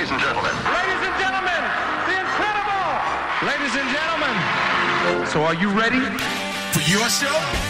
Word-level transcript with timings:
Ladies 0.00 0.12
and 0.12 0.22
gentlemen. 0.22 0.52
Ladies 0.64 1.08
and 1.08 1.20
gentlemen, 1.20 1.62
the 2.06 2.20
incredible. 2.20 2.88
Ladies 3.46 3.76
and 3.76 3.90
gentlemen. 3.92 5.26
So 5.26 5.42
are 5.42 5.52
you 5.52 5.68
ready? 5.78 6.00
For 6.72 6.80
your 6.90 7.06
show? 7.10 7.69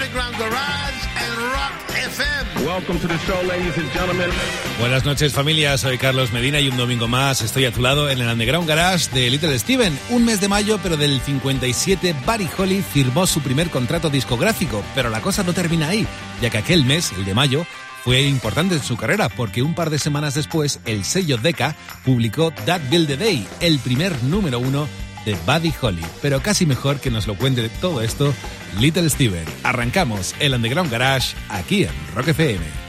Underground 0.00 0.38
Garage 0.38 1.06
and 1.16 1.38
Rock 1.52 1.72
FM. 1.90 2.64
Welcome 2.64 3.00
to 3.00 3.08
the 3.08 3.18
show, 3.18 3.42
ladies 3.48 3.76
and 3.76 3.92
gentlemen. 3.92 4.30
Buenas 4.78 5.04
noches 5.04 5.32
familia, 5.32 5.76
soy 5.76 5.98
Carlos 5.98 6.32
Medina 6.32 6.60
y 6.60 6.68
un 6.68 6.76
domingo 6.76 7.08
más 7.08 7.42
estoy 7.42 7.64
a 7.64 7.72
tu 7.72 7.82
lado 7.82 8.08
en 8.08 8.20
el 8.20 8.28
Underground 8.28 8.68
Garage 8.68 9.10
de 9.10 9.28
Little 9.28 9.58
Steven. 9.58 9.98
Un 10.10 10.24
mes 10.24 10.40
de 10.40 10.46
mayo, 10.46 10.78
pero 10.80 10.96
del 10.96 11.20
57, 11.20 12.14
Buddy 12.24 12.48
Holly 12.56 12.80
firmó 12.80 13.26
su 13.26 13.40
primer 13.40 13.70
contrato 13.70 14.08
discográfico, 14.08 14.84
pero 14.94 15.10
la 15.10 15.20
cosa 15.20 15.42
no 15.42 15.52
termina 15.52 15.88
ahí, 15.88 16.06
ya 16.40 16.48
que 16.48 16.58
aquel 16.58 16.84
mes, 16.84 17.10
el 17.18 17.24
de 17.24 17.34
mayo, 17.34 17.66
fue 18.04 18.22
importante 18.22 18.76
en 18.76 18.82
su 18.84 18.96
carrera 18.96 19.28
porque 19.28 19.62
un 19.62 19.74
par 19.74 19.90
de 19.90 19.98
semanas 19.98 20.34
después 20.34 20.78
el 20.86 21.04
sello 21.04 21.38
Decca 21.38 21.74
publicó 22.04 22.52
That 22.66 22.82
Build 22.88 23.08
the 23.08 23.16
Day, 23.16 23.48
el 23.58 23.80
primer 23.80 24.22
número 24.22 24.60
uno 24.60 24.86
de 25.24 25.36
Buddy 25.44 25.74
Holly. 25.80 26.04
Pero 26.22 26.40
casi 26.40 26.66
mejor 26.66 27.00
que 27.00 27.10
nos 27.10 27.26
lo 27.26 27.34
cuente 27.34 27.68
todo 27.80 28.00
esto 28.00 28.32
Little 28.78 29.08
Steven. 29.10 29.44
Arrancamos 29.62 30.34
el 30.40 30.54
Underground 30.54 30.90
Garage 30.90 31.34
aquí 31.48 31.84
en 31.84 31.92
Rock 32.14 32.28
FM. 32.28 32.87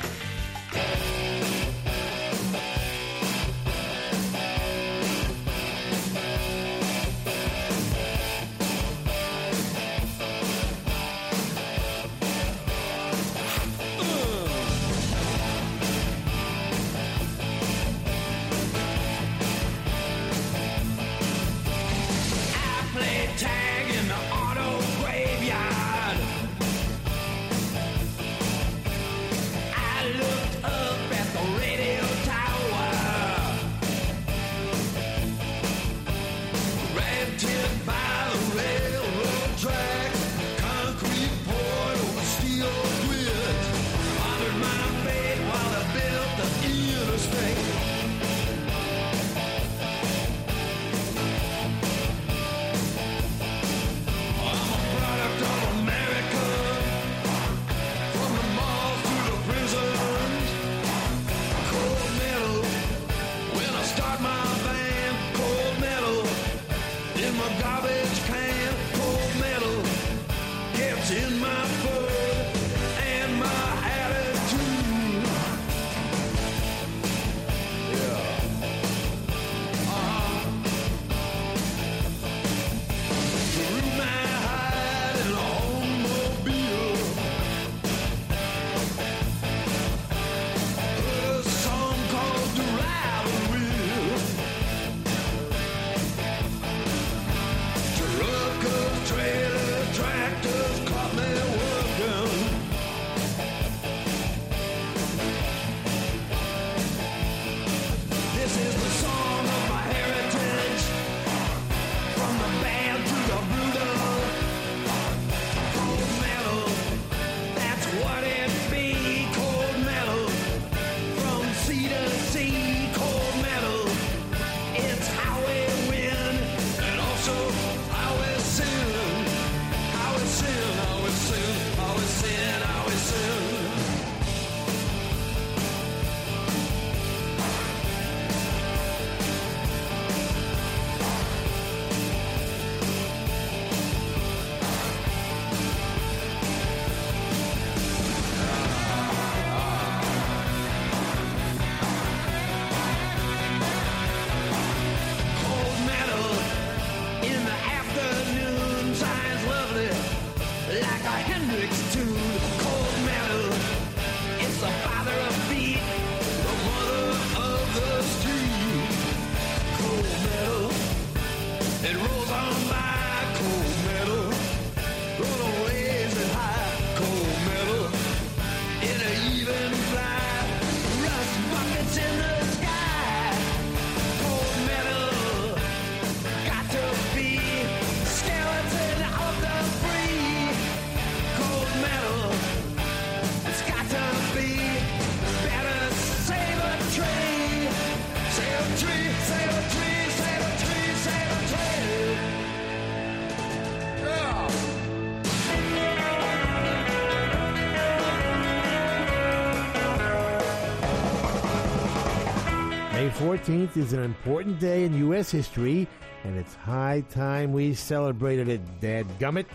14th 213.40 213.78
is 213.78 213.94
an 213.94 214.04
important 214.04 214.60
day 214.60 214.84
in 214.84 214.94
U.S. 214.98 215.32
history, 215.32 215.88
and 216.26 216.38
it's 216.38 216.56
high 216.56 217.02
time 217.10 217.54
we 217.54 217.74
celebrated 217.74 218.50
it, 218.50 218.82
dadgummit. 218.82 219.46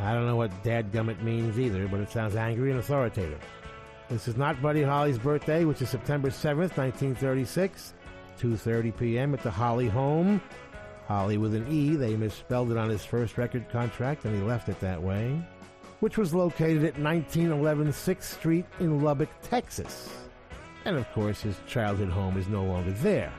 I 0.00 0.12
don't 0.12 0.26
know 0.26 0.36
what 0.36 0.62
dadgummit 0.62 1.20
means 1.20 1.58
either, 1.58 1.88
but 1.88 1.98
it 1.98 2.10
sounds 2.10 2.36
angry 2.36 2.70
and 2.70 2.78
authoritative. 2.78 3.40
This 4.08 4.28
is 4.28 4.36
not 4.36 4.62
Buddy 4.62 4.84
Holly's 4.84 5.18
birthday, 5.18 5.64
which 5.64 5.82
is 5.82 5.90
September 5.90 6.28
7th, 6.28 6.76
1936, 6.76 7.94
2.30 8.38 8.96
p.m. 8.96 9.34
at 9.34 9.42
the 9.42 9.50
Holly 9.50 9.88
home. 9.88 10.40
Holly 11.08 11.38
with 11.38 11.56
an 11.56 11.66
E, 11.68 11.96
they 11.96 12.14
misspelled 12.14 12.70
it 12.70 12.78
on 12.78 12.88
his 12.88 13.04
first 13.04 13.36
record 13.36 13.68
contract, 13.68 14.24
and 14.26 14.36
he 14.36 14.42
left 14.42 14.68
it 14.68 14.78
that 14.78 15.02
way, 15.02 15.44
which 15.98 16.18
was 16.18 16.32
located 16.34 16.84
at 16.84 17.00
1911 17.00 17.88
6th 17.88 18.22
Street 18.22 18.66
in 18.78 19.02
Lubbock, 19.02 19.30
Texas. 19.42 20.21
And 20.84 20.96
of 20.96 21.10
course, 21.12 21.40
his 21.40 21.60
childhood 21.66 22.10
home 22.10 22.36
is 22.36 22.48
no 22.48 22.64
longer 22.64 22.92
there. 22.92 23.32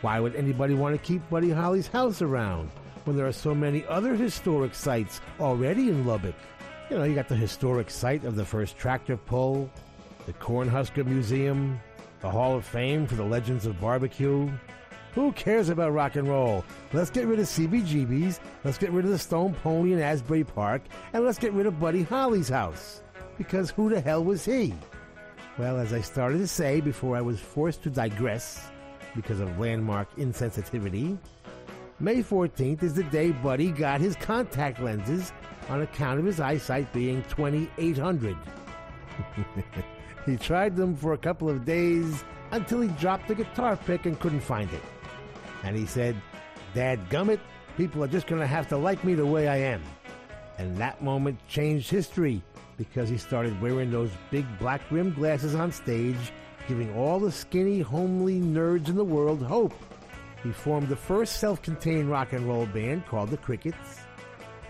Why 0.00 0.20
would 0.20 0.36
anybody 0.36 0.74
want 0.74 0.94
to 0.94 1.06
keep 1.06 1.28
Buddy 1.28 1.50
Holly's 1.50 1.88
house 1.88 2.22
around? 2.22 2.70
when 3.08 3.16
there 3.16 3.26
are 3.26 3.32
so 3.32 3.54
many 3.54 3.86
other 3.86 4.14
historic 4.14 4.74
sites 4.74 5.22
already 5.40 5.88
in 5.88 6.06
Lubbock? 6.06 6.34
You 6.90 6.98
know, 6.98 7.04
you 7.04 7.14
got 7.14 7.26
the 7.26 7.34
historic 7.34 7.88
site 7.88 8.24
of 8.24 8.36
the 8.36 8.44
first 8.44 8.76
tractor 8.76 9.16
pull, 9.16 9.70
the 10.26 10.34
Cornhusker 10.34 11.06
Museum, 11.06 11.80
the 12.20 12.30
Hall 12.30 12.54
of 12.54 12.66
Fame 12.66 13.06
for 13.06 13.14
the 13.14 13.24
Legends 13.24 13.64
of 13.64 13.80
Barbecue. 13.80 14.50
Who 15.14 15.32
cares 15.32 15.70
about 15.70 15.94
rock 15.94 16.16
and 16.16 16.28
roll? 16.28 16.66
Let's 16.92 17.08
get 17.08 17.26
rid 17.26 17.40
of 17.40 17.46
CBGB's, 17.46 18.40
let's 18.62 18.76
get 18.76 18.92
rid 18.92 19.06
of 19.06 19.10
the 19.10 19.18
Stone 19.18 19.54
Pony 19.62 19.94
in 19.94 20.00
Asbury 20.00 20.44
Park, 20.44 20.82
and 21.14 21.24
let's 21.24 21.38
get 21.38 21.54
rid 21.54 21.66
of 21.66 21.80
Buddy 21.80 22.02
Holly's 22.02 22.50
house. 22.50 23.00
Because 23.38 23.70
who 23.70 23.88
the 23.88 24.02
hell 24.02 24.22
was 24.22 24.44
he? 24.44 24.74
Well, 25.58 25.78
as 25.78 25.92
I 25.92 26.00
started 26.00 26.38
to 26.38 26.46
say 26.46 26.80
before 26.80 27.16
I 27.16 27.20
was 27.20 27.40
forced 27.40 27.82
to 27.82 27.90
digress 27.90 28.70
because 29.16 29.40
of 29.40 29.58
landmark 29.58 30.08
insensitivity, 30.14 31.18
May 31.98 32.22
14th 32.22 32.84
is 32.84 32.94
the 32.94 33.02
day 33.02 33.32
Buddy 33.32 33.72
got 33.72 34.00
his 34.00 34.14
contact 34.14 34.78
lenses 34.80 35.32
on 35.68 35.82
account 35.82 36.20
of 36.20 36.26
his 36.26 36.38
eyesight 36.38 36.92
being 36.92 37.24
2800. 37.24 38.36
he 40.26 40.36
tried 40.36 40.76
them 40.76 40.94
for 40.94 41.14
a 41.14 41.18
couple 41.18 41.50
of 41.50 41.64
days 41.64 42.22
until 42.52 42.80
he 42.80 42.88
dropped 42.90 43.26
the 43.26 43.34
guitar 43.34 43.76
pick 43.76 44.06
and 44.06 44.20
couldn't 44.20 44.38
find 44.38 44.72
it. 44.72 44.82
And 45.64 45.76
he 45.76 45.86
said, 45.86 46.14
Dad 46.72 47.00
gummit, 47.10 47.40
people 47.76 48.04
are 48.04 48.08
just 48.08 48.28
going 48.28 48.40
to 48.40 48.46
have 48.46 48.68
to 48.68 48.76
like 48.76 49.02
me 49.02 49.14
the 49.14 49.26
way 49.26 49.48
I 49.48 49.56
am. 49.56 49.82
And 50.56 50.76
that 50.76 51.02
moment 51.02 51.40
changed 51.48 51.90
history 51.90 52.44
because 52.78 53.08
he 53.08 53.18
started 53.18 53.60
wearing 53.60 53.90
those 53.90 54.10
big 54.30 54.46
black 54.58 54.80
rimmed 54.90 55.16
glasses 55.16 55.54
on 55.54 55.70
stage, 55.70 56.32
giving 56.68 56.94
all 56.96 57.18
the 57.18 57.32
skinny, 57.32 57.80
homely 57.80 58.40
nerds 58.40 58.88
in 58.88 58.94
the 58.94 59.04
world 59.04 59.42
hope. 59.42 59.74
He 60.42 60.52
formed 60.52 60.88
the 60.88 60.96
first 60.96 61.40
self 61.40 61.60
contained 61.60 62.08
rock 62.08 62.32
and 62.32 62.48
roll 62.48 62.66
band 62.66 63.06
called 63.06 63.30
the 63.30 63.36
Crickets. 63.36 64.00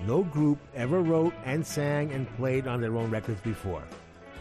No 0.07 0.23
group 0.25 0.59
ever 0.75 1.01
wrote 1.01 1.35
and 1.45 1.65
sang 1.67 2.11
and 2.13 2.35
played 2.37 2.67
on 2.67 2.81
their 2.81 2.97
own 2.97 3.11
records 3.11 3.41
before. 3.43 3.83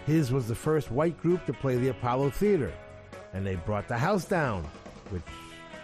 His 0.06 0.32
was 0.32 0.48
the 0.48 0.56
first 0.56 0.90
white 0.90 1.20
group 1.20 1.46
to 1.46 1.54
play 1.54 1.76
the 1.76 1.90
Apollo 1.90 2.30
Theater, 2.30 2.72
and 3.34 3.46
they 3.46 3.56
brought 3.56 3.90
the 3.90 3.98
house 3.98 4.24
down, 4.24 4.64
which 5.10 5.24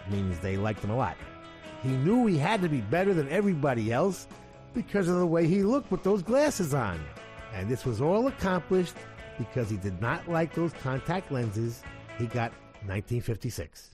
means 0.10 0.40
they 0.40 0.56
liked 0.56 0.84
him 0.84 0.92
a 0.92 0.96
lot. 0.96 1.18
He 1.82 1.90
knew 1.90 2.26
he 2.26 2.38
had 2.38 2.62
to 2.62 2.70
be 2.70 2.80
better 2.80 3.14
than 3.14 3.28
everybody 3.28 3.92
else 3.92 4.28
because 4.74 5.10
of 5.10 5.18
the 5.18 5.28
way 5.28 5.46
he 5.46 5.64
looked 5.64 5.92
with 5.92 6.04
those 6.04 6.22
glasses 6.22 6.74
on. 6.74 7.04
And 7.54 7.70
this 7.70 7.86
was 7.86 8.02
all 8.02 8.28
accomplished 8.28 8.96
because 9.38 9.70
he 9.70 9.78
did 9.78 10.02
not 10.02 10.28
like 10.28 10.54
those 10.54 10.74
contact 10.74 11.32
lenses. 11.32 11.84
He 12.18 12.26
got 12.26 12.52
1956. 12.86 13.90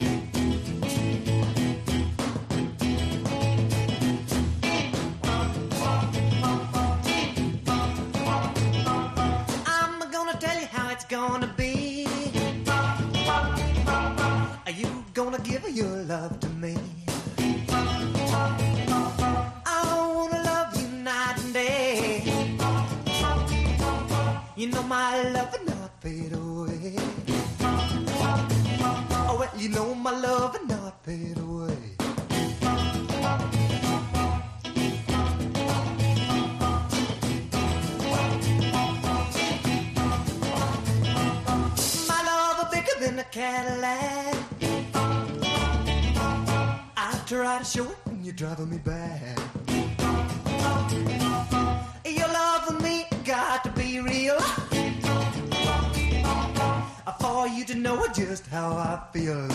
I'm 9.66 10.12
gonna 10.12 10.40
tell 10.40 10.60
you 10.60 10.68
how 10.68 10.92
it's 10.92 11.06
gonna 11.06 11.54
be. 11.56 12.08
Are 14.66 14.72
you 14.72 15.04
gonna 15.14 15.40
give 15.40 15.70
your 15.70 16.04
love 16.04 16.40
to 16.40 16.50
me? 16.50 16.76
You 24.60 24.68
know 24.68 24.84
my 24.84 25.22
love 25.32 25.56
will 25.58 25.66
not 25.74 26.02
fade 26.02 26.34
away. 26.34 26.94
Oh, 27.62 29.38
well, 29.40 29.50
you 29.56 29.70
know 29.70 29.96
my 29.96 30.12
love 30.12 30.54
will 30.60 30.68
not 30.68 31.02
fade 31.02 31.38
away. 31.38 31.78
My 42.10 42.22
love 42.26 42.60
are 42.60 42.70
bigger 42.70 43.00
than 43.00 43.20
a 43.20 43.24
Cadillac. 43.32 44.36
I 46.98 47.22
try 47.26 47.60
to 47.60 47.64
show 47.64 47.86
it 47.86 47.98
when 48.04 48.26
you're 48.26 48.34
driving 48.34 48.72
me 48.72 48.80
back. 48.80 49.40
Real. 54.30 54.40
For 57.20 57.48
you 57.48 57.66
to 57.66 57.76
know 57.76 58.06
just 58.14 58.48
how 58.48 58.72
I 58.72 59.02
feel. 59.14 59.48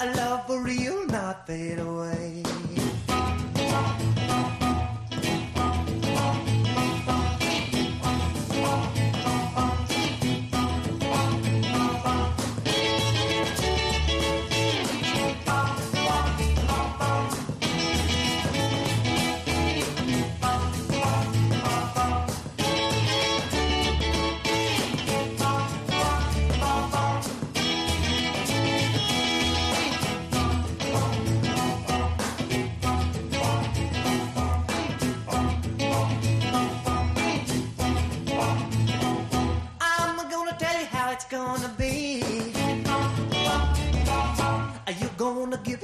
A 0.00 0.06
love 0.16 0.46
for 0.46 0.62
real, 0.62 1.06
not 1.06 1.46
fade 1.46 1.78
away. 1.78 2.42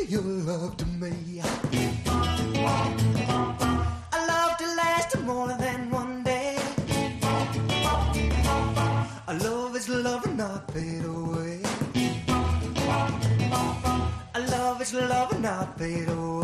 Your 0.08 0.22
love 0.22 0.76
to 0.76 0.86
me? 0.86 1.40
A 4.12 4.18
love 4.28 4.56
to 4.58 4.66
last 4.76 5.18
more 5.22 5.48
than 5.58 5.90
one 5.90 6.22
day. 6.22 6.56
A 9.28 9.34
love 9.34 9.74
is 9.76 9.88
love 9.88 10.24
and 10.26 10.36
not 10.38 10.70
fade 10.72 11.04
away. 11.04 11.60
A 14.34 14.40
love 14.50 14.80
is 14.80 14.94
love 14.94 15.32
and 15.32 15.42
not 15.42 15.78
fade 15.78 16.08
away. 16.08 16.35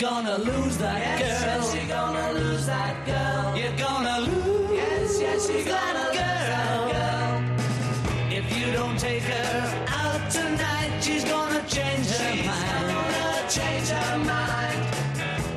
Gonna 0.00 0.38
lose 0.38 0.78
that 0.78 1.18
girl. 1.18 1.28
Yes, 1.28 1.74
you're 1.74 1.88
gonna 1.88 2.32
lose 2.32 2.66
that 2.66 3.06
girl. 3.06 3.54
You're 3.54 3.76
gonna 3.76 4.20
lose. 4.20 4.70
Yes, 4.72 5.20
yes, 5.20 5.50
you're 5.50 5.64
gonna 5.64 6.04
lose 6.06 6.16
that 6.16 6.92
girl. 6.94 8.32
If 8.32 8.58
you 8.58 8.72
don't 8.72 8.98
take 8.98 9.24
her 9.24 9.86
out 9.88 10.30
tonight, 10.30 11.00
she's 11.02 11.24
gonna 11.24 11.62
change 11.68 12.06
her 12.16 12.34
mind. 12.48 12.86
She's 12.88 13.18
Gonna 13.20 13.48
change 13.58 13.88
her 13.90 14.18
mind. 14.24 14.80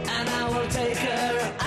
And 0.09 0.29
I 0.29 0.50
will 0.50 0.67
take 0.67 0.97
her 0.97 1.53
out 1.62 1.62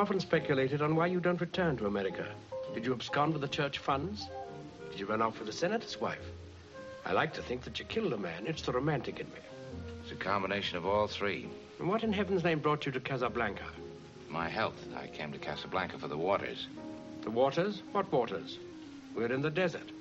often 0.00 0.18
speculated 0.18 0.80
on 0.80 0.96
why 0.96 1.04
you 1.04 1.20
don't 1.20 1.42
return 1.42 1.76
to 1.76 1.84
America. 1.84 2.26
Did 2.72 2.86
you 2.86 2.94
abscond 2.94 3.34
with 3.34 3.42
the 3.42 3.48
church 3.48 3.76
funds? 3.76 4.30
Did 4.90 4.98
you 4.98 5.04
run 5.04 5.20
off 5.20 5.38
with 5.38 5.46
the 5.46 5.52
senator's 5.52 6.00
wife? 6.00 6.24
I 7.04 7.12
like 7.12 7.34
to 7.34 7.42
think 7.42 7.64
that 7.64 7.78
you 7.78 7.84
killed 7.84 8.14
a 8.14 8.16
man. 8.16 8.46
It's 8.46 8.62
the 8.62 8.72
romantic 8.72 9.20
in 9.20 9.26
me. 9.26 9.40
It's 10.02 10.10
a 10.10 10.14
combination 10.14 10.78
of 10.78 10.86
all 10.86 11.06
three. 11.06 11.50
And 11.78 11.86
what 11.86 12.02
in 12.02 12.14
heaven's 12.14 12.44
name 12.44 12.60
brought 12.60 12.86
you 12.86 12.92
to 12.92 13.00
Casablanca? 13.00 13.66
My 14.30 14.48
health. 14.48 14.86
I 14.96 15.06
came 15.06 15.32
to 15.32 15.38
Casablanca 15.38 15.98
for 15.98 16.08
the 16.08 16.16
waters. 16.16 16.68
The 17.20 17.30
waters? 17.30 17.82
What 17.92 18.10
waters? 18.10 18.58
We're 19.14 19.30
in 19.30 19.42
the 19.42 19.50
desert. 19.50 19.92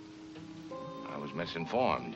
I 1.09 1.17
was 1.17 1.33
misinformed. 1.33 2.15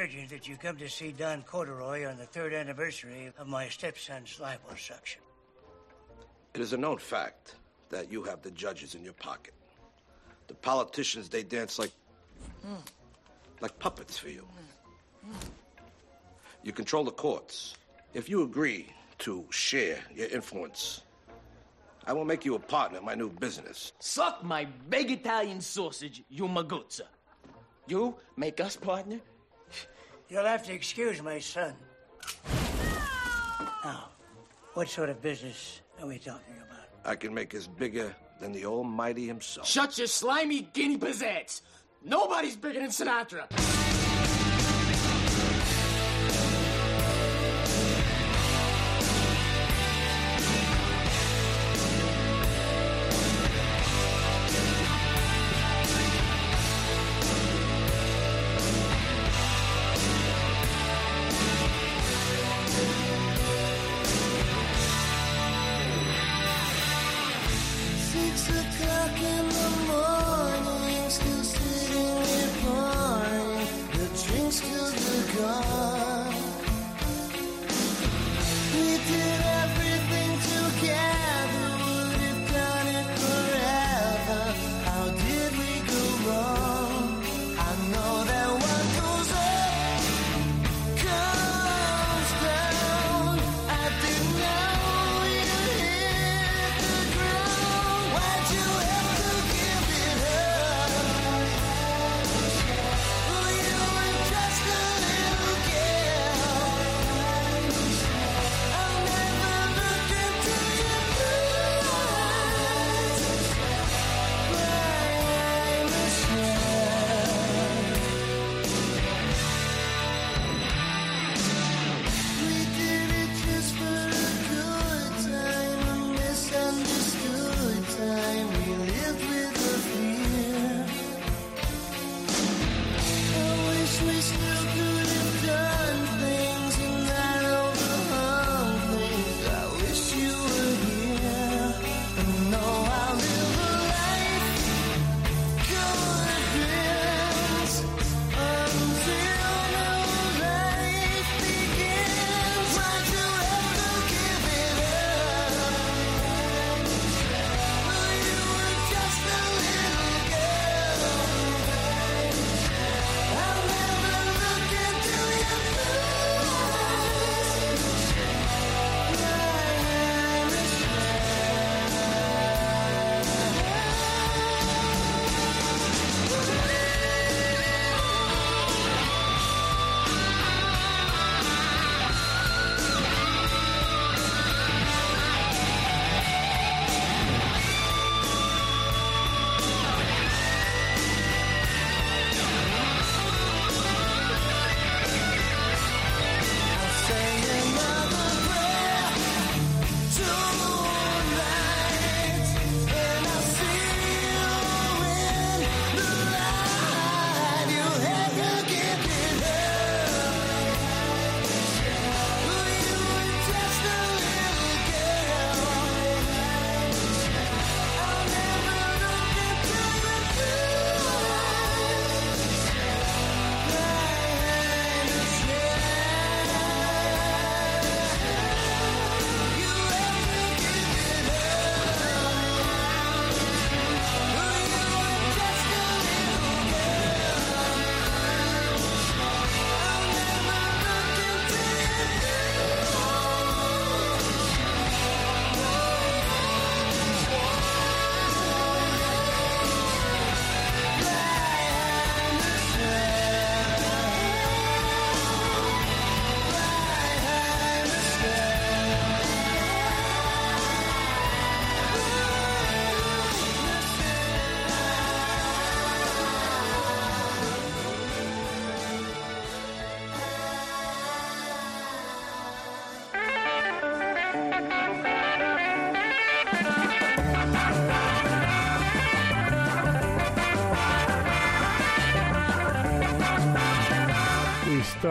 what 0.00 0.08
is 0.08 0.12
so 0.12 0.18
urgent 0.18 0.30
that 0.30 0.48
you 0.48 0.56
come 0.56 0.76
to 0.76 0.88
see 0.88 1.12
Don 1.12 1.42
Corduroy 1.42 2.08
on 2.08 2.16
the 2.16 2.24
third 2.24 2.52
anniversary 2.54 3.32
of 3.38 3.46
my 3.46 3.68
stepson's 3.68 4.38
liposuction? 4.38 5.18
It 6.54 6.60
is 6.60 6.72
a 6.72 6.76
known 6.76 6.98
fact 6.98 7.54
that 7.90 8.10
you 8.10 8.22
have 8.24 8.42
the 8.42 8.50
judges 8.50 8.94
in 8.94 9.04
your 9.04 9.12
pocket. 9.14 9.54
The 10.48 10.54
politicians, 10.54 11.28
they 11.28 11.42
dance 11.42 11.78
like. 11.78 11.92
like 13.60 13.78
puppets 13.78 14.18
for 14.18 14.30
you. 14.30 14.46
You 16.62 16.72
control 16.72 17.04
the 17.04 17.12
courts. 17.12 17.74
If 18.14 18.28
you 18.28 18.42
agree 18.42 18.86
to 19.20 19.44
share 19.50 19.98
your 20.14 20.28
influence, 20.28 21.02
I 22.06 22.12
will 22.12 22.24
make 22.24 22.44
you 22.44 22.54
a 22.54 22.58
partner 22.58 22.98
in 22.98 23.04
my 23.04 23.14
new 23.14 23.28
business. 23.28 23.92
Suck 24.00 24.42
my 24.42 24.66
big 24.88 25.10
Italian 25.10 25.60
sausage, 25.60 26.22
you 26.28 26.44
maguzza. 26.44 27.02
You 27.86 28.16
make 28.36 28.60
us 28.60 28.76
partner? 28.76 29.20
You'll 30.30 30.44
have 30.44 30.64
to 30.66 30.72
excuse 30.72 31.20
my 31.20 31.40
son. 31.40 31.74
Now, 33.84 34.10
what 34.74 34.88
sort 34.88 35.08
of 35.08 35.20
business 35.20 35.80
are 36.00 36.06
we 36.06 36.18
talking 36.18 36.54
about? 36.56 36.86
I 37.04 37.16
can 37.16 37.34
make 37.34 37.52
us 37.52 37.66
bigger 37.66 38.14
than 38.40 38.52
the 38.52 38.64
Almighty 38.64 39.26
himself. 39.26 39.66
Shut 39.66 39.98
your 39.98 40.06
slimy 40.06 40.68
guinea 40.72 40.98
pizzazz. 40.98 41.62
Nobody's 42.04 42.54
bigger 42.54 42.78
than 42.78 42.90
Sinatra. 42.90 43.89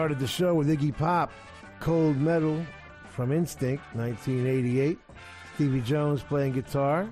Started 0.00 0.18
the 0.18 0.26
show 0.26 0.54
with 0.54 0.66
Iggy 0.66 0.96
Pop, 0.96 1.30
Cold 1.78 2.16
Metal 2.16 2.64
from 3.10 3.30
Instinct, 3.32 3.84
1988. 3.94 4.98
Stevie 5.54 5.82
Jones 5.82 6.22
playing 6.22 6.54
guitar. 6.54 7.06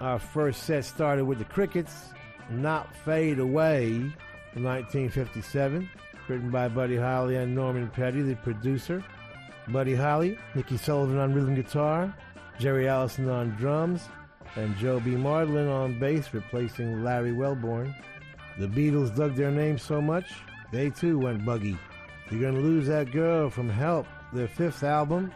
Our 0.00 0.18
first 0.18 0.62
set 0.62 0.86
started 0.86 1.26
with 1.26 1.40
the 1.40 1.44
Crickets, 1.44 2.14
Not 2.48 2.96
Fade 3.04 3.38
Away 3.38 3.98
from 4.54 4.64
1957, 4.64 5.90
written 6.26 6.50
by 6.50 6.68
Buddy 6.68 6.96
Holly 6.96 7.36
and 7.36 7.54
Norman 7.54 7.90
Petty, 7.90 8.22
the 8.22 8.34
producer. 8.36 9.04
Buddy 9.68 9.94
Holly, 9.94 10.38
Niki 10.54 10.78
Sullivan 10.78 11.18
on 11.18 11.34
rhythm 11.34 11.54
guitar, 11.54 12.16
Jerry 12.58 12.88
Allison 12.88 13.28
on 13.28 13.50
drums, 13.56 14.08
and 14.56 14.74
Joe 14.78 15.00
B. 15.00 15.10
Mauldin 15.10 15.70
on 15.70 15.98
bass, 15.98 16.32
replacing 16.32 17.04
Larry 17.04 17.32
Welborn. 17.32 17.94
The 18.58 18.68
Beatles 18.68 19.14
dug 19.14 19.34
their 19.34 19.50
name 19.50 19.76
so 19.76 20.00
much, 20.00 20.32
they 20.72 20.88
too 20.88 21.18
went 21.18 21.44
buggy. 21.44 21.76
You're 22.32 22.50
Gonna 22.50 22.62
Lose 22.62 22.86
That 22.86 23.12
Girl 23.12 23.50
from 23.50 23.68
Help, 23.68 24.06
their 24.32 24.48
fifth 24.48 24.82
album, 24.82 25.30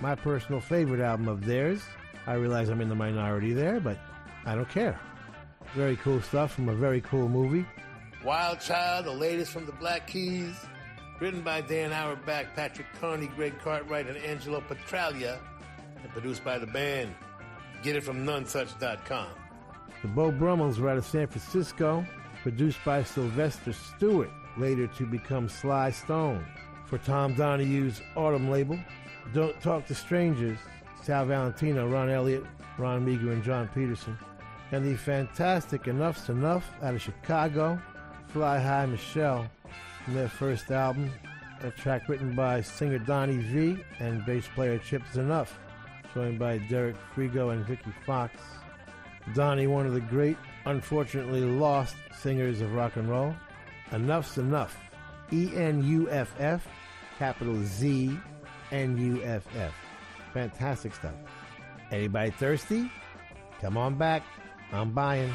my 0.00 0.16
personal 0.16 0.60
favorite 0.60 1.00
album 1.00 1.28
of 1.28 1.46
theirs. 1.46 1.80
I 2.26 2.34
realize 2.34 2.68
I'm 2.68 2.80
in 2.80 2.88
the 2.88 2.94
minority 2.96 3.52
there, 3.52 3.78
but 3.78 3.96
I 4.44 4.56
don't 4.56 4.68
care. 4.68 4.98
Very 5.74 5.94
cool 5.98 6.20
stuff 6.20 6.52
from 6.52 6.68
a 6.68 6.74
very 6.74 7.00
cool 7.02 7.28
movie. 7.28 7.64
Wild 8.24 8.58
Child, 8.58 9.06
the 9.06 9.12
latest 9.12 9.52
from 9.52 9.64
the 9.64 9.72
Black 9.72 10.08
Keys, 10.08 10.56
written 11.20 11.40
by 11.42 11.60
Dan 11.60 11.92
Auerbach, 11.92 12.46
Patrick 12.56 12.88
Carney, 13.00 13.28
Greg 13.28 13.56
Cartwright, 13.60 14.08
and 14.08 14.16
Angelo 14.16 14.60
Petraglia, 14.60 15.38
and 16.02 16.12
produced 16.12 16.42
by 16.42 16.58
the 16.58 16.66
band. 16.66 17.14
Get 17.84 17.94
it 17.94 18.02
from 18.02 18.26
nonesuch.com. 18.26 19.28
The 20.02 20.08
Beau 20.08 20.32
Brummels 20.32 20.80
were 20.80 20.90
out 20.90 20.98
of 20.98 21.04
San 21.04 21.28
Francisco, 21.28 22.04
produced 22.42 22.78
by 22.84 23.04
Sylvester 23.04 23.72
Stewart, 23.72 24.30
later 24.60 24.86
to 24.86 25.06
become 25.06 25.48
Sly 25.48 25.90
Stone. 25.90 26.44
For 26.84 26.98
Tom 26.98 27.34
Donahue's 27.34 28.02
Autumn 28.16 28.50
label, 28.50 28.78
Don't 29.32 29.60
Talk 29.60 29.86
to 29.86 29.94
Strangers, 29.94 30.58
Sal 31.02 31.24
Valentino, 31.24 31.88
Ron 31.88 32.10
Elliott, 32.10 32.44
Ron 32.78 33.06
Meagher, 33.06 33.32
and 33.32 33.42
John 33.42 33.68
Peterson. 33.74 34.18
And 34.72 34.84
the 34.84 34.96
fantastic 34.96 35.84
Enuff 35.84 36.18
Z'Nuff 36.18 36.62
out 36.82 36.94
of 36.94 37.02
Chicago, 37.02 37.80
Fly 38.28 38.58
High 38.58 38.86
Michelle, 38.86 39.50
from 40.04 40.14
their 40.14 40.28
first 40.28 40.70
album, 40.70 41.12
a 41.62 41.70
track 41.70 42.08
written 42.08 42.34
by 42.34 42.60
singer 42.60 42.98
Donnie 42.98 43.38
Vie 43.38 43.82
and 43.98 44.24
bass 44.24 44.46
player 44.54 44.78
Chip 44.78 45.02
Z'Nuff, 45.12 45.50
joined 46.14 46.38
by 46.38 46.58
Derek 46.58 46.96
Frigo 47.14 47.52
and 47.52 47.64
Vikki 47.66 47.92
Foxx. 48.04 48.36
Donnie, 49.34 49.66
one 49.66 49.86
of 49.86 49.92
the 49.92 50.00
great, 50.00 50.36
unfortunately 50.66 51.42
lost 51.42 51.94
singers 52.18 52.60
of 52.60 52.74
rock 52.74 52.96
and 52.96 53.08
roll. 53.08 53.34
Enuff 53.92 54.34
Z'Nuff. 54.34 54.72
E 55.32 55.50
N 55.54 55.84
U 55.84 56.10
F 56.10 56.34
F, 56.40 56.66
capital 57.18 57.56
Z 57.62 58.18
N 58.72 58.98
U 58.98 59.22
F 59.22 59.44
F. 59.56 59.72
Fantastic 60.32 60.94
stuff. 60.94 61.14
Anybody 61.90 62.30
thirsty? 62.32 62.90
Come 63.60 63.76
on 63.76 63.96
back. 63.96 64.22
I'm 64.72 64.92
buying. 64.92 65.34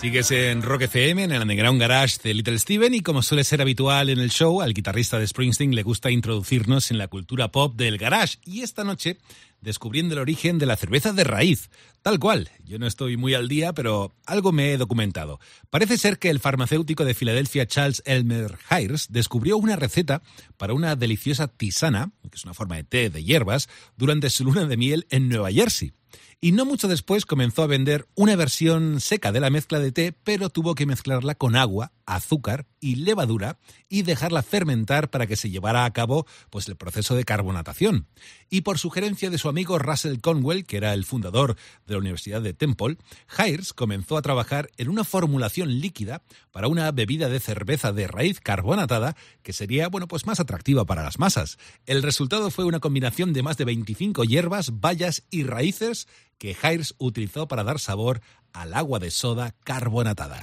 Sigues 0.00 0.30
en 0.30 0.62
Rock 0.62 0.82
FM, 0.82 1.24
en 1.24 1.32
el 1.32 1.42
Underground 1.42 1.80
Garage 1.80 2.18
de 2.22 2.32
Little 2.32 2.56
Steven, 2.60 2.94
y 2.94 3.00
como 3.00 3.20
suele 3.20 3.42
ser 3.42 3.60
habitual 3.60 4.10
en 4.10 4.20
el 4.20 4.30
show, 4.30 4.62
al 4.62 4.72
guitarrista 4.72 5.18
de 5.18 5.26
Springsteen 5.26 5.74
le 5.74 5.82
gusta 5.82 6.08
introducirnos 6.08 6.92
en 6.92 6.98
la 6.98 7.08
cultura 7.08 7.48
pop 7.48 7.74
del 7.74 7.98
garage. 7.98 8.38
Y 8.44 8.60
esta 8.60 8.84
noche, 8.84 9.16
descubriendo 9.60 10.14
el 10.14 10.20
origen 10.20 10.58
de 10.58 10.66
la 10.66 10.76
cerveza 10.76 11.12
de 11.12 11.24
raíz. 11.24 11.70
Tal 12.02 12.18
cual, 12.18 12.50
yo 12.64 12.78
no 12.78 12.86
estoy 12.86 13.16
muy 13.16 13.34
al 13.34 13.48
día, 13.48 13.72
pero 13.72 14.14
algo 14.26 14.52
me 14.52 14.72
he 14.72 14.78
documentado. 14.78 15.40
Parece 15.70 15.98
ser 15.98 16.18
que 16.18 16.30
el 16.30 16.40
farmacéutico 16.40 17.04
de 17.04 17.14
Filadelfia 17.14 17.66
Charles 17.66 18.02
Elmer 18.06 18.58
Hayes 18.68 19.08
descubrió 19.10 19.56
una 19.58 19.76
receta 19.76 20.22
para 20.56 20.74
una 20.74 20.96
deliciosa 20.96 21.48
tisana, 21.48 22.12
que 22.22 22.36
es 22.36 22.44
una 22.44 22.54
forma 22.54 22.76
de 22.76 22.84
té 22.84 23.10
de 23.10 23.24
hierbas, 23.24 23.68
durante 23.96 24.30
su 24.30 24.44
luna 24.44 24.66
de 24.66 24.76
miel 24.76 25.06
en 25.10 25.28
Nueva 25.28 25.50
Jersey 25.50 25.92
y 26.40 26.52
no 26.52 26.64
mucho 26.64 26.88
después 26.88 27.26
comenzó 27.26 27.62
a 27.62 27.66
vender 27.66 28.06
una 28.14 28.36
versión 28.36 29.00
seca 29.00 29.32
de 29.32 29.40
la 29.40 29.50
mezcla 29.50 29.80
de 29.80 29.92
té, 29.92 30.12
pero 30.12 30.50
tuvo 30.50 30.74
que 30.74 30.86
mezclarla 30.86 31.34
con 31.34 31.56
agua, 31.56 31.92
azúcar 32.08 32.66
y 32.80 32.96
levadura 32.96 33.58
y 33.88 34.02
dejarla 34.02 34.42
fermentar 34.42 35.10
para 35.10 35.26
que 35.26 35.36
se 35.36 35.50
llevara 35.50 35.84
a 35.84 35.92
cabo 35.92 36.26
pues 36.48 36.66
el 36.68 36.76
proceso 36.76 37.14
de 37.14 37.24
carbonatación. 37.24 38.08
Y 38.48 38.62
por 38.62 38.78
sugerencia 38.78 39.28
de 39.28 39.36
su 39.36 39.48
amigo 39.48 39.78
Russell 39.78 40.20
Conwell, 40.20 40.64
que 40.64 40.78
era 40.78 40.94
el 40.94 41.04
fundador 41.04 41.56
de 41.86 41.94
la 41.94 41.98
Universidad 41.98 42.40
de 42.40 42.54
Temple, 42.54 42.96
Hayes 43.36 43.74
comenzó 43.74 44.16
a 44.16 44.22
trabajar 44.22 44.70
en 44.78 44.88
una 44.88 45.04
formulación 45.04 45.80
líquida 45.80 46.22
para 46.50 46.68
una 46.68 46.90
bebida 46.92 47.28
de 47.28 47.40
cerveza 47.40 47.92
de 47.92 48.08
raíz 48.08 48.40
carbonatada 48.40 49.14
que 49.42 49.52
sería, 49.52 49.88
bueno, 49.88 50.08
pues 50.08 50.26
más 50.26 50.40
atractiva 50.40 50.86
para 50.86 51.02
las 51.02 51.18
masas. 51.18 51.58
El 51.84 52.02
resultado 52.02 52.50
fue 52.50 52.64
una 52.64 52.80
combinación 52.80 53.34
de 53.34 53.42
más 53.42 53.58
de 53.58 53.66
25 53.66 54.24
hierbas, 54.24 54.80
bayas 54.80 55.24
y 55.30 55.42
raíces 55.42 56.08
que 56.38 56.56
Hayes 56.62 56.94
utilizó 56.98 57.48
para 57.48 57.64
dar 57.64 57.80
sabor 57.80 58.22
al 58.54 58.72
agua 58.72 58.98
de 58.98 59.10
soda 59.10 59.54
carbonatada. 59.64 60.42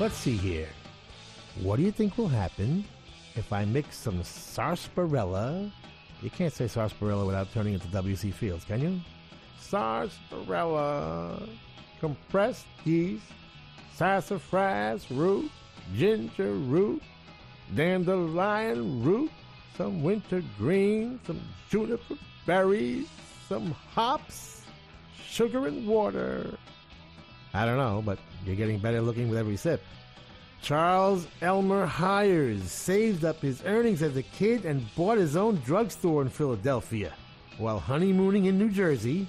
Let's 0.00 0.14
see 0.14 0.36
here. 0.36 0.68
What 1.60 1.76
do 1.76 1.82
you 1.82 1.90
think 1.90 2.16
will 2.16 2.28
happen 2.28 2.84
if 3.34 3.52
I 3.52 3.64
mix 3.64 3.96
some 3.96 4.22
sarsaparilla? 4.22 5.72
You 6.22 6.30
can't 6.30 6.52
say 6.52 6.68
sarsaparilla 6.68 7.26
without 7.26 7.52
turning 7.52 7.74
into 7.74 7.88
W.C. 7.88 8.30
Fields, 8.30 8.64
can 8.64 8.80
you? 8.80 9.00
Sarsaparilla, 9.58 11.48
compressed 11.98 12.66
yeast, 12.84 13.24
sassafras 13.96 15.10
root, 15.10 15.50
ginger 15.96 16.52
root, 16.52 17.02
dandelion 17.74 19.02
root, 19.02 19.32
some 19.76 20.04
wintergreen, 20.04 21.18
some 21.26 21.40
juniper 21.70 22.14
berries, 22.46 23.08
some 23.48 23.72
hops, 23.94 24.62
sugar 25.26 25.66
and 25.66 25.88
water. 25.88 26.56
I 27.52 27.66
don't 27.66 27.78
know, 27.78 28.00
but 28.00 28.20
you're 28.44 28.56
getting 28.56 28.78
better 28.78 29.00
looking 29.00 29.28
with 29.28 29.38
every 29.38 29.56
sip. 29.56 29.82
Charles 30.60 31.26
Elmer 31.40 31.86
Hires 31.86 32.70
saved 32.70 33.24
up 33.24 33.40
his 33.40 33.62
earnings 33.64 34.02
as 34.02 34.16
a 34.16 34.22
kid 34.22 34.64
and 34.64 34.84
bought 34.96 35.18
his 35.18 35.36
own 35.36 35.56
drugstore 35.64 36.22
in 36.22 36.28
Philadelphia 36.28 37.12
while 37.58 37.78
honeymooning 37.78 38.46
in 38.46 38.58
New 38.58 38.70
Jersey. 38.70 39.28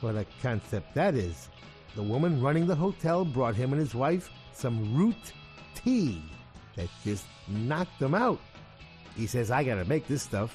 What 0.00 0.14
a 0.14 0.26
concept 0.40 0.94
that 0.94 1.14
is. 1.14 1.48
The 1.96 2.02
woman 2.02 2.40
running 2.40 2.66
the 2.66 2.76
hotel 2.76 3.24
brought 3.24 3.56
him 3.56 3.72
and 3.72 3.80
his 3.80 3.94
wife 3.94 4.30
some 4.52 4.96
root 4.96 5.32
tea 5.74 6.22
that 6.76 6.88
just 7.04 7.24
knocked 7.48 7.98
them 7.98 8.14
out. 8.14 8.40
He 9.16 9.26
says, 9.26 9.50
I 9.50 9.64
gotta 9.64 9.84
make 9.84 10.06
this 10.06 10.22
stuff. 10.22 10.54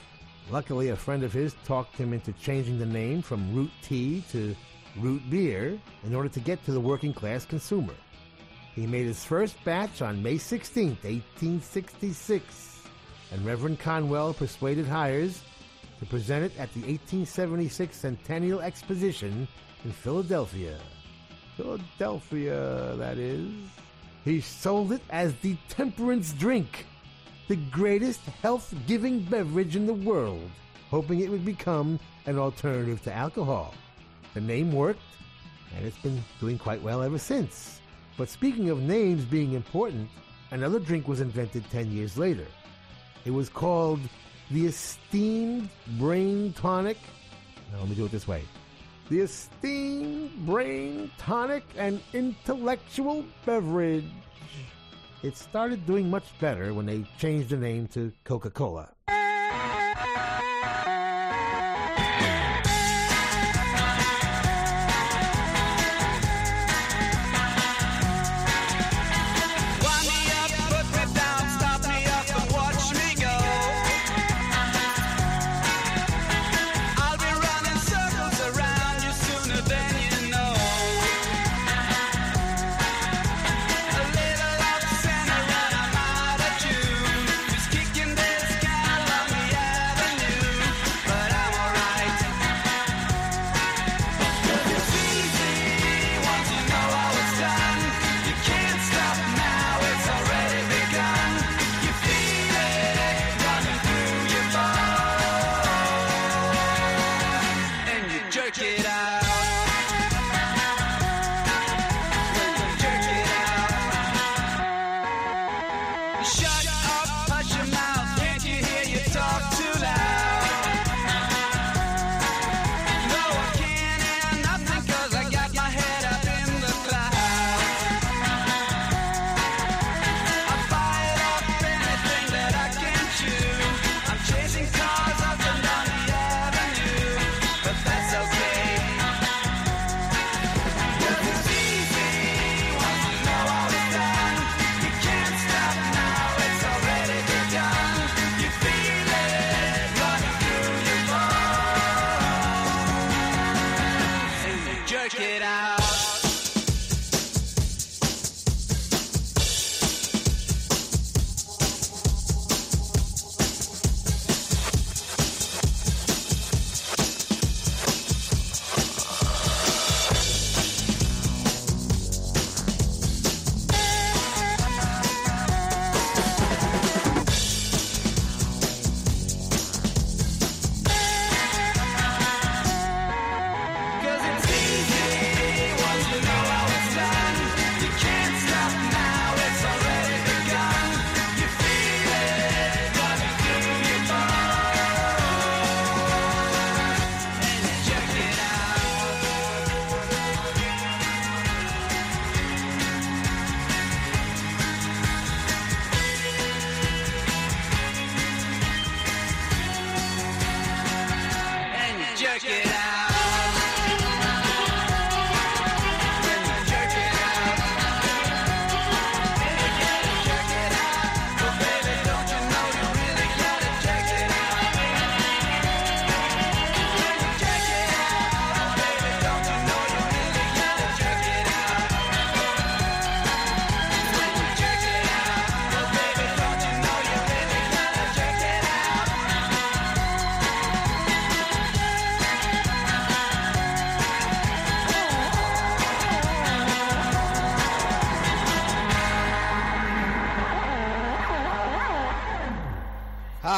Luckily, 0.52 0.90
a 0.90 0.96
friend 0.96 1.24
of 1.24 1.34
his 1.34 1.56
talked 1.66 1.96
him 1.98 2.14
into 2.14 2.32
changing 2.34 2.80
the 2.80 2.86
name 2.86 3.22
from 3.22 3.54
root 3.54 3.72
tea 3.82 4.24
to 4.32 4.56
root 5.00 5.22
beer 5.30 5.80
in 6.04 6.16
order 6.16 6.30
to 6.30 6.40
get 6.40 6.64
to 6.66 6.72
the 6.72 6.80
working 6.80 7.14
class 7.14 7.46
consumer. 7.46 7.94
He 8.76 8.88
made 8.88 9.06
his 9.06 9.24
first 9.24 9.56
batch 9.64 10.02
on 10.02 10.24
May 10.24 10.38
16, 10.38 10.98
1866, 11.02 12.82
and 13.32 13.46
Reverend 13.46 13.80
Conwell 13.80 14.34
persuaded 14.34 14.88
Hires 14.88 15.42
to 16.00 16.06
present 16.06 16.44
it 16.44 16.52
at 16.60 16.74
the 16.74 16.82
1876 16.82 17.96
Centennial 17.96 18.62
Exposition 18.62 19.48
in 19.86 19.92
Philadelphia. 19.92 20.78
Philadelphia, 21.56 22.96
that 22.98 23.18
is. 23.18 23.52
He 24.26 24.42
sold 24.42 24.92
it 24.92 25.02
as 25.10 25.36
the 25.36 25.56
temperance 25.70 26.34
drink, 26.34 26.86
the 27.48 27.58
greatest 27.58 28.22
health 28.42 28.74
giving 28.88 29.22
beverage 29.24 29.76
in 29.76 29.86
the 29.86 29.94
world, 29.94 30.50
hoping 30.90 31.20
it 31.20 31.30
would 31.30 31.46
become 31.46 32.00
an 32.26 32.40
alternative 32.40 33.04
to 33.04 33.14
alcohol. 33.14 33.74
The 34.34 34.42
name 34.42 34.72
worked, 34.72 35.02
and 35.76 35.86
it's 35.86 35.98
been 35.98 36.24
doing 36.40 36.58
quite 36.58 36.82
well 36.82 37.04
ever 37.04 37.20
since. 37.20 37.82
But 38.18 38.30
speaking 38.30 38.70
of 38.70 38.80
names 38.80 39.26
being 39.26 39.54
important, 39.54 40.10
another 40.52 40.80
drink 40.80 41.08
was 41.08 41.22
invented 41.22 41.64
10 41.72 41.92
years 41.92 42.18
later. 42.18 42.46
It 43.26 43.32
was 43.32 43.50
called 43.50 44.00
the 44.52 44.66
Esteemed 44.66 45.70
Brain 45.98 46.54
Tonic. 46.54 46.98
Now, 47.72 47.80
let 47.80 47.90
me 47.90 47.96
do 47.96 48.06
it 48.06 48.12
this 48.12 48.28
way 48.28 48.44
the 49.10 49.20
Esteemed 49.20 50.32
Brain 50.46 51.12
Tonic 51.18 51.64
and 51.78 52.02
Intellectual 52.14 53.26
Beverage. 53.46 54.10
It 55.22 55.38
started 55.38 55.86
doing 55.86 56.10
much 56.10 56.26
better 56.40 56.74
when 56.74 56.86
they 56.86 57.06
changed 57.18 57.50
the 57.50 57.58
name 57.58 57.88
to 57.90 58.12
Coca 58.24 58.50
Cola. 58.50 58.90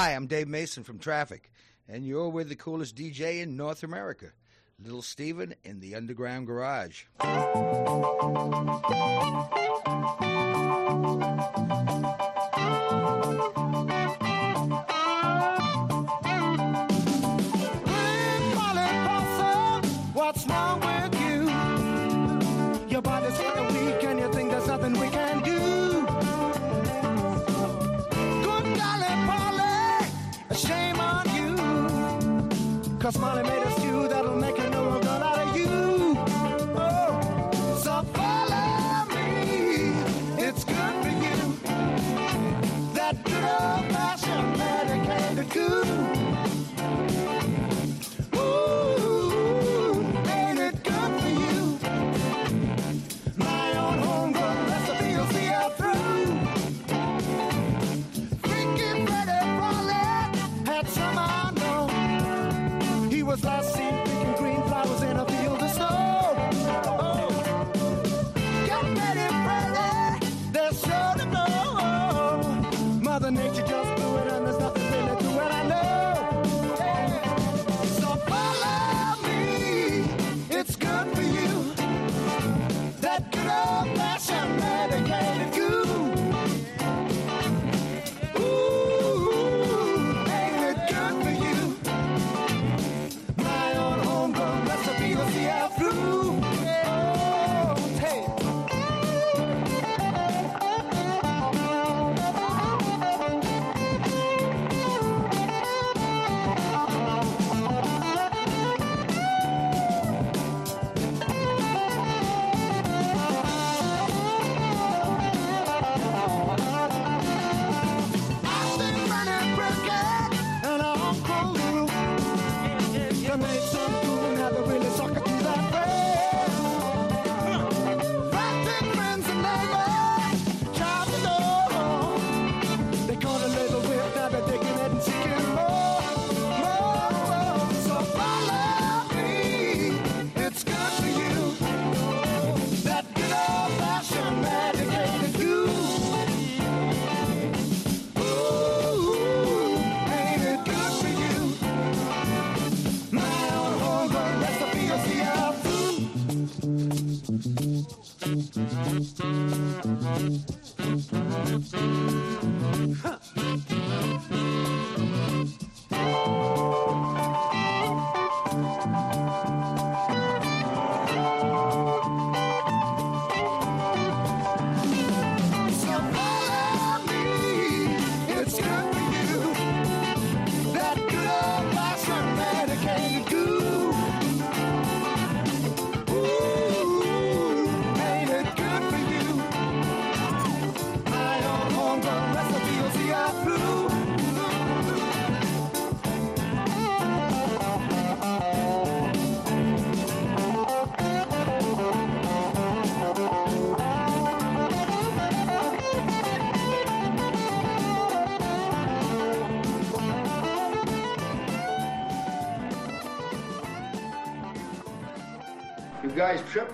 Hi, 0.06 0.12
I'm 0.12 0.28
Dave 0.28 0.48
Mason 0.48 0.84
from 0.84 1.00
Traffic, 1.00 1.50
and 1.90 2.06
you're 2.06 2.30
with 2.30 2.48
the 2.48 2.56
coolest 2.56 2.96
DJ 2.96 3.42
in 3.42 3.58
North 3.58 3.82
America, 3.82 4.34
Little 4.80 5.02
Steven 5.02 5.56
in 5.64 5.80
the 5.80 5.96
Underground 5.96 6.46
Garage. 6.46 7.06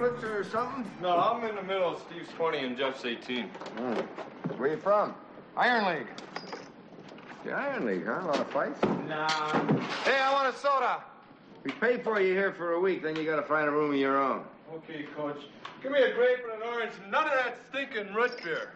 or 0.02 0.44
something? 0.44 0.90
No, 1.00 1.18
I'm 1.18 1.48
in 1.48 1.56
the 1.56 1.62
middle. 1.62 2.00
Steve's 2.00 2.30
20 2.36 2.58
and 2.58 2.78
Jeff's 2.78 3.06
18. 3.06 3.50
Mm. 3.78 4.06
Where 4.58 4.72
you 4.72 4.78
from? 4.78 5.14
Iron 5.56 5.86
League. 5.86 6.08
The 7.46 7.52
Iron 7.52 7.86
League, 7.86 8.06
huh? 8.06 8.22
A 8.24 8.26
lot 8.26 8.40
of 8.40 8.48
fights? 8.48 8.82
Nah. 9.08 9.28
Hey, 10.04 10.18
I 10.18 10.32
want 10.34 10.54
a 10.54 10.58
soda. 10.58 11.04
We 11.64 11.72
pay 11.74 12.00
for 12.00 12.20
you 12.20 12.34
here 12.34 12.52
for 12.52 12.74
a 12.74 12.80
week, 12.80 13.04
then 13.04 13.16
you 13.16 13.24
gotta 13.26 13.44
find 13.44 13.68
a 13.68 13.72
room 13.72 13.92
of 13.92 13.98
your 13.98 14.18
own. 14.20 14.44
Okay, 14.74 15.06
coach. 15.16 15.38
Give 15.84 15.92
me 15.92 16.02
a 16.02 16.14
grape 16.14 16.40
and 16.52 16.64
an 16.64 16.68
orange, 16.68 16.94
none 17.10 17.26
of 17.26 17.34
that 17.34 17.58
stinking 17.70 18.14
root 18.14 18.44
beer. 18.44 18.72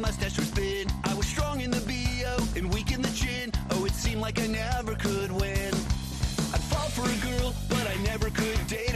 my 0.00 0.10
stash 0.10 0.38
was 0.38 0.50
thin. 0.50 0.88
I 1.04 1.14
was 1.14 1.26
strong 1.26 1.60
in 1.60 1.70
the 1.70 1.80
BO 1.80 2.36
and 2.56 2.72
weak 2.72 2.92
in 2.92 3.02
the 3.02 3.10
chin. 3.10 3.52
Oh, 3.70 3.84
it 3.84 3.92
seemed 3.92 4.20
like 4.20 4.40
I 4.40 4.46
never 4.46 4.94
could 4.94 5.30
win. 5.30 5.72
I'd 6.54 6.64
fall 6.70 6.88
for 6.88 7.04
a 7.04 7.18
girl, 7.30 7.54
but 7.68 7.86
I 7.86 7.96
never 8.02 8.30
could 8.30 8.66
date. 8.66 8.93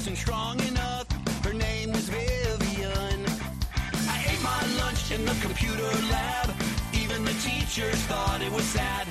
Wasn't 0.00 0.16
strong 0.16 0.58
enough. 0.60 1.06
Her 1.44 1.52
name 1.52 1.92
was 1.92 2.08
Vivian. 2.08 3.26
I 4.08 4.24
ate 4.30 4.42
my 4.42 4.62
lunch 4.82 5.10
in 5.10 5.26
the 5.26 5.36
computer 5.42 5.92
lab. 6.08 6.54
Even 6.94 7.22
the 7.22 7.34
teachers 7.34 8.00
thought 8.08 8.40
it 8.40 8.50
was 8.50 8.64
sad. 8.64 9.09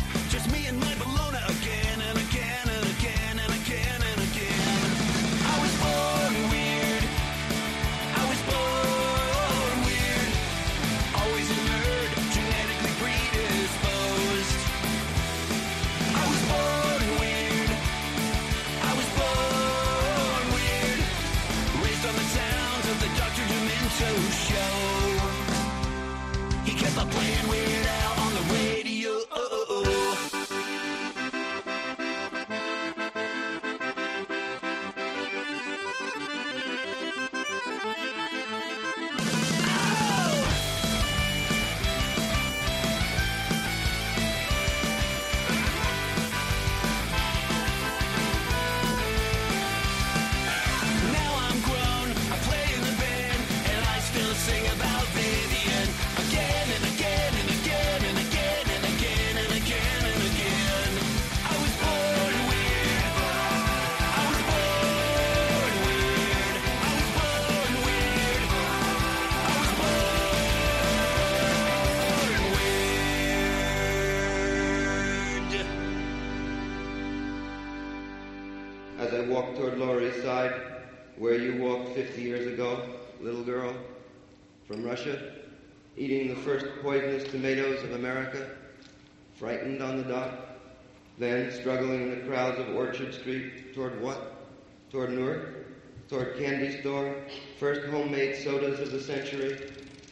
Orchard 92.89 93.13
Street 93.13 93.71
toward 93.75 94.01
what? 94.01 94.47
Toward 94.89 95.11
Newark? 95.11 95.67
Toward 96.09 96.39
candy 96.39 96.81
store, 96.81 97.17
first 97.59 97.81
homemade 97.81 98.35
sodas 98.43 98.79
of 98.79 98.91
the 98.91 98.99
century, 98.99 99.59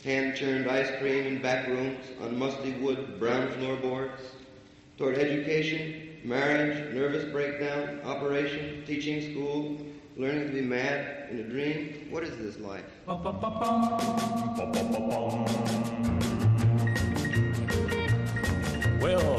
hand-churned 0.03 0.69
ice 0.69 0.91
cream 0.99 1.25
in 1.25 1.41
back 1.41 1.67
rooms 1.67 2.05
on 2.21 2.37
musty 2.37 2.73
wood 2.73 3.19
brown 3.19 3.51
floorboards, 3.53 4.21
toward 4.95 5.17
education, 5.17 6.19
marriage, 6.23 6.93
nervous 6.93 7.25
breakdown, 7.31 7.99
operation, 8.05 8.83
teaching 8.85 9.31
school, 9.31 9.81
learning 10.15 10.45
to 10.45 10.53
be 10.53 10.61
mad 10.61 11.31
in 11.31 11.39
a 11.39 11.43
dream. 11.49 12.09
What 12.11 12.21
is 12.21 12.37
this 12.37 12.59
life? 12.59 12.85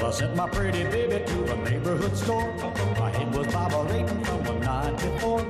I 0.08 0.10
sent 0.10 0.34
my 0.34 0.48
pretty 0.48 0.84
baby 0.84 1.22
to 1.22 1.52
a 1.52 1.56
neighborhood 1.68 2.16
store. 2.16 2.50
My 2.98 3.10
head 3.10 3.34
was 3.34 3.46
vibrating 3.48 4.24
from 4.24 4.42
the 4.42 4.54
night 4.54 4.96
before. 4.96 5.44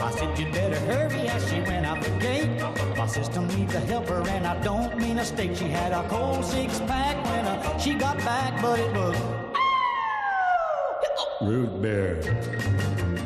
I 0.00 0.12
said, 0.12 0.38
you 0.38 0.52
better 0.52 0.78
hurry 0.86 1.26
as 1.26 1.50
she 1.50 1.56
went 1.62 1.84
out 1.84 2.00
the 2.00 2.10
gate. 2.20 2.48
My 2.96 3.08
system 3.08 3.48
needs 3.48 3.74
a 3.74 3.80
helper, 3.80 4.22
and 4.28 4.46
I 4.46 4.62
don't 4.62 4.96
mean 4.98 5.18
a 5.18 5.24
steak. 5.24 5.56
She 5.56 5.64
had 5.64 5.90
a 5.90 6.08
cold 6.08 6.44
six 6.44 6.78
pack 6.86 7.16
when 7.24 7.44
uh, 7.44 7.78
she 7.78 7.94
got 7.94 8.16
back, 8.18 8.62
but 8.62 8.78
it 8.78 8.94
was 8.94 9.18
root 11.42 11.82
beer. 11.82 13.23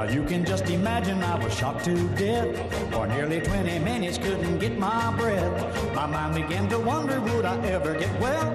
Now 0.00 0.08
you 0.08 0.24
can 0.24 0.46
just 0.46 0.70
imagine 0.70 1.22
I 1.22 1.36
was 1.44 1.52
shocked 1.52 1.84
to 1.84 1.94
death. 2.16 2.48
For 2.90 3.06
nearly 3.06 3.38
20 3.38 3.80
minutes, 3.80 4.16
couldn't 4.16 4.58
get 4.58 4.78
my 4.78 5.14
breath. 5.14 5.94
My 5.94 6.06
mind 6.06 6.36
began 6.36 6.70
to 6.70 6.78
wonder, 6.78 7.20
would 7.20 7.44
I 7.44 7.58
ever 7.66 7.92
get 7.92 8.18
well? 8.18 8.48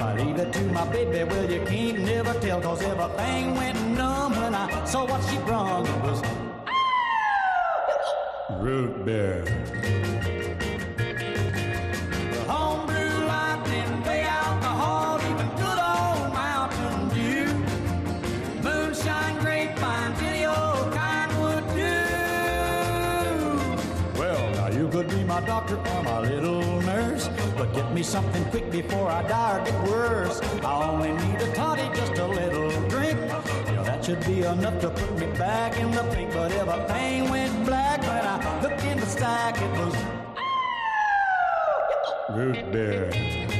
I 0.00 0.14
leave 0.14 0.36
it 0.36 0.52
to 0.52 0.62
my 0.66 0.86
baby, 0.92 1.24
well, 1.24 1.50
you 1.50 1.60
can't 1.66 1.98
never 2.04 2.34
tell, 2.34 2.60
cause 2.60 2.82
everything 2.82 3.56
went 3.56 3.80
numb 3.98 4.36
when 4.36 4.54
I 4.54 4.84
saw 4.84 5.04
what 5.04 5.28
she 5.28 5.38
brung. 5.38 5.84
It 5.88 6.02
was 6.02 6.22
root 8.60 9.04
beer. 9.04 9.61
Or 25.78 26.02
my 26.02 26.20
little 26.20 26.80
nurse, 26.82 27.28
but 27.56 27.72
get 27.74 27.92
me 27.92 28.02
something 28.02 28.44
quick 28.46 28.70
before 28.70 29.08
I 29.10 29.22
die 29.22 29.58
or 29.58 29.64
get 29.64 29.82
worse. 29.88 30.40
I 30.62 30.88
only 30.88 31.12
need 31.12 31.40
a 31.40 31.54
toddy, 31.54 31.88
just 31.96 32.18
a 32.18 32.26
little 32.26 32.70
drink. 32.88 33.18
Yeah, 33.20 33.82
that 33.84 34.04
should 34.04 34.24
be 34.26 34.42
enough 34.42 34.80
to 34.80 34.90
put 34.90 35.18
me 35.18 35.26
back 35.38 35.78
in 35.78 35.90
the 35.90 36.02
pink. 36.14 36.32
But 36.32 36.52
everything 36.52 37.30
went 37.30 37.66
black 37.66 38.00
when 38.02 38.24
I 38.26 38.62
looked 38.62 38.84
in 38.84 38.98
the 38.98 39.06
stack. 39.06 39.60
It 39.60 39.70
was 39.78 39.94
root 42.36 42.72
beer. 42.72 43.51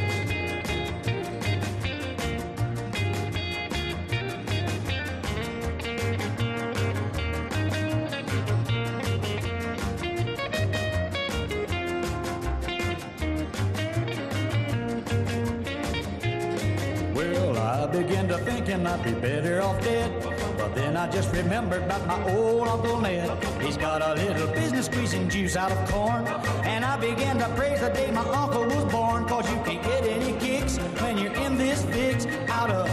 I'd 18.86 19.02
be 19.04 19.12
better 19.12 19.62
off 19.62 19.80
dead. 19.82 20.10
But 20.56 20.74
then 20.74 20.96
I 20.96 21.10
just 21.10 21.32
remembered 21.34 21.82
about 21.82 22.06
my 22.06 22.34
old 22.34 22.68
Uncle 22.68 23.00
Ned. 23.00 23.30
He's 23.62 23.76
got 23.76 24.02
a 24.02 24.14
little 24.14 24.48
business 24.48 24.86
squeezing 24.86 25.28
juice 25.28 25.56
out 25.56 25.72
of 25.72 25.90
corn. 25.90 26.26
And 26.64 26.84
I 26.84 26.96
began 26.98 27.38
to 27.38 27.48
praise 27.56 27.80
the 27.80 27.90
day 27.90 28.10
my 28.10 28.22
uncle 28.22 28.64
was 28.64 28.84
born. 28.92 29.26
Cause 29.26 29.48
you 29.50 29.56
can't 29.64 29.82
get 29.82 30.04
any 30.04 30.38
kicks 30.38 30.78
when 31.00 31.18
you're 31.18 31.34
in 31.34 31.56
this 31.56 31.84
fix 31.86 32.26
out 32.48 32.70
of 32.70 32.88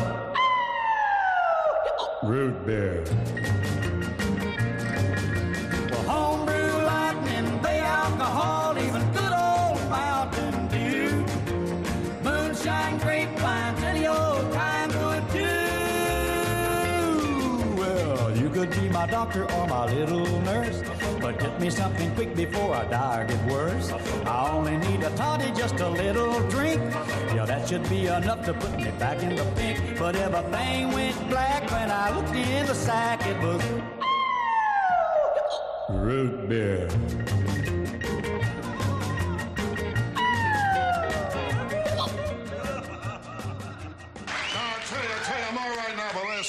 root 2.24 2.66
beer. 2.66 3.04
Doctor 19.20 19.44
or 19.56 19.68
my 19.68 19.86
little 19.86 20.26
nurse. 20.44 20.82
But 21.20 21.40
get 21.40 21.60
me 21.60 21.70
something 21.70 22.10
quick 22.16 22.34
before 22.36 22.74
I 22.74 22.86
die 22.86 23.22
or 23.22 23.26
get 23.26 23.52
worse. 23.52 23.92
I 24.26 24.50
only 24.50 24.78
need 24.78 25.04
a 25.04 25.10
toddy, 25.18 25.52
just 25.52 25.78
a 25.82 25.90
little 25.90 26.40
drink. 26.48 26.82
Yeah, 27.36 27.46
that 27.46 27.68
should 27.68 27.88
be 27.90 28.06
enough 28.06 28.46
to 28.46 28.54
put 28.54 28.74
me 28.78 28.92
back 28.98 29.22
in 29.22 29.36
the 29.36 29.44
pink. 29.58 30.00
But 30.00 30.16
everything 30.16 30.92
went 30.94 31.18
black 31.30 31.70
when 31.70 31.92
I 31.92 32.16
looked 32.16 32.34
in 32.34 32.66
the 32.66 32.74
sack. 32.74 33.20
It 33.32 33.38
was 33.44 33.62
root 35.90 36.48
beer. 36.48 36.88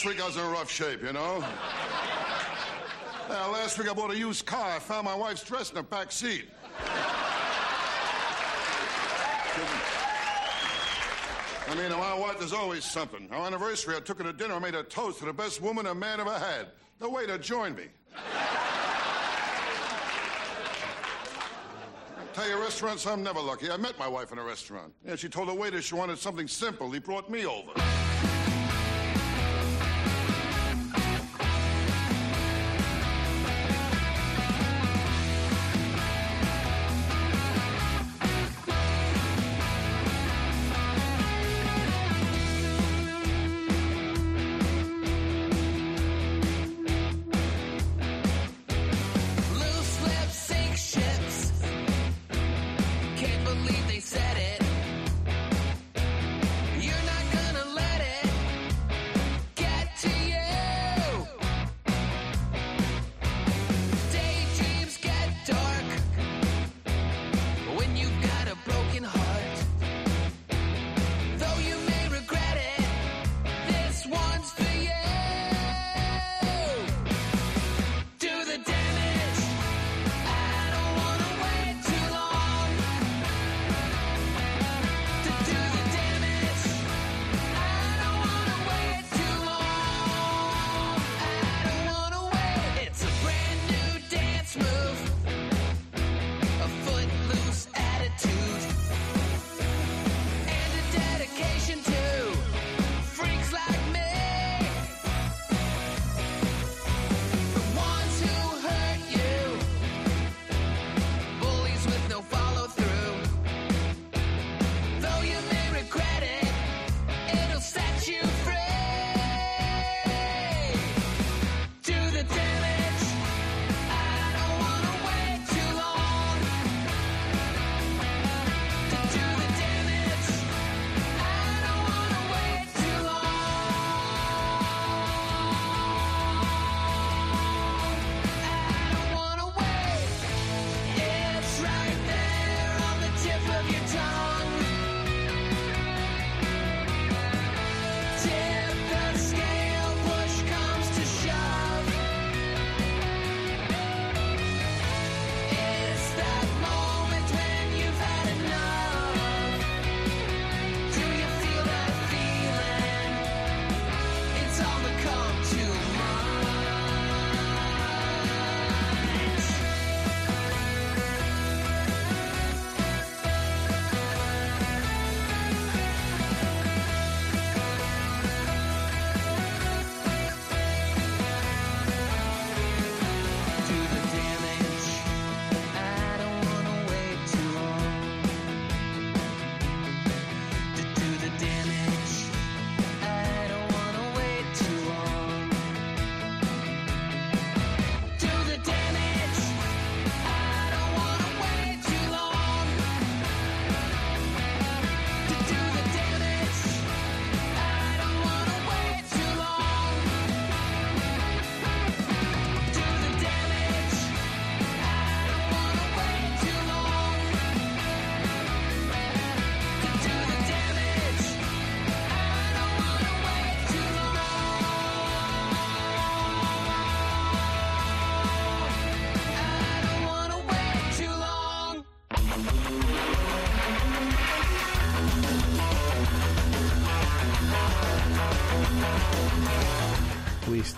Week 0.06 0.18
I 0.18 0.26
was 0.28 0.36
in 0.38 0.46
rough 0.50 0.70
shape, 0.70 1.02
you 1.02 1.12
know? 1.12 1.44
Yeah, 3.30 3.46
last 3.46 3.78
week 3.78 3.88
I 3.88 3.94
bought 3.94 4.10
a 4.10 4.18
used 4.18 4.44
car. 4.44 4.72
I 4.72 4.80
found 4.80 5.04
my 5.04 5.14
wife's 5.14 5.44
dress 5.44 5.70
in 5.70 5.76
the 5.76 5.84
back 5.84 6.10
seat. 6.10 6.48
I 11.68 11.74
mean, 11.76 11.92
my 11.92 12.14
wife, 12.14 12.40
there's 12.40 12.52
always 12.52 12.84
something. 12.84 13.28
Our 13.30 13.46
anniversary, 13.46 13.94
I 13.94 14.00
took 14.00 14.18
her 14.18 14.24
to 14.24 14.32
dinner. 14.32 14.54
I 14.54 14.58
made 14.58 14.74
a 14.74 14.82
toast 14.82 15.20
to 15.20 15.26
the 15.26 15.32
best 15.32 15.62
woman 15.62 15.86
a 15.86 15.94
man 15.94 16.18
ever 16.18 16.36
had. 16.36 16.70
The 16.98 17.08
waiter 17.08 17.38
joined 17.38 17.76
me. 17.76 17.84
Tell 22.32 22.48
you, 22.48 22.60
restaurants, 22.60 23.06
I'm 23.06 23.22
never 23.22 23.40
lucky. 23.40 23.70
I 23.70 23.76
met 23.76 23.96
my 23.96 24.08
wife 24.08 24.32
in 24.32 24.38
a 24.38 24.44
restaurant. 24.44 24.92
Yeah, 25.06 25.14
she 25.14 25.28
told 25.28 25.46
the 25.46 25.54
waiter 25.54 25.80
she 25.80 25.94
wanted 25.94 26.18
something 26.18 26.48
simple. 26.48 26.90
He 26.90 26.98
brought 26.98 27.30
me 27.30 27.46
over. 27.46 27.70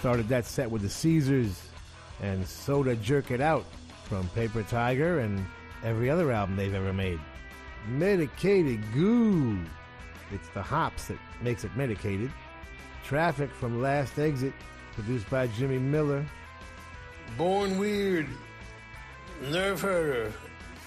Started 0.02 0.28
that 0.30 0.44
set 0.44 0.68
with 0.68 0.82
the 0.82 0.88
Caesars 0.88 1.62
and 2.20 2.44
Soda 2.44 2.96
Jerk 2.96 3.30
It 3.30 3.40
Out 3.40 3.64
from 4.02 4.28
Paper 4.30 4.64
Tiger 4.64 5.20
and 5.20 5.46
every 5.84 6.10
other 6.10 6.32
album 6.32 6.56
they've 6.56 6.74
ever 6.74 6.92
made. 6.92 7.20
Medicated 7.86 8.82
Goo. 8.92 9.60
It's 10.32 10.48
the 10.54 10.60
hops 10.60 11.06
that 11.06 11.18
makes 11.40 11.62
it 11.62 11.76
medicated. 11.76 12.32
Traffic 13.04 13.48
from 13.52 13.80
Last 13.80 14.18
Exit, 14.18 14.52
produced 14.94 15.30
by 15.30 15.46
Jimmy 15.46 15.78
Miller. 15.78 16.26
Born 17.38 17.78
Weird, 17.78 18.26
Nerf 19.44 19.78
Herder, 19.78 20.32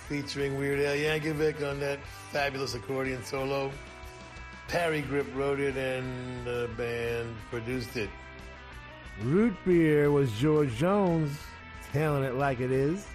featuring 0.09 0.57
Weird 0.57 0.81
Al 0.81 0.93
Yankovic 0.93 1.65
on 1.65 1.79
that 1.79 1.99
fabulous 2.33 2.75
accordion 2.75 3.23
solo. 3.23 3.71
Parry 4.67 5.03
Gripp 5.03 5.33
wrote 5.33 5.61
it 5.61 5.77
and 5.77 6.45
the 6.45 6.69
band 6.75 7.33
produced 7.49 7.95
it. 7.95 8.09
Root 9.23 9.55
Beer 9.65 10.11
was 10.11 10.31
George 10.33 10.75
Jones, 10.75 11.37
telling 11.93 12.23
it 12.23 12.35
like 12.35 12.59
it 12.59 12.71
is. 12.71 13.05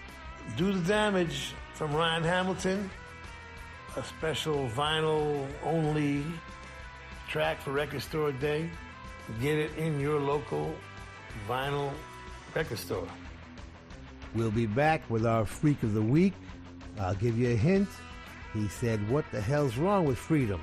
Do 0.56 0.72
the 0.72 0.80
Damage 0.80 1.52
from 1.74 1.94
Ryan 1.94 2.22
Hamilton, 2.22 2.90
a 3.96 4.02
special 4.02 4.68
vinyl 4.70 5.46
only 5.62 6.24
track 7.28 7.60
for 7.60 7.72
Record 7.72 8.02
Store 8.02 8.32
Day. 8.32 8.70
Get 9.40 9.58
it 9.58 9.76
in 9.76 10.00
your 10.00 10.18
local 10.18 10.74
vinyl 11.48 11.92
record 12.54 12.78
store. 12.78 13.08
We'll 14.34 14.50
be 14.50 14.66
back 14.66 15.08
with 15.08 15.26
our 15.26 15.44
Freak 15.44 15.82
of 15.82 15.94
the 15.94 16.02
Week. 16.02 16.32
I'll 16.98 17.14
give 17.14 17.38
you 17.38 17.50
a 17.50 17.56
hint. 17.56 17.88
He 18.52 18.68
said, 18.68 19.06
What 19.08 19.24
the 19.30 19.40
hell's 19.40 19.76
wrong 19.76 20.04
with 20.04 20.18
freedom? 20.18 20.60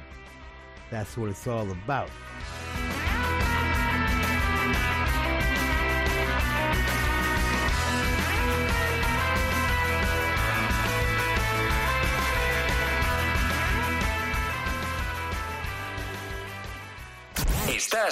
That's 0.90 1.18
what 1.18 1.30
it's 1.30 1.48
all 1.48 1.70
about. 1.72 2.10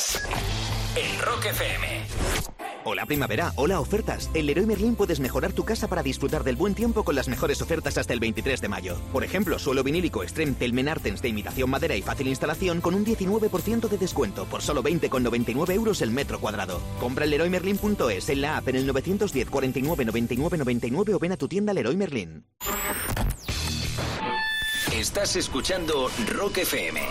Escuchas 0.05 0.21
en 0.95 1.21
Rock 1.21 1.45
FM. 1.45 2.05
Hola 2.87 3.05
primavera, 3.07 3.51
hola 3.55 3.79
ofertas. 3.79 4.29
En 4.35 4.45
Leroy 4.45 4.67
Merlin 4.67 4.95
puedes 4.95 5.19
mejorar 5.19 5.53
tu 5.53 5.65
casa 5.65 5.87
para 5.87 6.03
disfrutar 6.03 6.43
del 6.43 6.55
buen 6.55 6.75
tiempo 6.75 7.03
con 7.03 7.15
las 7.15 7.27
mejores 7.27 7.61
ofertas 7.61 7.97
hasta 7.97 8.13
el 8.13 8.19
23 8.19 8.61
de 8.61 8.67
mayo. 8.67 8.97
Por 9.11 9.23
ejemplo, 9.23 9.57
suelo 9.57 9.83
vinílico 9.83 10.21
Extreme 10.21 10.53
Telmen 10.53 10.87
Artens 10.87 11.21
de 11.21 11.29
imitación 11.29 11.69
madera 11.69 11.95
y 11.95 12.03
fácil 12.03 12.27
instalación 12.27 12.81
con 12.81 12.93
un 12.93 13.03
19% 13.03 13.89
de 13.89 13.97
descuento 13.97 14.45
por 14.45 14.61
solo 14.61 14.83
20,99 14.83 15.73
euros 15.73 16.01
el 16.01 16.11
metro 16.11 16.39
cuadrado. 16.39 16.79
Compra 16.99 17.25
en 17.25 17.31
leroymerlin.es, 17.31 18.29
en 18.29 18.41
la 18.41 18.57
app 18.57 18.67
en 18.67 18.75
el 18.75 18.85
910 18.85 19.49
49 19.49 20.05
99 20.05 20.57
99 20.57 21.13
o 21.15 21.19
ven 21.19 21.31
a 21.31 21.37
tu 21.37 21.47
tienda 21.47 21.73
Leroy 21.73 21.97
Merlin. 21.97 22.45
Estás 24.93 25.35
escuchando 25.35 26.09
Rock 26.27 26.59
FM. 26.59 27.01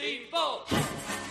Two, 0.00 1.29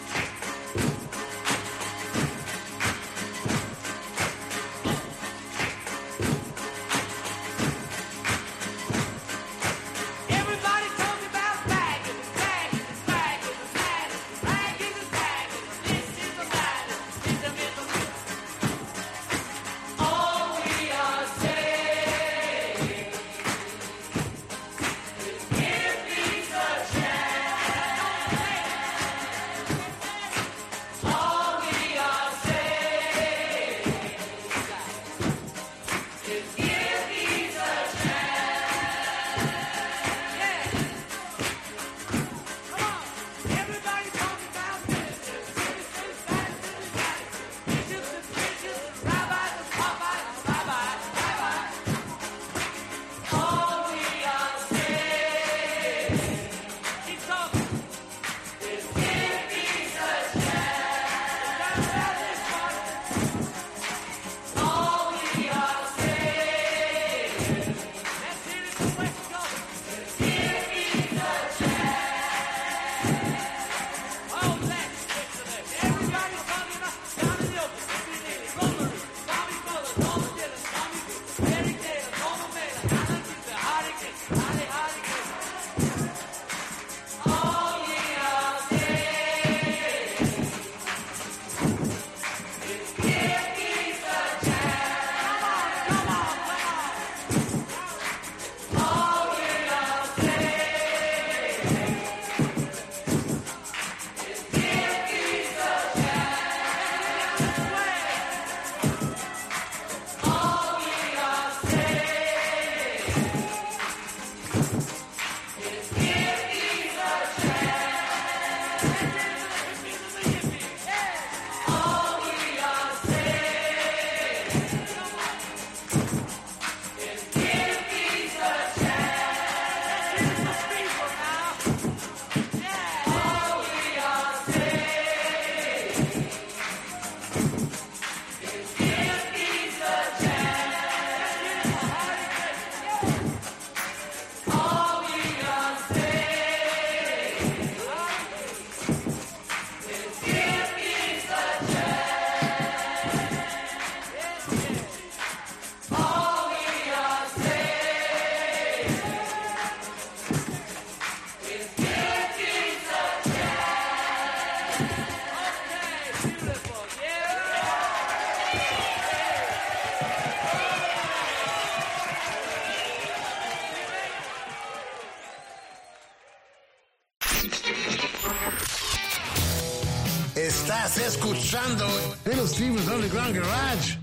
Garage 183.34 184.00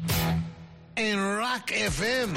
en 0.94 1.18
Rock 1.18 1.70
FM. 1.72 2.34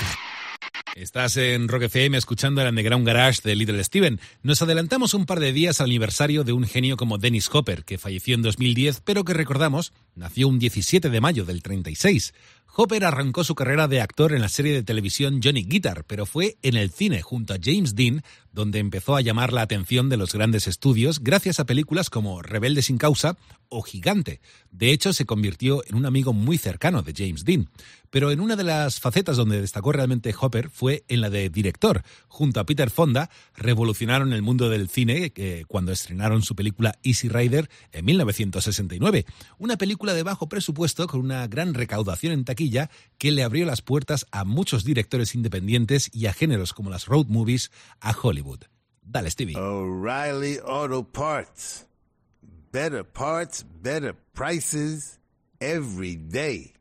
Estás 0.96 1.38
en 1.38 1.68
Rock 1.68 1.84
FM 1.84 2.18
escuchando 2.18 2.62
el 2.62 2.68
Underground 2.68 3.06
Garage 3.06 3.42
de 3.44 3.56
Little 3.56 3.84
Steven. 3.84 4.20
Nos 4.42 4.62
adelantamos 4.62 5.14
un 5.14 5.26
par 5.26 5.40
de 5.40 5.54
días 5.54 5.80
al 5.80 5.86
aniversario 5.88 6.44
de 6.44 6.52
un 6.52 6.66
genio 6.66 6.98
como 6.98 7.18
Dennis 7.18 7.50
Hopper, 7.54 7.86
que 7.86 7.98
falleció 7.98 8.36
en 8.36 8.42
2010, 8.42 9.02
pero 9.02 9.24
que 9.24 9.34
recordamos, 9.34 9.94
nació 10.16 10.48
un 10.48 10.58
17 10.58 11.10
de 11.10 11.22
mayo 11.22 11.46
del 11.46 11.62
36. 11.62 12.34
Hopper 12.82 13.04
arrancó 13.04 13.44
su 13.44 13.56
carrera 13.56 13.90
de 13.90 14.00
actor 14.00 14.32
en 14.32 14.42
la 14.42 14.48
serie 14.48 14.72
de 14.72 14.84
televisión 14.84 15.42
Johnny 15.44 15.66
Guitar, 15.66 16.06
pero 16.06 16.26
fue 16.26 16.58
en 16.62 16.78
el 16.78 16.92
cine 16.92 17.22
junto 17.22 17.54
a 17.54 17.58
James 17.62 17.94
Dean 17.94 18.24
donde 18.52 18.80
empezó 18.80 19.16
a 19.16 19.22
llamar 19.22 19.54
la 19.54 19.62
atención 19.62 20.10
de 20.10 20.18
los 20.18 20.34
grandes 20.34 20.68
estudios 20.68 21.20
gracias 21.20 21.60
a 21.60 21.66
películas 21.66 22.10
como 22.10 22.42
Rebelde 22.42 22.82
sin 22.82 22.98
causa 22.98 23.38
o 23.70 23.84
Gigante. 23.84 24.42
De 24.72 24.92
hecho, 24.92 25.14
se 25.14 25.26
convirtió 25.26 25.84
en 25.88 25.96
un 25.96 26.06
amigo 26.06 26.34
muy 26.34 26.58
cercano 26.58 27.04
de 27.04 27.14
James 27.16 27.46
Dean. 27.46 27.70
Pero 28.10 28.32
en 28.32 28.40
una 28.40 28.56
de 28.56 28.64
las 28.64 29.00
facetas 29.00 29.38
donde 29.38 29.62
destacó 29.62 29.92
realmente 29.92 30.34
Hopper 30.40 30.72
fue 30.72 31.04
en 31.08 31.22
la 31.22 31.30
de 31.30 31.52
director. 31.52 32.02
Junto 32.28 32.60
a 32.60 32.66
Peter 32.66 32.90
Fonda, 32.90 33.30
revolucionaron 33.56 34.34
el 34.34 34.42
mundo 34.42 34.68
del 34.70 34.90
cine 34.90 35.32
eh, 35.36 35.66
cuando 35.68 35.92
estrenaron 35.92 36.42
su 36.42 36.56
película 36.56 36.98
Easy 37.04 37.30
Rider 37.30 37.70
en 37.92 38.06
1969. 38.06 39.26
Una 39.60 39.78
película 39.78 40.16
de 40.16 40.24
bajo 40.24 40.50
presupuesto 40.50 41.06
con 41.06 41.20
una 41.20 41.46
gran 41.48 41.76
recaudación 41.76 42.34
en 42.34 42.46
taquilla 42.46 42.69
que 43.18 43.32
le 43.32 43.44
abrió 43.44 43.66
las 43.66 43.82
puertas 43.82 44.26
a 44.32 44.46
muchos 44.46 44.84
directores 44.84 45.36
independientes 45.36 46.10
y 46.14 46.28
a 46.28 46.34
géneros 46.34 46.74
como 46.74 46.90
las 46.90 47.06
road 47.06 47.28
movies 47.28 47.72
a 48.00 48.12
Hollywood. 48.12 48.62
Dale, 49.02 49.30
Stevie. 49.30 49.58
O'Reilly 49.58 50.60
Auto 50.66 51.04
Parts. 51.04 51.88
Better 52.72 53.04
parts, 53.04 53.66
better 53.82 54.16
prices 54.34 55.20
every 55.60 56.16
day. 56.16 56.74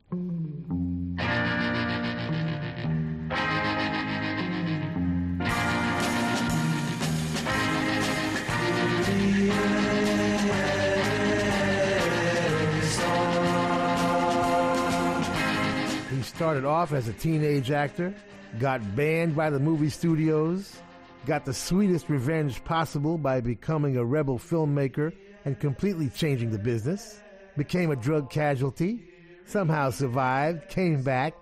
Started 16.29 16.63
off 16.63 16.93
as 16.93 17.07
a 17.07 17.13
teenage 17.13 17.71
actor, 17.71 18.13
got 18.59 18.95
banned 18.95 19.35
by 19.35 19.49
the 19.49 19.59
movie 19.59 19.89
studios, 19.89 20.79
got 21.25 21.43
the 21.43 21.53
sweetest 21.53 22.07
revenge 22.07 22.63
possible 22.63 23.17
by 23.17 23.41
becoming 23.41 23.97
a 23.97 24.05
rebel 24.05 24.39
filmmaker, 24.39 25.13
and 25.45 25.59
completely 25.59 26.09
changing 26.09 26.51
the 26.51 26.59
business, 26.59 27.19
became 27.57 27.91
a 27.91 27.95
drug 27.95 28.29
casualty, 28.29 29.03
somehow 29.45 29.89
survived, 29.89 30.69
came 30.69 31.01
back, 31.01 31.33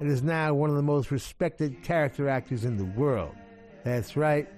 and 0.00 0.10
is 0.10 0.22
now 0.22 0.54
one 0.54 0.70
of 0.70 0.76
the 0.76 0.82
most 0.82 1.10
respected 1.10 1.82
character 1.82 2.28
actors 2.28 2.64
in 2.64 2.76
the 2.76 2.84
world. 2.84 3.34
That's 3.84 4.16
right, 4.16 4.48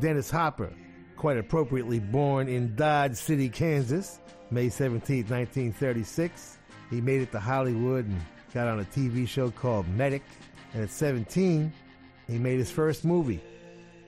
Dennis 0.00 0.30
Hopper, 0.30 0.72
quite 1.16 1.38
appropriately 1.38 2.00
born 2.00 2.48
in 2.48 2.74
Dodge 2.74 3.16
City, 3.16 3.48
Kansas, 3.48 4.20
May 4.50 4.68
17, 4.68 5.26
1936. 5.26 6.58
He 6.90 7.00
made 7.00 7.22
it 7.22 7.30
to 7.32 7.40
Hollywood 7.40 8.06
and 8.06 8.20
got 8.52 8.68
on 8.68 8.80
a 8.80 8.84
TV 8.84 9.26
show 9.26 9.50
called 9.50 9.88
Medic. 9.88 10.22
And 10.72 10.82
at 10.82 10.90
17, 10.90 11.72
he 12.28 12.38
made 12.38 12.58
his 12.58 12.70
first 12.70 13.04
movie, 13.04 13.40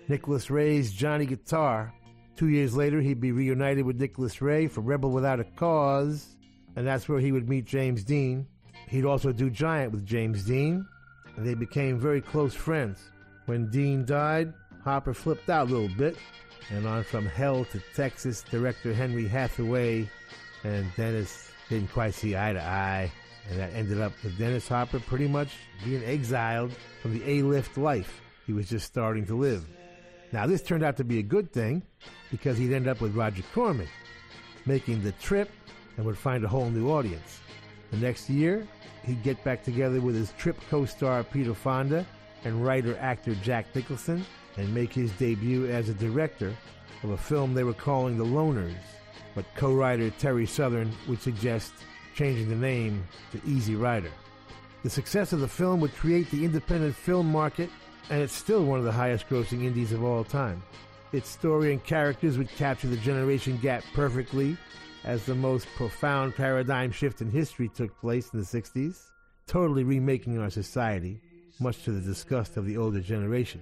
Nicholas 0.08 0.50
Ray's 0.50 0.92
Johnny 0.92 1.26
Guitar. 1.26 1.92
Two 2.36 2.48
years 2.48 2.76
later, 2.76 3.00
he'd 3.00 3.20
be 3.20 3.32
reunited 3.32 3.84
with 3.84 4.00
Nicholas 4.00 4.40
Ray 4.40 4.68
for 4.68 4.80
Rebel 4.80 5.10
Without 5.10 5.40
a 5.40 5.44
Cause, 5.44 6.36
and 6.76 6.86
that's 6.86 7.08
where 7.08 7.18
he 7.18 7.32
would 7.32 7.48
meet 7.48 7.64
James 7.64 8.04
Dean. 8.04 8.46
He'd 8.88 9.04
also 9.04 9.32
do 9.32 9.50
Giant 9.50 9.92
with 9.92 10.06
James 10.06 10.44
Dean, 10.44 10.86
and 11.36 11.46
they 11.46 11.54
became 11.54 11.98
very 11.98 12.20
close 12.20 12.54
friends. 12.54 13.10
When 13.46 13.70
Dean 13.70 14.04
died, 14.04 14.52
Hopper 14.84 15.14
flipped 15.14 15.50
out 15.50 15.68
a 15.68 15.72
little 15.72 15.94
bit, 15.96 16.16
and 16.70 16.86
on 16.86 17.04
from 17.04 17.26
Hell 17.26 17.64
to 17.66 17.82
Texas, 17.94 18.42
director 18.42 18.94
Henry 18.94 19.26
Hathaway 19.26 20.08
and 20.64 20.86
Dennis 20.96 21.50
didn't 21.68 21.92
quite 21.92 22.14
see 22.14 22.36
eye 22.36 22.52
to 22.52 22.62
eye, 22.62 23.10
and 23.48 23.58
that 23.58 23.72
ended 23.74 24.00
up 24.00 24.12
with 24.22 24.38
Dennis 24.38 24.68
Hopper 24.68 25.00
pretty 25.00 25.28
much 25.28 25.48
being 25.84 26.04
exiled 26.04 26.72
from 27.00 27.18
the 27.18 27.28
A-lift 27.28 27.76
life 27.76 28.20
he 28.46 28.52
was 28.52 28.68
just 28.68 28.86
starting 28.86 29.26
to 29.26 29.36
live. 29.36 29.64
Now, 30.32 30.46
this 30.46 30.62
turned 30.62 30.82
out 30.82 30.96
to 30.96 31.04
be 31.04 31.18
a 31.18 31.22
good 31.22 31.52
thing 31.52 31.82
because 32.30 32.56
he'd 32.56 32.72
end 32.72 32.88
up 32.88 33.00
with 33.00 33.14
Roger 33.14 33.42
Corman, 33.54 33.88
making 34.64 35.02
the 35.02 35.12
trip 35.12 35.50
and 35.96 36.06
would 36.06 36.16
find 36.16 36.42
a 36.44 36.48
whole 36.48 36.70
new 36.70 36.90
audience. 36.90 37.40
The 37.90 37.98
next 37.98 38.30
year, 38.30 38.66
he'd 39.04 39.22
get 39.22 39.42
back 39.44 39.62
together 39.62 40.00
with 40.00 40.14
his 40.14 40.32
trip 40.38 40.56
co 40.70 40.86
star 40.86 41.22
Peter 41.22 41.54
Fonda 41.54 42.06
and 42.44 42.64
writer 42.64 42.96
actor 42.98 43.34
Jack 43.36 43.74
Nicholson 43.74 44.24
and 44.56 44.72
make 44.74 44.92
his 44.92 45.10
debut 45.12 45.66
as 45.66 45.88
a 45.88 45.94
director 45.94 46.54
of 47.02 47.10
a 47.10 47.16
film 47.16 47.52
they 47.52 47.64
were 47.64 47.74
calling 47.74 48.16
The 48.16 48.24
Loners, 48.24 48.74
but 49.34 49.44
co 49.54 49.74
writer 49.74 50.10
Terry 50.10 50.46
Southern 50.46 50.90
would 51.08 51.20
suggest 51.20 51.72
changing 52.14 52.48
the 52.48 52.56
name 52.56 53.06
to 53.32 53.40
Easy 53.46 53.74
Rider. 53.74 54.10
The 54.82 54.90
success 54.90 55.32
of 55.32 55.40
the 55.40 55.48
film 55.48 55.80
would 55.80 55.94
create 55.94 56.30
the 56.30 56.44
independent 56.44 56.94
film 56.94 57.30
market, 57.30 57.70
and 58.10 58.20
it's 58.20 58.34
still 58.34 58.64
one 58.64 58.78
of 58.78 58.84
the 58.84 58.92
highest 58.92 59.28
grossing 59.28 59.64
indies 59.64 59.92
of 59.92 60.02
all 60.02 60.24
time. 60.24 60.62
Its 61.12 61.28
story 61.28 61.72
and 61.72 61.84
characters 61.84 62.38
would 62.38 62.48
capture 62.48 62.88
the 62.88 62.96
generation 62.96 63.58
gap 63.58 63.84
perfectly 63.94 64.56
as 65.04 65.24
the 65.24 65.34
most 65.34 65.66
profound 65.76 66.34
paradigm 66.34 66.90
shift 66.90 67.20
in 67.20 67.30
history 67.30 67.68
took 67.68 67.98
place 68.00 68.30
in 68.32 68.40
the 68.40 68.46
60s, 68.46 69.10
totally 69.46 69.84
remaking 69.84 70.38
our 70.38 70.50
society, 70.50 71.20
much 71.60 71.84
to 71.84 71.92
the 71.92 72.00
disgust 72.00 72.56
of 72.56 72.66
the 72.66 72.76
older 72.76 73.00
generation. 73.00 73.60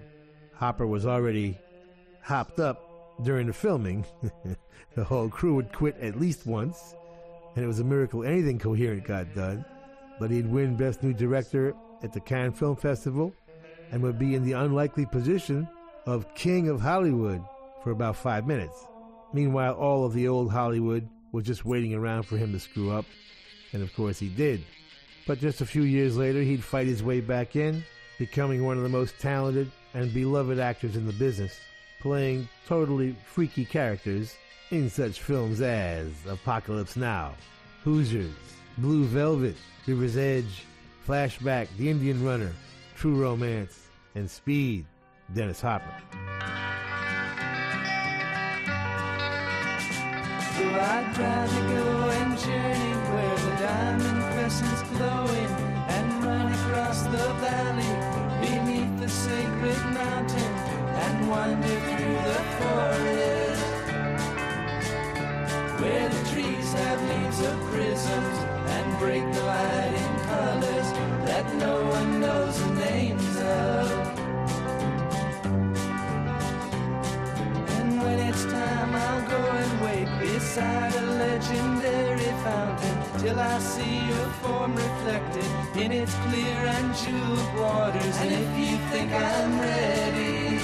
Hopper 0.55 0.87
was 0.87 1.07
already 1.07 1.59
hopped 2.23 2.61
up 2.61 2.87
during 3.25 3.47
the 3.47 3.53
filming. 3.53 4.05
the 4.95 5.05
whole 5.05 5.29
crew 5.29 5.55
would 5.55 5.73
quit 5.73 5.97
at 6.01 6.21
least 6.21 6.47
once, 6.47 6.95
and 7.55 7.65
it 7.65 7.69
was 7.69 7.81
a 7.81 7.85
miracle 7.85 8.25
anything 8.25 8.59
coherent 8.59 9.05
got 9.05 9.35
done. 9.35 9.65
But 10.19 10.31
he'd 10.31 10.47
win 10.47 10.77
Best 10.77 11.03
New 11.03 11.13
Director 11.13 11.75
at 12.03 12.13
the 12.13 12.21
Cannes 12.21 12.53
Film 12.53 12.77
Festival 12.77 13.33
and 13.91 14.03
would 14.03 14.19
be 14.19 14.35
in 14.35 14.45
the 14.45 14.53
unlikely 14.53 15.07
position 15.07 15.69
of 16.07 16.35
King 16.35 16.69
of 16.69 16.81
Hollywood 16.81 17.43
for 17.83 17.91
about 17.91 18.17
five 18.17 18.47
minutes. 18.47 18.87
Meanwhile, 19.33 19.75
all 19.75 20.05
of 20.05 20.13
the 20.13 20.29
old 20.29 20.51
Hollywood 20.51 21.09
was 21.33 21.45
just 21.45 21.65
waiting 21.65 21.95
around 21.95 22.25
for 22.25 22.37
him 22.37 22.53
to 22.53 22.61
screw 22.61 22.91
up, 22.91 23.05
and 23.73 23.83
of 23.83 23.95
course 23.95 24.19
he 24.19 24.29
did. 24.29 24.65
But 25.27 25.39
just 25.39 25.61
a 25.61 25.67
few 25.67 25.83
years 25.83 26.17
later, 26.17 26.43
he'd 26.43 26.65
fight 26.65 26.87
his 26.87 27.03
way 27.03 27.21
back 27.21 27.57
in, 27.57 27.85
becoming 28.19 28.65
one 28.65 28.77
of 28.77 28.83
the 28.83 28.89
most 28.89 29.19
talented 29.21 29.71
and 29.95 30.13
beloved 30.13 30.59
actors 30.59 30.97
in 30.97 31.07
the 31.07 31.13
business, 31.13 31.59
playing 32.01 32.49
totally 32.67 33.17
freaky 33.25 33.65
characters 33.65 34.35
in 34.71 34.89
such 34.89 35.21
films 35.21 35.61
as 35.61 36.09
Apocalypse 36.29 36.97
Now, 36.97 37.35
Hoosiers, 37.83 38.33
Blue 38.79 39.05
Velvet, 39.05 39.57
River's 39.87 40.17
Edge, 40.17 40.65
Flashback, 41.07 41.69
The 41.77 41.91
Indian 41.91 42.25
Runner, 42.25 42.53
True 42.97 43.21
Romance, 43.21 43.87
and 44.15 44.31
Speed, 44.31 44.87
Dennis 45.35 45.61
Hopper. 45.61 45.93
I'd 50.63 51.19
rather 51.19 51.61
go 51.69 52.11
and 52.11 52.39
journey 52.39 52.95
where 53.13 53.37
the 53.37 53.51
diamond 53.63 54.23
crescent's 54.35 54.83
glowing 54.91 55.51
and 55.89 56.25
run 56.25 56.53
across 56.53 57.03
the 57.03 57.35
valley 57.41 57.95
beneath 58.47 59.01
the 59.01 59.09
sacred 59.09 59.85
mountain 59.93 60.53
and 60.95 61.29
wander 61.29 61.67
through 61.67 62.15
the 62.15 62.41
forest 62.59 63.20
break 69.01 69.25
the 69.33 69.43
light 69.43 69.95
in 70.05 70.13
colors 70.29 70.89
that 71.29 71.47
no 71.55 71.75
one 71.97 72.21
knows 72.21 72.55
the 72.63 72.73
names 72.91 73.37
of. 73.39 73.87
And 77.77 77.91
when 78.03 78.19
it's 78.29 78.45
time, 78.45 78.95
I'll 78.95 79.27
go 79.37 79.43
and 79.63 79.73
wait 79.87 80.09
beside 80.21 80.95
a 80.95 81.07
legendary 81.25 82.33
fountain 82.45 82.97
till 83.21 83.41
I 83.41 83.59
see 83.59 83.97
your 84.13 84.29
form 84.43 84.77
reflected 84.77 85.51
in 85.83 85.93
its 85.93 86.15
clear 86.27 86.59
and 86.77 86.95
jeweled 87.01 87.51
waters. 87.59 88.17
And 88.23 88.31
if 88.43 88.51
you 88.63 88.77
think 88.93 89.11
I'm 89.13 89.53
ready, 89.61 90.61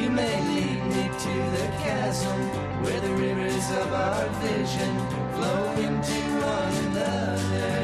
you 0.00 0.10
may 0.10 0.36
lead 0.50 0.79
me 0.90 1.04
to 1.06 1.34
the 1.56 1.66
chasm 1.82 2.40
where 2.82 3.00
the 3.00 3.14
rivers 3.14 3.70
of 3.70 3.92
our 3.92 4.28
vision 4.42 4.92
flow 5.34 5.72
into 5.86 6.20
one 6.42 6.74
another. 6.86 7.79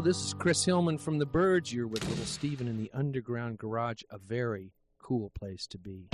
This 0.00 0.26
is 0.26 0.34
Chris 0.34 0.62
Hillman 0.62 0.98
from 0.98 1.18
The 1.18 1.24
Byrds. 1.24 1.72
You're 1.72 1.86
with 1.86 2.06
Little 2.08 2.26
Steven 2.26 2.68
in 2.68 2.76
the 2.76 2.90
Underground 2.92 3.58
Garage, 3.58 4.02
a 4.10 4.18
very 4.18 4.72
cool 4.98 5.30
place 5.30 5.66
to 5.68 5.78
be. 5.78 6.10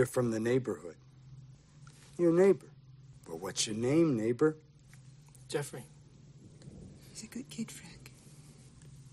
You're 0.00 0.06
from 0.06 0.30
the 0.30 0.40
neighborhood. 0.40 0.96
Your 2.16 2.32
neighbor. 2.32 2.68
Well, 3.28 3.36
what's 3.36 3.66
your 3.66 3.76
name, 3.76 4.16
neighbor? 4.16 4.56
Jeffrey. 5.46 5.84
He's 7.10 7.24
a 7.24 7.26
good 7.26 7.50
kid, 7.50 7.70
Frank. 7.70 8.10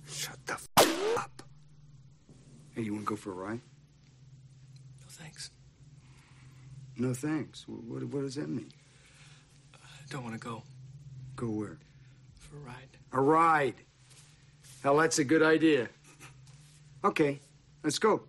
Shut 0.07 0.37
the 0.45 0.53
f- 0.53 1.17
up. 1.17 1.43
Hey, 2.73 2.83
you 2.83 2.93
want 2.93 3.05
to 3.05 3.09
go 3.09 3.17
for 3.17 3.31
a 3.31 3.33
ride? 3.33 3.59
No, 5.01 5.07
thanks. 5.09 5.51
No, 6.95 7.13
thanks. 7.13 7.67
What, 7.67 7.83
what, 7.83 8.03
what 8.05 8.21
does 8.21 8.35
that 8.35 8.47
mean? 8.47 8.71
I 9.73 9.77
don't 10.09 10.23
want 10.23 10.35
to 10.35 10.39
go. 10.39 10.63
Go 11.35 11.47
where? 11.47 11.79
For 12.39 12.55
a 12.55 12.59
ride. 12.61 12.97
A 13.11 13.19
ride. 13.19 13.75
Hell, 14.81 14.95
that's 14.95 15.19
a 15.19 15.25
good 15.25 15.43
idea. 15.43 15.89
Okay, 17.03 17.41
let's 17.83 17.99
go. 17.99 18.23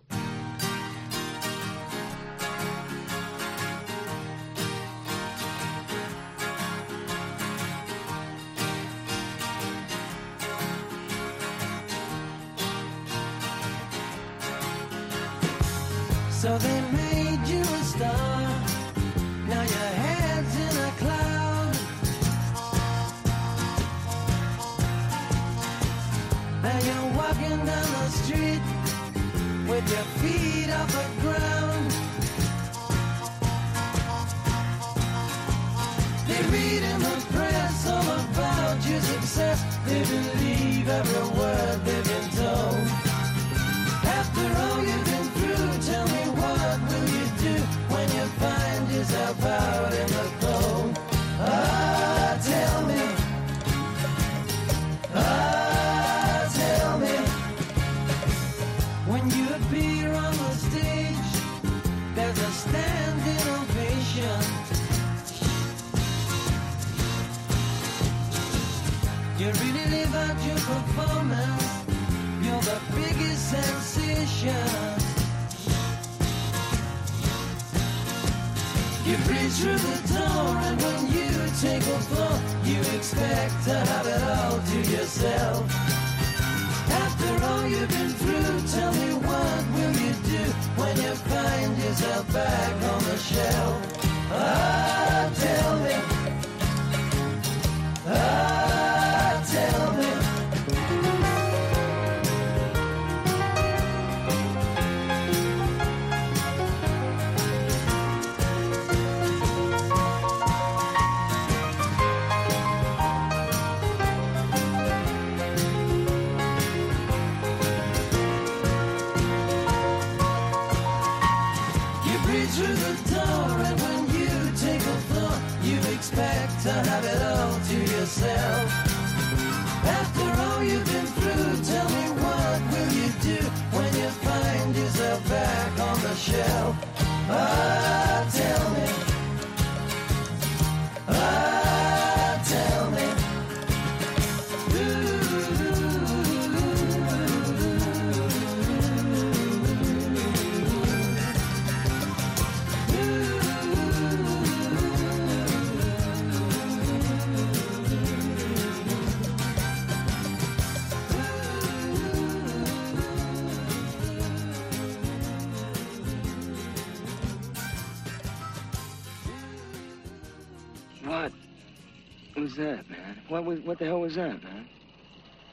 Was? 173.59 173.67
What 173.67 173.79
the 173.79 173.85
hell 173.85 174.01
was 174.01 174.15
that, 174.15 174.43
man? 174.43 174.67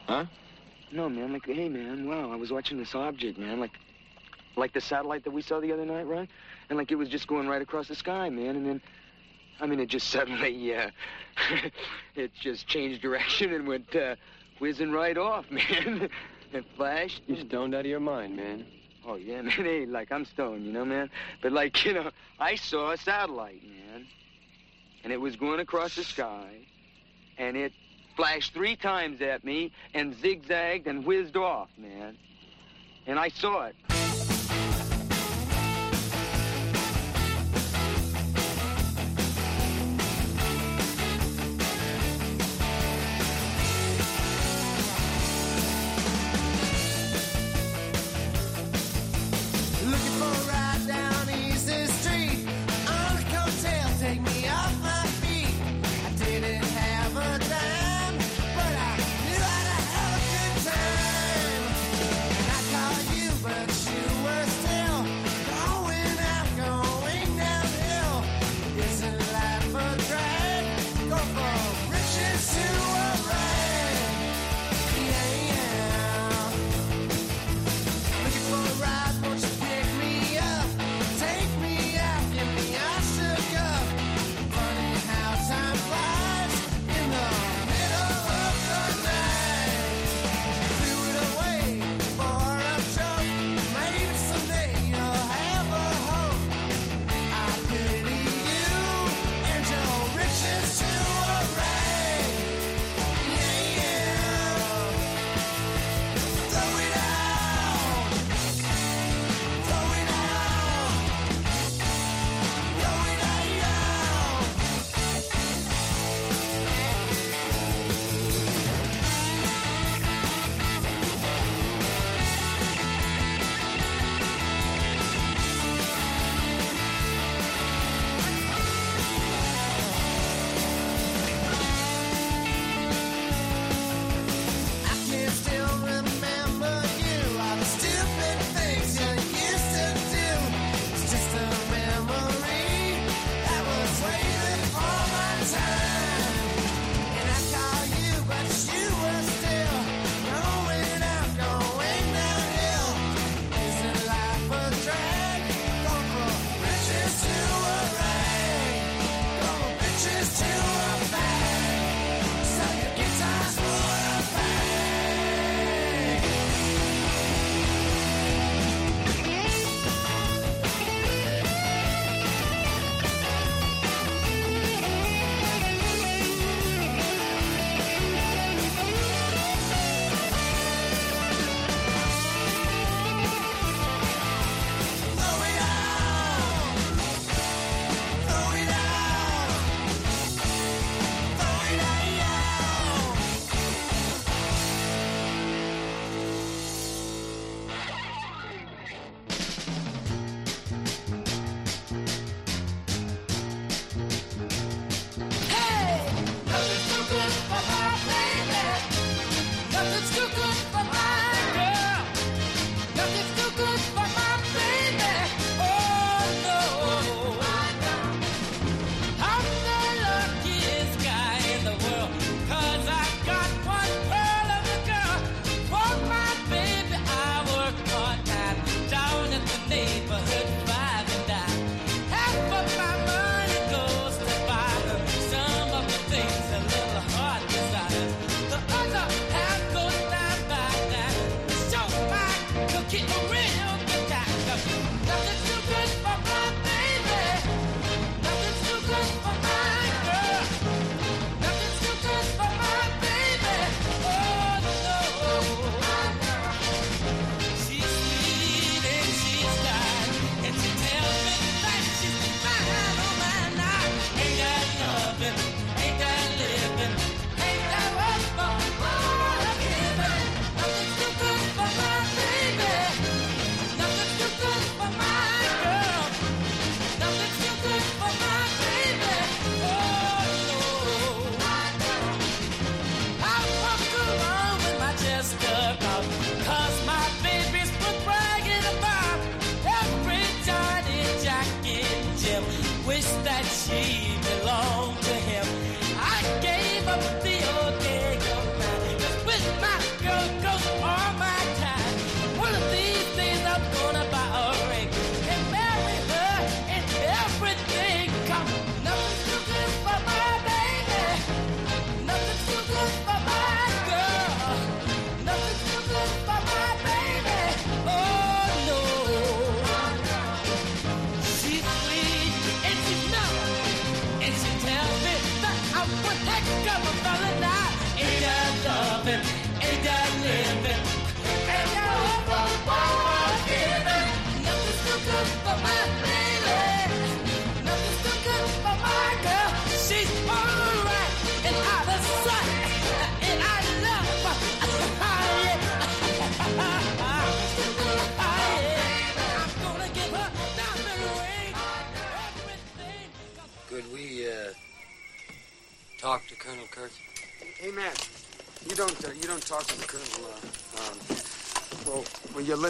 Huh? 0.06 0.24
No, 0.92 1.08
man. 1.08 1.32
Like, 1.32 1.46
hey, 1.46 1.68
man. 1.68 2.06
Wow, 2.06 2.32
I 2.32 2.36
was 2.36 2.52
watching 2.52 2.78
this 2.78 2.94
object, 2.94 3.38
man. 3.38 3.60
Like, 3.60 3.72
like 4.56 4.72
the 4.72 4.80
satellite 4.80 5.24
that 5.24 5.32
we 5.32 5.42
saw 5.42 5.60
the 5.60 5.72
other 5.72 5.84
night, 5.84 6.06
right? 6.06 6.28
And 6.68 6.78
like 6.78 6.90
it 6.90 6.96
was 6.96 7.08
just 7.08 7.26
going 7.26 7.48
right 7.48 7.62
across 7.62 7.88
the 7.88 7.94
sky, 7.94 8.30
man. 8.30 8.56
And 8.56 8.66
then, 8.66 8.82
I 9.60 9.66
mean, 9.66 9.80
it 9.80 9.88
just 9.88 10.08
suddenly, 10.10 10.50
yeah, 10.50 10.90
it 12.14 12.32
just 12.40 12.66
changed 12.66 13.02
direction 13.02 13.52
and 13.52 13.66
went 13.66 13.94
uh, 13.94 14.16
whizzing 14.58 14.92
right 14.92 15.16
off, 15.16 15.44
man. 15.50 16.08
it 16.52 16.64
flashed. 16.76 17.22
You're 17.26 17.44
stoned 17.46 17.74
out 17.74 17.80
of 17.80 17.86
your 17.86 18.00
mind, 18.00 18.36
man. 18.36 18.66
Oh 19.06 19.16
yeah, 19.16 19.42
man. 19.42 19.50
Hey, 19.50 19.86
like 19.86 20.10
I'm 20.10 20.24
stoned, 20.24 20.64
you 20.64 20.72
know, 20.72 20.84
man. 20.84 21.10
But 21.42 21.52
like, 21.52 21.84
you 21.84 21.92
know, 21.92 22.10
I 22.40 22.56
saw 22.56 22.92
a 22.92 22.96
satellite, 22.96 23.62
man, 23.62 24.06
and 25.04 25.12
it 25.12 25.20
was 25.20 25.36
going 25.36 25.60
across 25.60 25.94
the 25.94 26.02
sky, 26.02 26.66
and 27.38 27.56
it 27.56 27.72
flashed 28.16 28.54
three 28.54 28.76
times 28.76 29.20
at 29.20 29.44
me 29.44 29.72
and 29.94 30.16
zigzagged 30.20 30.86
and 30.86 31.04
whizzed 31.04 31.36
off, 31.36 31.68
man. 31.78 32.16
And 33.06 33.18
I 33.18 33.28
saw 33.28 33.66
it. 33.66 33.95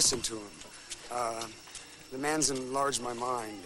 Listen 0.07 0.23
to 0.23 0.37
him. 0.37 0.51
Uh, 1.11 1.45
the 2.13 2.19
man's 2.19 2.51
enlarged 2.51 3.03
my 3.03 3.13
mind. 3.15 3.59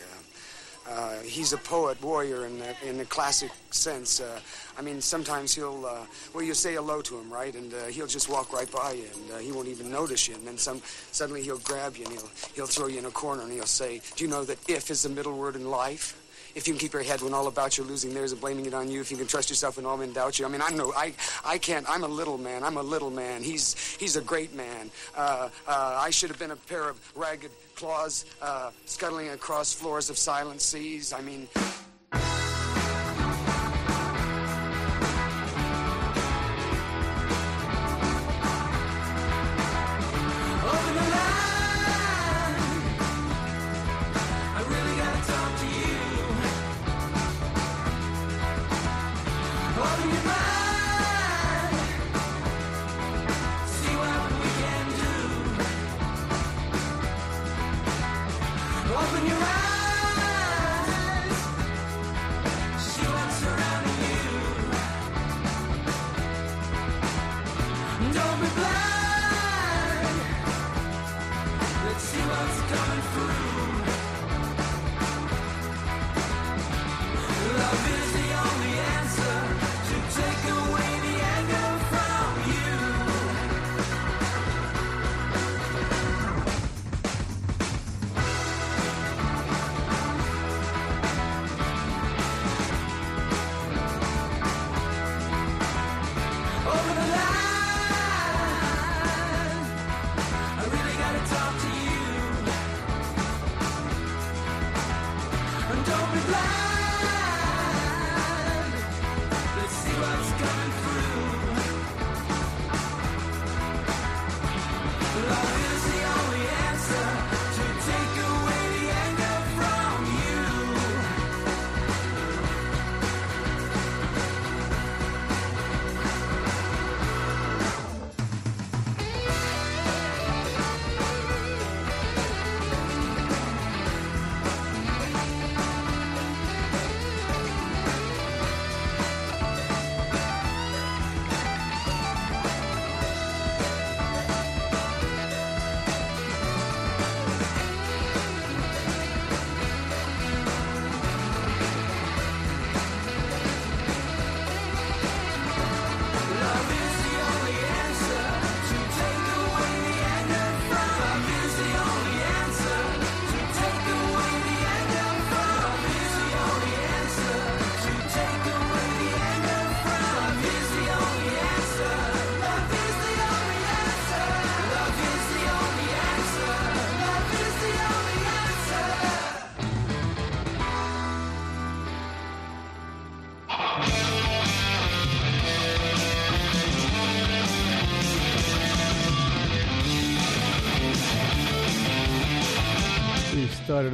Uh, 0.89 0.91
uh, 0.91 1.21
he's 1.21 1.53
a 1.53 1.59
poet, 1.59 2.03
warrior 2.03 2.47
in 2.47 2.59
the, 2.59 2.75
in 2.89 2.97
the 2.97 3.05
classic 3.05 3.51
sense. 3.71 4.21
Uh, 4.21 4.41
I 4.79 4.81
mean, 4.81 5.03
sometimes 5.03 5.55
he'll, 5.55 5.85
uh, 5.85 6.07
well, 6.33 6.43
you 6.43 6.55
say 6.55 6.73
hello 6.77 7.03
to 7.03 7.19
him, 7.19 7.31
right? 7.31 7.55
And 7.55 7.75
uh, 7.75 7.85
he'll 7.89 8.07
just 8.07 8.31
walk 8.31 8.55
right 8.55 8.73
by 8.73 8.93
you, 8.93 9.05
and 9.15 9.33
uh, 9.33 9.37
he 9.37 9.53
won't 9.53 9.69
even 9.69 9.91
notice 9.91 10.29
you. 10.29 10.35
And 10.35 10.47
then 10.47 10.57
some, 10.57 10.81
suddenly 11.13 11.43
he'll 11.43 11.59
grab 11.59 11.99
you, 11.99 12.07
and 12.07 12.15
he'll, 12.15 12.31
he'll 12.55 12.67
throw 12.67 12.87
you 12.87 13.01
in 13.01 13.05
a 13.05 13.11
corner, 13.11 13.43
and 13.43 13.53
he'll 13.53 13.67
say, 13.67 14.01
do 14.17 14.25
you 14.25 14.31
know 14.31 14.43
that 14.45 14.57
if 14.67 14.91
is 14.91 15.03
the 15.03 15.11
middle 15.11 15.37
word 15.37 15.57
in 15.57 15.69
life? 15.69 16.17
If 16.55 16.67
you 16.67 16.75
can 16.75 16.81
keep 16.81 16.93
your 16.93 17.03
head 17.03 17.23
when 17.23 17.35
all 17.35 17.47
about 17.47 17.77
you're 17.77 17.87
losing 17.87 18.13
theirs 18.15 18.33
and 18.33 18.41
blaming 18.41 18.67
it 18.67 18.75
on 18.75 18.91
you, 18.91 19.01
if 19.01 19.11
you 19.11 19.17
can 19.17 19.27
trust 19.27 19.51
yourself 19.51 19.77
when 19.77 19.87
all 19.87 19.97
men 19.97 20.13
doubt 20.13 20.39
you. 20.39 20.47
I 20.47 20.49
mean, 20.49 20.63
I 20.63 20.71
know 20.71 20.93
I, 20.97 21.15
I 21.45 21.59
can't. 21.59 21.89
I'm 21.89 22.05
a 22.05 22.09
little 22.09 22.39
man. 22.39 22.65
I'm 22.65 22.77
a 22.77 22.83
little 22.83 23.11
man. 23.11 23.43
He's 23.43 23.77
he's 23.97 24.17
a 24.17 24.21
great 24.21 24.55
man. 24.55 24.91
Uh, 25.17 25.49
uh, 25.67 25.99
I 26.01 26.11
should 26.11 26.31
have 26.31 26.39
been 26.39 26.51
a 26.51 26.57
pair 26.57 26.89
of 26.89 26.97
ragged 27.17 27.51
claws 27.77 28.25
uh, 28.43 28.71
scuttling 28.85 29.31
across 29.31 29.73
floors 29.73 30.11
of 30.11 30.19
silent 30.19 30.61
seas. 30.61 31.13
I 31.13 31.21
mean. 31.21 31.49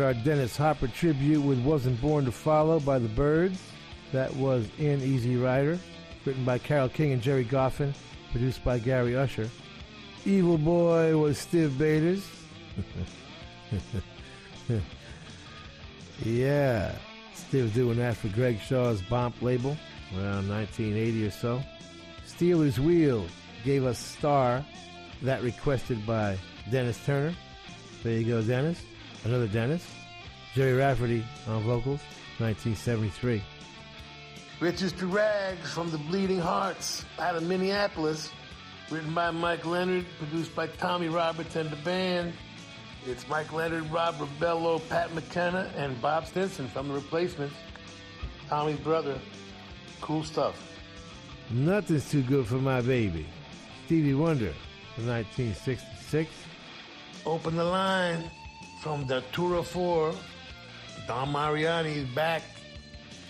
Our 0.07 0.15
Dennis 0.15 0.57
Hopper 0.57 0.87
tribute 0.87 1.41
with 1.41 1.59
Wasn't 1.65 2.01
Born 2.01 2.27
to 2.27 2.31
Follow 2.31 2.79
by 2.79 3.01
the 3.01 3.09
Byrds. 3.09 3.61
That 4.13 4.33
was 4.37 4.69
In 4.79 5.01
Easy 5.03 5.37
Rider, 5.37 5.81
written 6.25 6.45
by 6.45 6.59
Carole 6.59 6.89
King 6.89 7.11
and 7.11 7.21
Gerry 7.21 7.45
Goffin, 7.45 7.93
produced 8.31 8.63
by 8.63 8.79
Gary 8.79 9.17
Usher. 9.17 9.51
Evil 10.25 10.59
Boy 10.59 11.17
was 11.17 11.39
Stiv 11.39 11.77
Bators. 11.77 12.25
yeah, 16.25 16.95
Stiv 17.35 17.75
doing 17.75 17.99
that 17.99 18.17
for 18.17 18.29
Greg 18.29 18.61
Shaw's 18.61 19.03
Bomp 19.03 19.43
label 19.43 19.77
around 20.17 20.49
1980 20.49 21.27
or 21.27 21.31
so. 21.33 21.61
Stealers 22.27 22.79
Wheel 22.79 23.27
gave 23.65 23.85
us 23.85 23.99
Star, 23.99 24.65
that 25.23 25.43
requested 25.43 26.07
by 26.07 26.39
Dennis 26.71 27.05
Turner. 27.05 27.35
There 28.05 28.13
you 28.13 28.25
go, 28.25 28.41
Dennis. 28.41 28.81
Another 29.25 29.49
Dennis. 29.49 29.96
Gerry 30.57 30.73
Rafferty 30.73 31.23
on 31.49 31.63
vocals. 31.65 32.01
1973. 32.39 33.43
Riches 34.59 34.91
to 34.93 35.07
Rags 35.07 35.71
from 35.71 35.91
the 35.91 35.99
Bleeding 35.99 36.41
Hearts 36.41 37.05
out 37.19 37.37
of 37.37 37.43
Minneapolis. 37.43 38.31
Written 38.91 39.13
by 39.13 39.31
Mike 39.33 39.67
Leonard, 39.67 40.07
produced 40.19 40.57
by 40.57 40.67
Tommy 40.67 41.09
Roberts 41.09 41.57
and 41.57 41.69
the 41.69 41.77
band. 41.77 42.33
It's 43.07 43.29
Mike 43.29 43.53
Leonard, 43.53 43.91
Rob 43.93 44.15
Rebello, 44.19 44.81
Pat 44.89 45.15
McKenna, 45.15 45.71
and 45.77 46.01
Bob 46.01 46.27
Stinson 46.27 46.69
from 46.69 46.89
the 46.89 46.95
replacements. 46.95 47.55
Tommy's 48.49 48.79
brother. 48.79 49.19
Cool 50.01 50.25
stuff. 50.25 50.57
Nothing's 51.51 52.11
too 52.11 52.23
good 52.23 52.47
for 52.47 52.57
my 52.57 52.81
baby. 52.81 53.27
Stevie 53.85 54.15
Wonder 54.15 54.55
from 54.95 55.07
1966. 55.07 56.31
Open 57.27 57.57
the 57.57 57.65
line 57.65 58.31
from 58.81 59.07
the 59.07 59.23
Tour 59.33 59.57
of 59.57 59.69
Four. 59.69 60.15
Don 61.07 61.31
Mariani 61.31 61.99
is 61.99 62.09
back. 62.09 62.43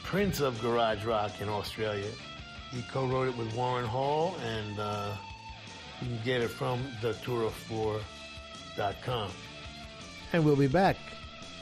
Prince 0.03 0.41
of 0.41 0.59
Garage 0.63 1.05
Rock 1.05 1.43
in 1.43 1.49
Australia. 1.49 2.11
He 2.71 2.83
co-wrote 2.91 3.29
it 3.29 3.37
with 3.37 3.55
Warren 3.55 3.85
Hall, 3.85 4.35
and 4.43 4.79
uh, 4.79 5.15
you 6.01 6.09
can 6.09 6.19
get 6.25 6.41
it 6.41 6.49
from 6.49 6.83
thetourof4.com. 7.03 9.31
And 10.33 10.45
we'll 10.45 10.57
be 10.57 10.69
back 10.69 10.97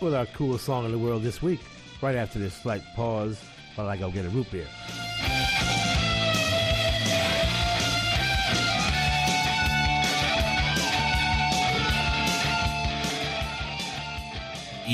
with 0.01 0.15
our 0.15 0.27
coolest 0.27 0.65
song 0.65 0.85
in 0.85 0.93
the 0.93 0.99
world 0.99 1.23
this 1.23 1.43
week, 1.43 1.61
right 2.01 2.17
after 2.17 2.39
this 2.39 2.55
slight 2.55 2.83
pause 2.95 3.43
while 3.75 3.89
I 3.89 3.97
go 3.97 4.09
get 4.11 4.25
a 4.25 4.29
root 4.29 4.51
beer. 4.53 4.69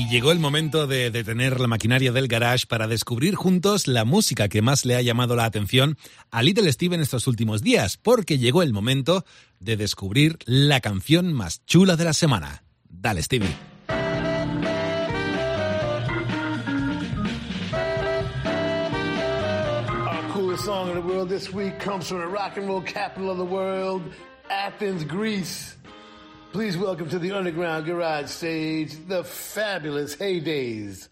Y 0.00 0.08
llegó 0.08 0.32
el 0.32 0.38
momento 0.38 0.86
de 0.86 1.10
detener 1.10 1.60
la 1.60 1.66
maquinaria 1.66 2.10
del 2.10 2.26
garage 2.26 2.66
para 2.66 2.88
descubrir 2.88 3.34
juntos 3.34 3.86
la 3.86 4.06
música 4.06 4.48
que 4.48 4.62
más 4.62 4.86
le 4.86 4.96
ha 4.96 5.02
llamado 5.02 5.36
la 5.36 5.44
atención 5.44 5.98
a 6.30 6.42
Little 6.42 6.72
Steven 6.72 7.02
estos 7.02 7.26
últimos 7.26 7.60
días, 7.60 7.98
porque 7.98 8.38
llegó 8.38 8.62
el 8.62 8.72
momento 8.72 9.26
de 9.58 9.76
descubrir 9.76 10.38
la 10.46 10.80
canción 10.80 11.34
más 11.34 11.66
chula 11.66 11.96
de 11.96 12.04
la 12.04 12.14
semana. 12.14 12.62
Dale, 12.88 13.22
Stevie. 13.22 13.54
Song 20.56 20.90
in 20.90 20.94
the 20.94 21.00
world 21.00 21.30
this 21.30 21.50
week 21.54 21.78
comes 21.78 22.08
from 22.08 22.18
the 22.18 22.26
rock 22.26 22.58
and 22.58 22.68
roll 22.68 22.82
capital 22.82 23.30
of 23.30 23.38
the 23.38 23.44
world, 23.46 24.02
Athens, 24.50 25.04
Greece. 25.04 25.74
Please 26.52 26.76
welcome 26.76 27.08
to 27.08 27.20
the 27.20 27.30
Underground 27.30 27.86
Garage 27.86 28.28
stage 28.28 29.06
the 29.06 29.22
fabulous 29.22 30.16
Heydays. 30.16 31.08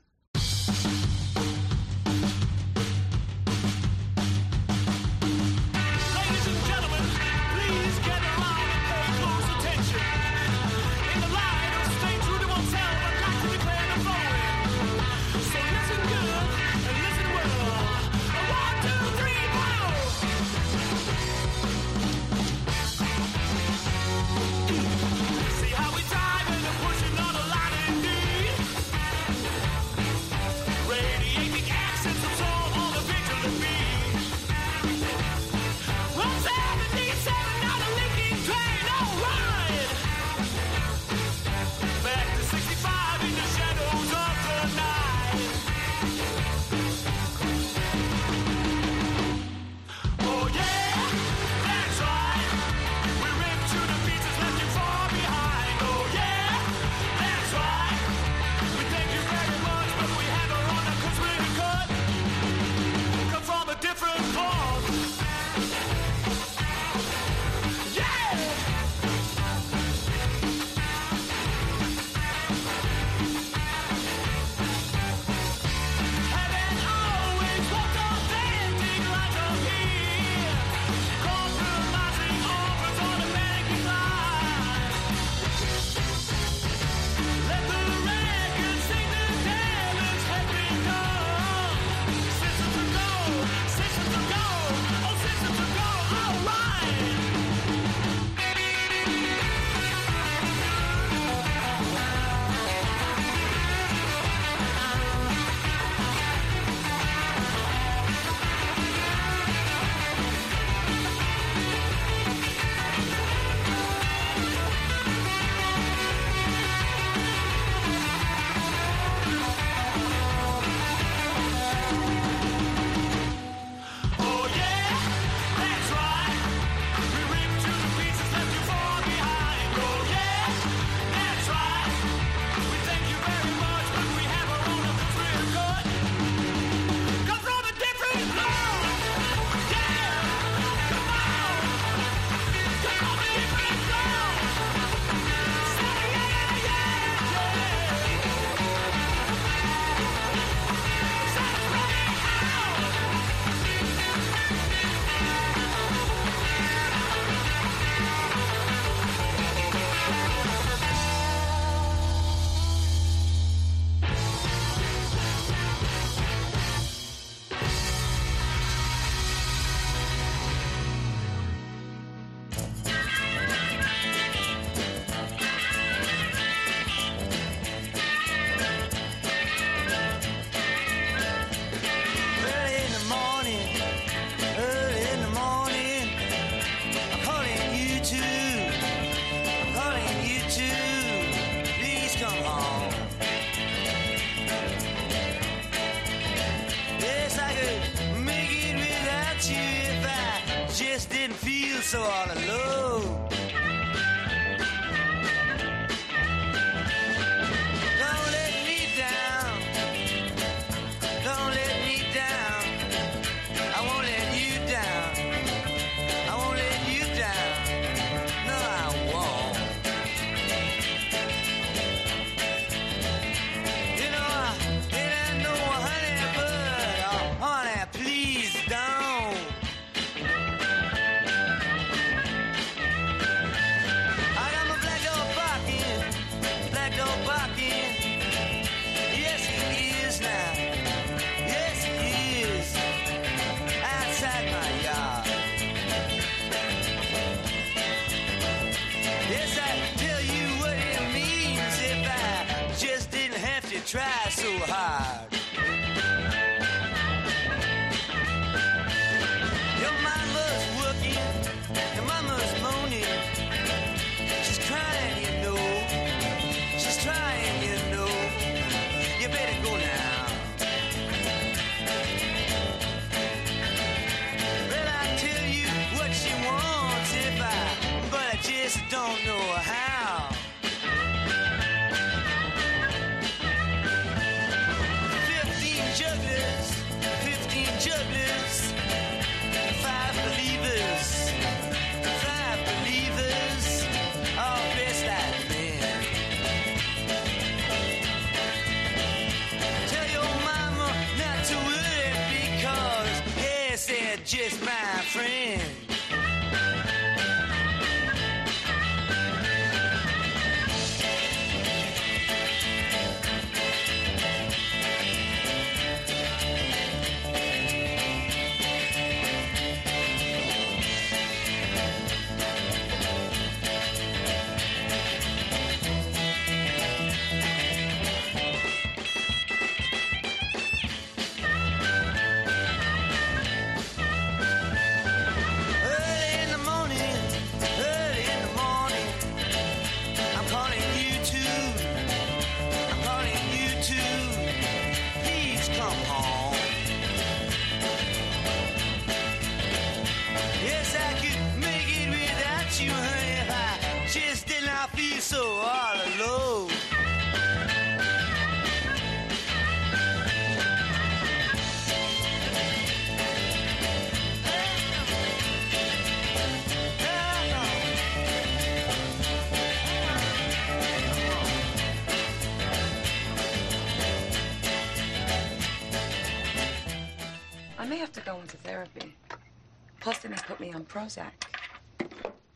Put 380.59 380.67
me 380.67 380.73
on 380.73 380.85
Prozac 380.85 381.31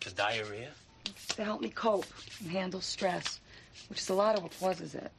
The 0.05 0.11
diarrhea? 0.11 0.71
to 1.37 1.45
help 1.45 1.61
me 1.61 1.71
cope 1.71 2.05
and 2.41 2.51
handle 2.51 2.81
stress, 2.81 3.41
which 3.89 4.01
is 4.01 4.09
a 4.11 4.15
lot 4.15 4.37
of 4.37 4.43
what 4.43 4.53
causes 4.61 4.95
it. 4.95 5.11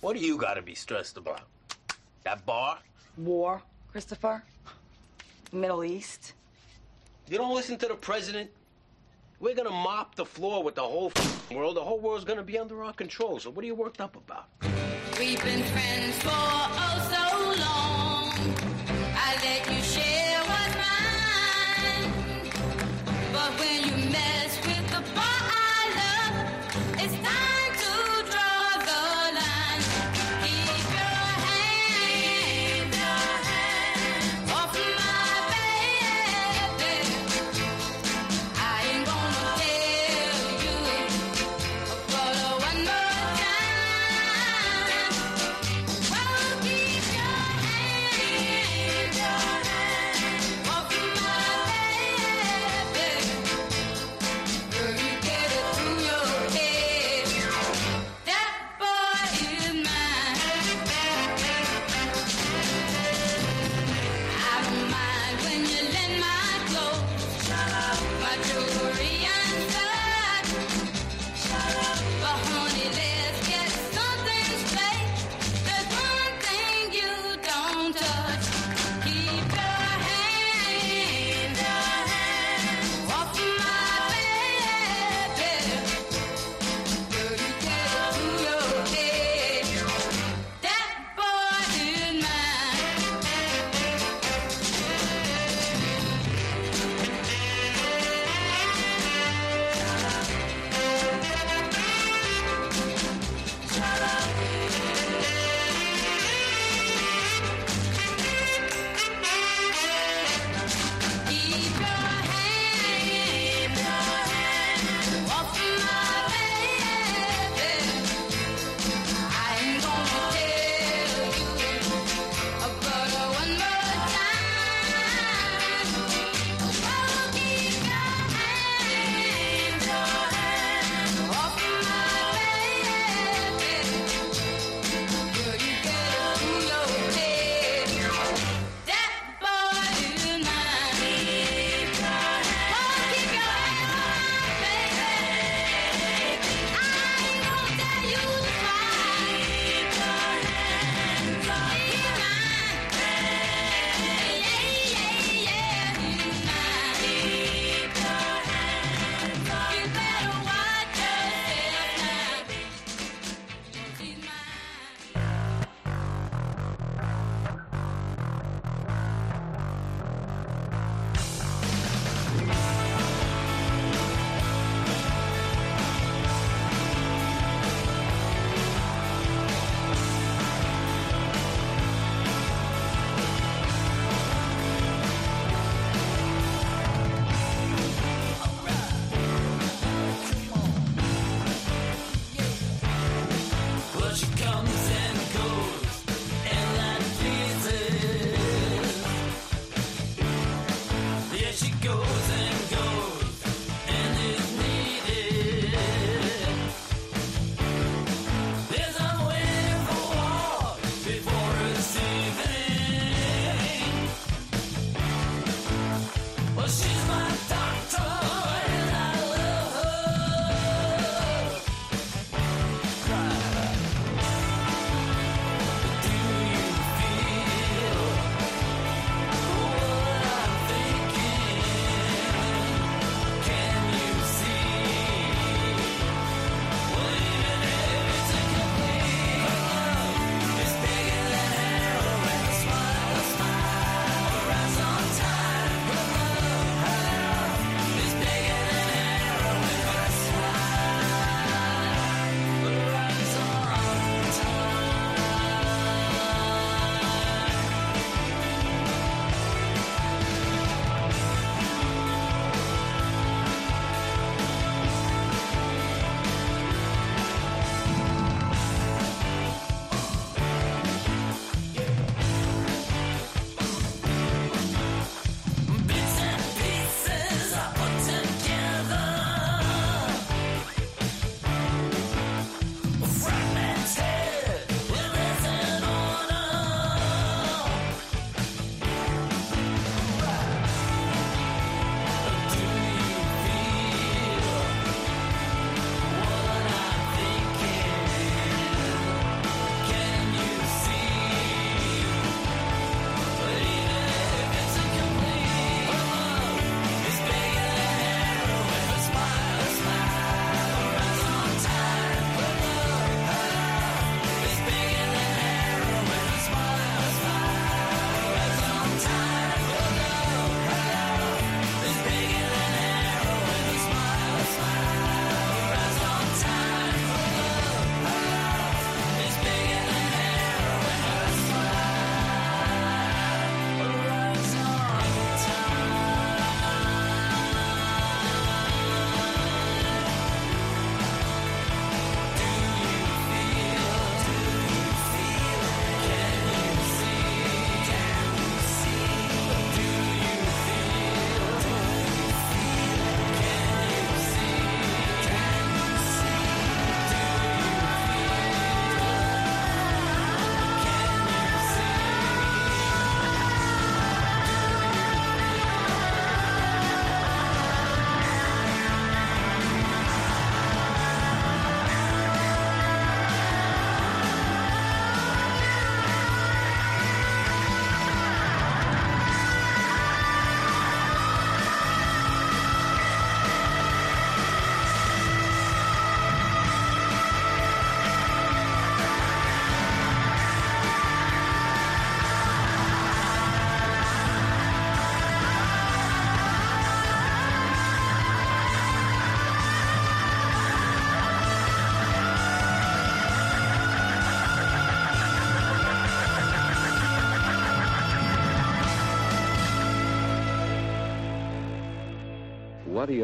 What 0.00 0.14
do 0.16 0.22
you 0.22 0.36
gotta 0.36 0.62
be 0.62 0.74
stressed 0.74 1.16
about? 1.16 1.40
That 2.24 2.44
bar? 2.46 2.78
War, 3.16 3.62
Christopher. 3.90 4.44
Middle 5.52 5.82
East. 5.82 6.34
You 7.28 7.38
don't 7.38 7.54
listen 7.54 7.78
to 7.78 7.88
the 7.88 7.94
president? 7.94 8.50
We're 9.40 9.54
gonna 9.54 9.70
mop 9.70 10.14
the 10.14 10.24
floor 10.24 10.62
with 10.62 10.76
the 10.76 10.82
whole 10.82 11.12
world. 11.50 11.76
The 11.76 11.84
whole 11.84 11.98
world's 11.98 12.24
gonna 12.24 12.42
be 12.44 12.58
under 12.58 12.84
our 12.84 12.92
control. 12.92 13.40
So 13.40 13.50
what 13.50 13.64
are 13.64 13.66
you 13.66 13.74
worked 13.74 14.00
up 14.00 14.14
about? 14.16 14.46
We've 15.18 15.42
been 15.42 15.62
friends 15.62 16.18
for 16.22 16.30
oh 16.32 17.10
so 17.12 17.60
long. 17.60 17.85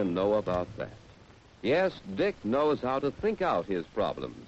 You 0.03 0.11
know 0.11 0.35
about 0.35 0.69
that? 0.79 0.91
Yes, 1.63 1.93
Dick 2.17 2.35
knows 2.45 2.81
how 2.81 2.99
to 2.99 3.11
think 3.11 3.41
out 3.41 3.67
his 3.67 3.87
problems. 3.95 4.47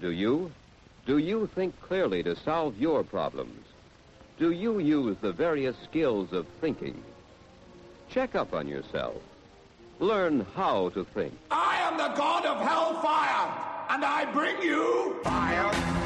Do 0.00 0.10
you? 0.10 0.52
Do 1.06 1.18
you 1.18 1.48
think 1.54 1.80
clearly 1.82 2.22
to 2.22 2.36
solve 2.36 2.78
your 2.78 3.02
problems? 3.02 3.66
Do 4.38 4.52
you 4.52 4.78
use 4.78 5.16
the 5.20 5.32
various 5.32 5.76
skills 5.84 6.32
of 6.32 6.46
thinking? 6.60 7.02
Check 8.08 8.34
up 8.34 8.54
on 8.54 8.68
yourself. 8.68 9.20
Learn 9.98 10.46
how 10.54 10.90
to 10.90 11.04
think. 11.04 11.34
I 11.50 11.76
am 11.82 11.96
the 11.96 12.16
god 12.16 12.46
of 12.46 12.60
hellfire, 12.60 13.52
and 13.90 14.04
I 14.04 14.24
bring 14.32 14.60
you 14.62 15.20
fire. 15.22 16.03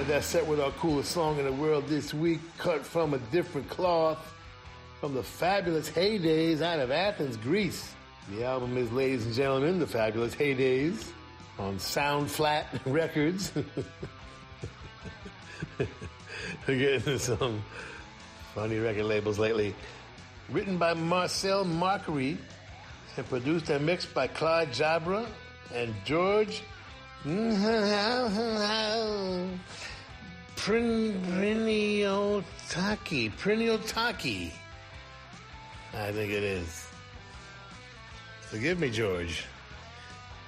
Started 0.00 0.16
that 0.16 0.24
set 0.24 0.46
with 0.46 0.60
our 0.60 0.70
coolest 0.72 1.10
song 1.10 1.38
in 1.38 1.44
the 1.44 1.52
world 1.52 1.86
this 1.86 2.14
week, 2.14 2.40
cut 2.56 2.86
from 2.86 3.12
a 3.12 3.18
different 3.30 3.68
cloth, 3.68 4.32
from 4.98 5.12
the 5.12 5.22
fabulous 5.22 5.90
heydays 5.90 6.62
out 6.62 6.78
of 6.78 6.90
Athens, 6.90 7.36
Greece. 7.36 7.92
The 8.30 8.46
album 8.46 8.78
is, 8.78 8.90
ladies 8.92 9.26
and 9.26 9.34
gentlemen, 9.34 9.78
the 9.78 9.86
fabulous 9.86 10.34
heydays 10.34 11.04
on 11.58 11.78
Sound 11.78 12.30
Flat 12.30 12.66
Records. 12.86 13.52
We're 16.66 16.66
getting 16.66 17.18
some 17.18 17.62
funny 18.54 18.78
record 18.78 19.04
labels 19.04 19.38
lately. 19.38 19.74
Written 20.48 20.78
by 20.78 20.94
Marcel 20.94 21.66
Marquerie 21.66 22.38
and 23.18 23.28
produced 23.28 23.68
and 23.68 23.84
mixed 23.84 24.14
by 24.14 24.28
Clyde 24.28 24.70
Jabra 24.70 25.26
and 25.74 25.94
George 26.06 26.62
Priniotaki. 30.60 32.42
Priniotaki. 33.32 34.50
I 35.94 36.12
think 36.12 36.32
it 36.32 36.42
is. 36.42 36.86
Forgive 38.42 38.78
me, 38.78 38.90
George. 38.90 39.46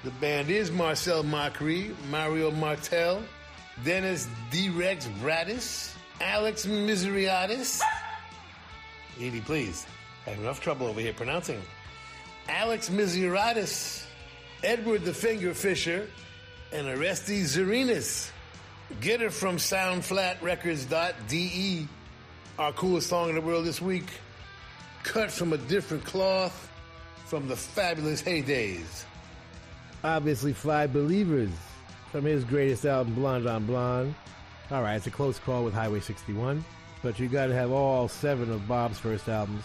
The 0.05 0.11
band 0.11 0.51
is 0.51 0.71
Marcel 0.71 1.25
Macri, 1.25 1.95
Mario 2.11 2.51
Martel, 2.51 3.23
Dennis 3.85 4.29
D. 4.51 4.69
Rex 4.69 5.07
Bradis, 5.23 5.95
Alex 6.21 6.67
Miseriadis. 6.67 7.81
Edie, 9.19 9.41
please. 9.41 9.87
I 10.27 10.31
have 10.31 10.41
enough 10.41 10.61
trouble 10.61 10.89
over 10.89 11.01
here 11.01 11.15
pronouncing. 11.15 11.63
Alex 12.49 12.91
Miseriadis, 12.91 14.05
Edward 14.63 15.05
the 15.05 15.15
Finger 15.15 15.55
Fisher, 15.55 16.07
and 16.71 16.87
Orestes 16.87 17.57
Zarinas. 17.57 18.31
Get 19.01 19.23
it 19.23 19.33
from 19.33 19.57
soundflatrecords.de. 19.57 21.89
Our 22.59 22.73
coolest 22.73 23.09
song 23.09 23.31
in 23.31 23.35
the 23.35 23.41
world 23.41 23.65
this 23.65 23.81
week, 23.81 24.07
cut 25.03 25.31
from 25.31 25.53
a 25.53 25.57
different 25.57 26.05
cloth 26.05 26.69
from 27.27 27.49
the 27.49 27.57
fabulous 27.57 28.23
heydays. 28.23 29.05
Obviously, 30.05 30.53
Five 30.53 30.93
Believers 30.93 31.51
from 32.11 32.25
his 32.25 32.45
greatest 32.45 32.85
album, 32.85 33.15
Blonde 33.15 33.47
on 33.47 33.65
Blonde. 33.65 34.15
All 34.71 34.83
right, 34.83 34.97
it's 34.97 35.07
a 35.07 35.11
close 35.11 35.39
call 35.39 35.65
with 35.65 35.73
Highway 35.75 36.01
61, 36.01 36.63
but 37.03 37.19
you 37.19 37.29
got 37.29 37.47
to 37.47 37.55
have 37.55 37.73
all 37.73 38.09
seven 38.09 38.53
of 38.53 38.69
Bob's 38.69 38.99
first 38.99 39.29
albums. 39.29 39.65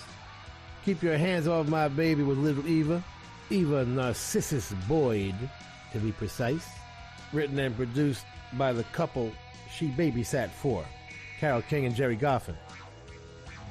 Keep 0.85 1.03
Your 1.03 1.17
Hands 1.17 1.45
Off 1.47 1.67
My 1.67 1.89
Baby 1.89 2.23
with 2.23 2.37
Little 2.37 2.65
Eva, 2.67 3.03
Eva 3.49 3.85
Narcissus 3.85 4.73
Boyd, 4.87 5.35
to 5.91 5.99
be 5.99 6.13
precise. 6.13 6.65
Written 7.33 7.59
and 7.59 7.75
produced 7.75 8.23
by 8.53 8.73
the 8.73 8.83
couple 8.85 9.31
she 9.71 9.89
babysat 9.89 10.49
for, 10.49 10.85
Carole 11.39 11.61
King 11.63 11.85
and 11.85 11.95
Gerry 11.95 12.17
Goffin. 12.17 12.55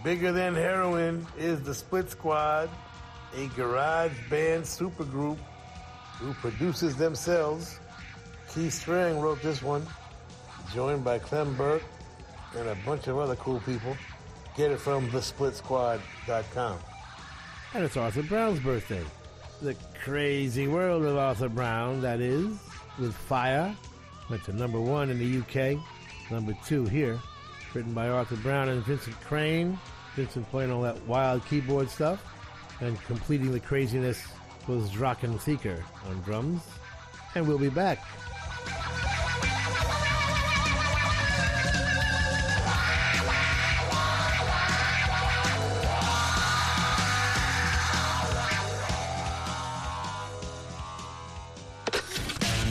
Bigger 0.05 0.33
Than 0.33 0.55
Heroin 0.55 1.27
is 1.39 1.63
the 1.63 1.75
Split 1.75 2.11
Squad, 2.11 2.71
a 3.35 3.47
garage 3.49 4.13
band 4.31 4.65
supergroup 4.65 5.39
who 6.19 6.33
produces 6.35 6.97
themselves. 6.97 7.81
Keith 8.49 8.73
Streng 8.73 9.21
wrote 9.21 9.43
this 9.43 9.63
one, 9.63 9.87
joined 10.73 11.05
by 11.05 11.19
Clem 11.19 11.57
Burke 11.57 11.83
and 12.57 12.69
a 12.69 12.77
bunch 12.87 13.07
of 13.07 13.19
other 13.19 13.37
cool 13.37 13.61
people. 13.61 13.97
Get 14.57 14.71
it 14.71 14.81
from 14.81 15.09
thesplitsquad.com. 15.11 16.79
And 17.75 17.85
it's 17.85 17.97
Arthur 17.97 18.23
Brown's 18.23 18.61
birthday. 18.61 19.05
The 19.61 19.77
crazy 20.03 20.69
world 20.69 21.05
of 21.05 21.17
Arthur 21.17 21.49
Brown, 21.49 22.01
that 22.03 22.21
is, 22.21 22.59
with 22.99 23.15
Fire. 23.15 23.75
Went 24.29 24.45
to 24.45 24.53
number 24.53 24.81
one 24.81 25.11
in 25.11 25.19
the 25.19 25.39
UK, 25.39 25.79
number 26.31 26.57
two 26.67 26.85
here. 26.85 27.19
Written 27.75 27.93
by 27.93 28.09
Arthur 28.09 28.37
Brown 28.37 28.69
and 28.69 28.83
Vincent 28.85 29.19
Crane. 29.21 29.79
Vincent 30.15 30.49
playing 30.51 30.73
all 30.73 30.83
that 30.83 31.01
wild 31.07 31.45
keyboard 31.47 31.91
stuff. 31.91 32.25
And 32.81 33.01
completing 33.05 33.53
the 33.53 33.61
craziness 33.61 34.27
was 34.67 34.91
Drachen 34.91 35.39
Theaker 35.41 35.85
on 36.09 36.21
drums. 36.23 36.63
And 37.35 37.47
we'll 37.47 37.59
be 37.59 37.69
back. 37.69 38.05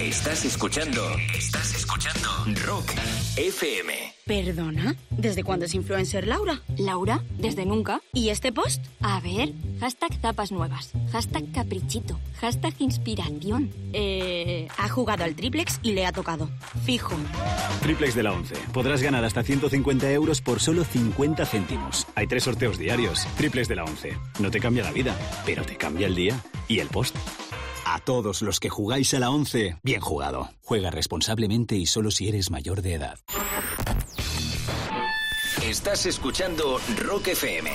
Estás 0.06 0.46
escuchando. 0.46 1.02
Estás 1.36 1.74
escuchando 1.74 2.30
Rock 2.64 2.92
FM. 3.38 3.92
¿Perdona? 4.24 4.96
¿Desde 5.10 5.44
cuándo 5.44 5.66
es 5.66 5.74
influencer 5.74 6.28
Laura? 6.28 6.62
Laura, 6.78 7.24
desde 7.40 7.66
nunca. 7.66 8.02
¿Y 8.14 8.30
este 8.30 8.52
post? 8.52 8.86
A 9.02 9.20
ver, 9.20 9.54
hashtag 9.80 10.14
zapas 10.22 10.52
nuevas, 10.52 10.92
hashtag 11.12 11.52
caprichito, 11.52 12.20
hashtag 12.40 12.76
inspiración. 12.78 13.72
Eh, 13.94 14.68
ha 14.78 14.90
jugado 14.90 15.24
al 15.24 15.34
triplex 15.34 15.80
y 15.82 15.94
le 15.94 16.06
ha 16.06 16.12
tocado. 16.12 16.52
Fijo. 16.86 17.16
Triplex 17.82 18.14
de 18.14 18.22
la 18.22 18.34
11. 18.34 18.54
Podrás 18.74 19.02
ganar 19.02 19.26
hasta 19.26 19.42
150 19.42 20.12
euros 20.12 20.40
por 20.40 20.60
solo 20.60 20.84
50 20.84 21.48
céntimos. 21.48 22.06
Hay 22.14 22.28
tres 22.28 22.44
sorteos 22.44 22.78
diarios. 22.78 23.26
Triplex 23.38 23.68
de 23.68 23.76
la 23.76 23.86
11. 23.86 24.16
No 24.38 24.52
te 24.52 24.60
cambia 24.60 24.84
la 24.84 24.92
vida, 24.92 25.18
pero 25.48 25.64
te 25.64 25.78
cambia 25.78 26.06
el 26.06 26.14
día 26.14 26.40
y 26.68 26.78
el 26.78 26.90
post. 26.90 27.16
A 27.86 28.00
todos 28.00 28.42
los 28.42 28.60
que 28.60 28.70
jugáis 28.70 29.14
a 29.14 29.20
la 29.20 29.30
11, 29.30 29.78
bien 29.84 30.02
jugado. 30.02 30.50
Juega 30.64 30.90
responsablemente 30.90 31.76
y 31.76 31.86
solo 31.86 32.10
si 32.10 32.28
eres 32.28 32.50
mayor 32.50 32.82
de 32.82 32.96
edad. 32.96 33.20
Estás 35.64 36.06
escuchando 36.06 36.80
Rock 36.98 37.30
FM. 37.30 37.72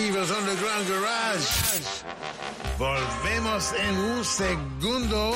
Steven's 0.00 0.30
Underground 0.30 0.88
Garage. 0.88 1.82
Volvemos 2.78 3.70
en 3.74 3.96
un 3.96 4.24
segundo 4.24 5.34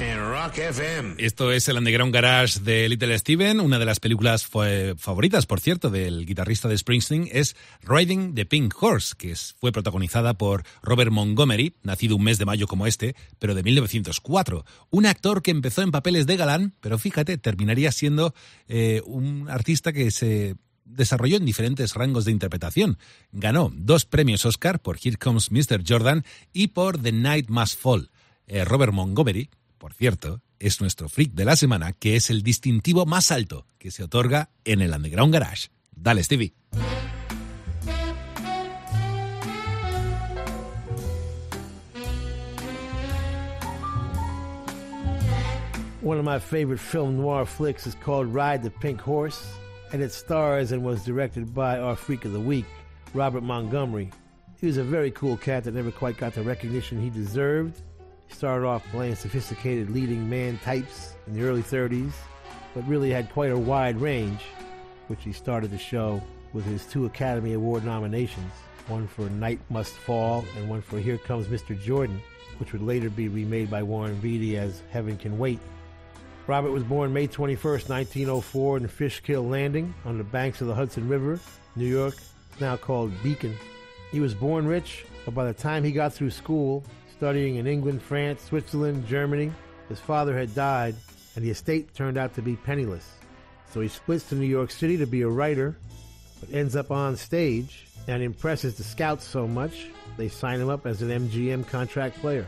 en 0.00 0.18
Rock 0.18 0.58
FM. 0.58 1.14
Esto 1.18 1.52
es 1.52 1.68
el 1.68 1.78
Underground 1.78 2.12
Garage 2.12 2.58
de 2.58 2.88
Little 2.88 3.16
Steven. 3.16 3.60
Una 3.60 3.78
de 3.78 3.84
las 3.84 4.00
películas 4.00 4.48
favoritas, 4.48 5.46
por 5.46 5.60
cierto, 5.60 5.90
del 5.90 6.26
guitarrista 6.26 6.66
de 6.66 6.76
Springsteen 6.76 7.28
es 7.30 7.54
Riding 7.82 8.34
the 8.34 8.44
Pink 8.44 8.74
Horse, 8.82 9.14
que 9.16 9.32
fue 9.36 9.70
protagonizada 9.70 10.34
por 10.34 10.64
Robert 10.82 11.12
Montgomery, 11.12 11.76
nacido 11.84 12.16
un 12.16 12.24
mes 12.24 12.38
de 12.38 12.46
mayo 12.46 12.66
como 12.66 12.88
este, 12.88 13.14
pero 13.38 13.54
de 13.54 13.62
1904. 13.62 14.64
Un 14.90 15.06
actor 15.06 15.42
que 15.42 15.52
empezó 15.52 15.82
en 15.82 15.92
papeles 15.92 16.26
de 16.26 16.36
galán, 16.36 16.74
pero 16.80 16.98
fíjate, 16.98 17.38
terminaría 17.38 17.92
siendo 17.92 18.34
eh, 18.66 19.02
un 19.06 19.48
artista 19.48 19.92
que 19.92 20.10
se 20.10 20.56
desarrolló 20.88 21.36
en 21.36 21.46
diferentes 21.46 21.94
rangos 21.94 22.24
de 22.24 22.32
interpretación. 22.32 22.98
Ganó 23.32 23.70
dos 23.74 24.04
premios 24.04 24.44
Oscar 24.44 24.80
por 24.80 24.98
Here 25.02 25.16
Comes 25.16 25.50
Mr. 25.50 25.82
Jordan 25.86 26.24
y 26.52 26.68
por 26.68 27.00
The 27.00 27.12
Night 27.12 27.48
Must 27.48 27.78
Fall. 27.78 28.10
Eh, 28.46 28.64
Robert 28.64 28.92
Montgomery, 28.92 29.50
por 29.78 29.94
cierto, 29.94 30.42
es 30.58 30.80
nuestro 30.80 31.08
freak 31.08 31.32
de 31.32 31.44
la 31.44 31.56
semana, 31.56 31.92
que 31.92 32.16
es 32.16 32.30
el 32.30 32.42
distintivo 32.42 33.06
más 33.06 33.30
alto 33.30 33.66
que 33.78 33.90
se 33.90 34.02
otorga 34.02 34.50
en 34.64 34.80
el 34.80 34.92
Underground 34.92 35.32
Garage. 35.32 35.68
Dale, 35.94 36.22
Stevie. 36.22 36.54
One 46.00 46.18
of 46.18 46.24
my 46.24 46.38
favorite 46.38 46.80
film 46.80 47.18
noir 47.18 47.44
flicks 47.44 47.86
is 47.86 47.94
called 47.94 48.32
Ride 48.32 48.62
the 48.62 48.70
Pink 48.70 48.98
Horse, 48.98 49.44
and 49.92 50.02
it 50.02 50.12
stars 50.12 50.72
and 50.72 50.84
was 50.84 51.04
directed 51.04 51.54
by 51.54 51.78
our 51.78 51.96
Freak 51.96 52.24
of 52.24 52.32
the 52.32 52.40
Week, 52.40 52.66
Robert 53.14 53.42
Montgomery. 53.42 54.10
He 54.60 54.66
was 54.66 54.76
a 54.76 54.84
very 54.84 55.10
cool 55.10 55.36
cat 55.36 55.64
that 55.64 55.74
never 55.74 55.90
quite 55.90 56.16
got 56.16 56.34
the 56.34 56.42
recognition 56.42 57.00
he 57.00 57.10
deserved. 57.10 57.80
He 58.26 58.34
started 58.34 58.66
off 58.66 58.84
playing 58.90 59.14
sophisticated 59.14 59.90
leading 59.90 60.28
man 60.28 60.58
types 60.58 61.14
in 61.26 61.34
the 61.34 61.42
early 61.42 61.62
30s, 61.62 62.12
but 62.74 62.86
really 62.86 63.10
had 63.10 63.30
quite 63.32 63.50
a 63.50 63.58
wide 63.58 64.00
range, 64.00 64.42
which 65.06 65.24
he 65.24 65.32
started 65.32 65.70
to 65.70 65.78
show 65.78 66.22
with 66.52 66.64
his 66.64 66.84
two 66.86 67.06
Academy 67.06 67.54
Award 67.54 67.84
nominations 67.84 68.52
one 68.88 69.06
for 69.06 69.28
Night 69.30 69.60
Must 69.70 69.92
Fall 69.92 70.44
and 70.56 70.68
one 70.68 70.80
for 70.80 70.98
Here 70.98 71.18
Comes 71.18 71.46
Mr. 71.46 71.78
Jordan, 71.80 72.20
which 72.58 72.72
would 72.72 72.82
later 72.82 73.10
be 73.10 73.28
remade 73.28 73.70
by 73.70 73.82
Warren 73.82 74.18
Beatty 74.18 74.56
as 74.56 74.82
Heaven 74.90 75.16
Can 75.16 75.38
Wait. 75.38 75.60
Robert 76.48 76.70
was 76.70 76.82
born 76.82 77.12
May 77.12 77.28
21st, 77.28 77.90
1904, 77.90 78.78
in 78.78 78.88
Fishkill 78.88 79.46
Landing 79.46 79.92
on 80.06 80.16
the 80.16 80.24
banks 80.24 80.62
of 80.62 80.66
the 80.66 80.74
Hudson 80.74 81.06
River, 81.06 81.38
New 81.76 81.84
York, 81.84 82.14
now 82.58 82.74
called 82.74 83.12
Beacon. 83.22 83.54
He 84.10 84.20
was 84.20 84.32
born 84.32 84.66
rich, 84.66 85.04
but 85.26 85.34
by 85.34 85.44
the 85.44 85.52
time 85.52 85.84
he 85.84 85.92
got 85.92 86.14
through 86.14 86.30
school, 86.30 86.82
studying 87.14 87.56
in 87.56 87.66
England, 87.66 88.00
France, 88.00 88.42
Switzerland, 88.44 89.06
Germany, 89.06 89.52
his 89.90 90.00
father 90.00 90.38
had 90.38 90.54
died, 90.54 90.94
and 91.36 91.44
the 91.44 91.50
estate 91.50 91.94
turned 91.94 92.16
out 92.16 92.34
to 92.36 92.40
be 92.40 92.56
penniless. 92.56 93.06
So 93.70 93.82
he 93.82 93.88
splits 93.88 94.30
to 94.30 94.34
New 94.34 94.46
York 94.46 94.70
City 94.70 94.96
to 94.96 95.06
be 95.06 95.20
a 95.20 95.28
writer, 95.28 95.76
but 96.40 96.54
ends 96.54 96.76
up 96.76 96.90
on 96.90 97.14
stage 97.16 97.88
and 98.06 98.22
impresses 98.22 98.74
the 98.74 98.84
scouts 98.84 99.26
so 99.26 99.46
much 99.46 99.88
they 100.16 100.30
sign 100.30 100.60
him 100.60 100.70
up 100.70 100.86
as 100.86 101.02
an 101.02 101.10
MGM 101.10 101.68
contract 101.68 102.18
player. 102.22 102.46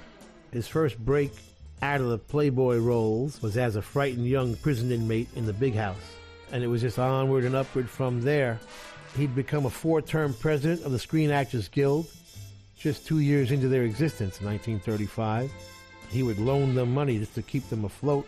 His 0.52 0.66
first 0.66 0.98
break 0.98 1.32
out 1.82 2.00
of 2.00 2.08
the 2.08 2.18
Playboy 2.18 2.78
roles 2.78 3.40
was 3.42 3.56
as 3.56 3.76
a 3.76 3.82
frightened 3.82 4.26
young 4.26 4.54
prison 4.56 4.90
inmate 4.90 5.28
in 5.34 5.46
the 5.46 5.52
big 5.52 5.74
house. 5.74 6.16
And 6.52 6.62
it 6.62 6.66
was 6.66 6.82
just 6.82 6.98
onward 6.98 7.44
and 7.44 7.54
upward 7.54 7.88
from 7.88 8.20
there. 8.20 8.58
He'd 9.16 9.34
become 9.34 9.66
a 9.66 9.70
four 9.70 10.02
term 10.02 10.34
president 10.34 10.82
of 10.82 10.92
the 10.92 10.98
Screen 10.98 11.30
Actors 11.30 11.68
Guild 11.68 12.06
just 12.76 13.06
two 13.06 13.18
years 13.18 13.50
into 13.50 13.68
their 13.68 13.84
existence 13.84 14.40
in 14.40 14.46
1935. 14.46 15.52
He 16.10 16.22
would 16.22 16.38
loan 16.38 16.74
them 16.74 16.92
money 16.92 17.18
just 17.18 17.34
to 17.34 17.42
keep 17.42 17.68
them 17.68 17.84
afloat. 17.84 18.26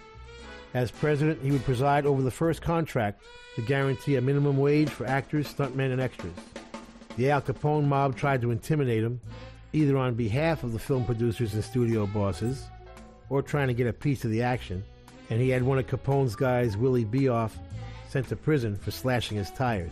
As 0.75 0.91
president, 0.91 1.43
he 1.43 1.51
would 1.51 1.65
preside 1.65 2.07
over 2.07 2.23
the 2.23 2.31
first 2.31 2.63
contract 2.63 3.23
to 3.57 3.63
guarantee 3.63 4.17
a 4.17 4.21
minimum 4.21 4.57
wage 4.57 4.89
for 4.89 5.07
actors, 5.07 5.53
stuntmen, 5.53 5.93
and 5.93 6.01
extras. 6.01 6.33
The 7.17 7.31
Al 7.31 7.43
Capone 7.43 7.85
mob 7.85 8.17
tried 8.17 8.41
to 8.43 8.51
intimidate 8.51 9.03
him, 9.03 9.21
either 9.73 9.99
on 9.99 10.15
behalf 10.15 10.65
of 10.65 10.73
the 10.73 10.79
film 10.79 11.05
producers 11.05 11.53
and 11.55 11.63
studio 11.63 12.07
bosses, 12.07 12.69
or 13.33 13.41
trying 13.41 13.69
to 13.69 13.75
get 13.75 13.87
a 13.87 13.93
piece 13.95 14.27
of 14.27 14.31
the 14.31 14.43
action, 14.43 14.85
and 15.31 15.41
he 15.41 15.49
had 15.49 15.63
one 15.63 15.79
of 15.79 15.87
Capone's 15.87 16.37
guys, 16.37 16.77
Willie 16.77 17.07
Bioff, 17.07 17.53
sent 18.11 18.29
to 18.29 18.37
prison 18.37 18.77
for 18.77 18.91
slashing 18.91 19.39
his 19.39 19.51
tires. 19.51 19.91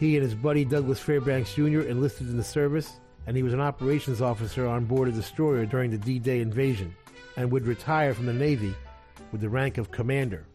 He 0.00 0.16
and 0.16 0.24
his 0.24 0.34
buddy 0.34 0.64
Douglas 0.64 0.98
Fairbanks 0.98 1.52
Jr. 1.52 1.82
enlisted 1.82 2.30
in 2.30 2.38
the 2.38 2.42
service, 2.42 2.94
and 3.26 3.36
he 3.36 3.42
was 3.42 3.52
an 3.52 3.60
operations 3.60 4.22
officer 4.22 4.66
on 4.66 4.86
board 4.86 5.08
a 5.08 5.12
destroyer 5.12 5.66
during 5.66 5.90
the 5.90 5.98
D 5.98 6.18
Day 6.18 6.40
invasion, 6.40 6.96
and 7.36 7.52
would 7.52 7.66
retire 7.66 8.14
from 8.14 8.24
the 8.24 8.32
Navy 8.32 8.74
with 9.32 9.42
the 9.42 9.50
rank 9.50 9.76
of 9.76 9.90
commander. 9.90 10.46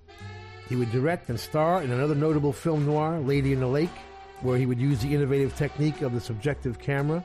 He 0.68 0.76
would 0.76 0.92
direct 0.92 1.30
and 1.30 1.40
star 1.40 1.84
in 1.84 1.92
another 1.92 2.16
notable 2.16 2.52
film 2.52 2.88
noir, 2.88 3.20
Lady 3.20 3.54
in 3.54 3.60
the 3.60 3.68
Lake, 3.68 3.96
where 4.42 4.58
he 4.58 4.66
would 4.66 4.80
use 4.80 5.04
the 5.04 5.14
innovative 5.14 5.56
technique 5.56 6.02
of 6.02 6.16
the 6.16 6.20
subjective 6.20 6.80
camera, 6.80 7.24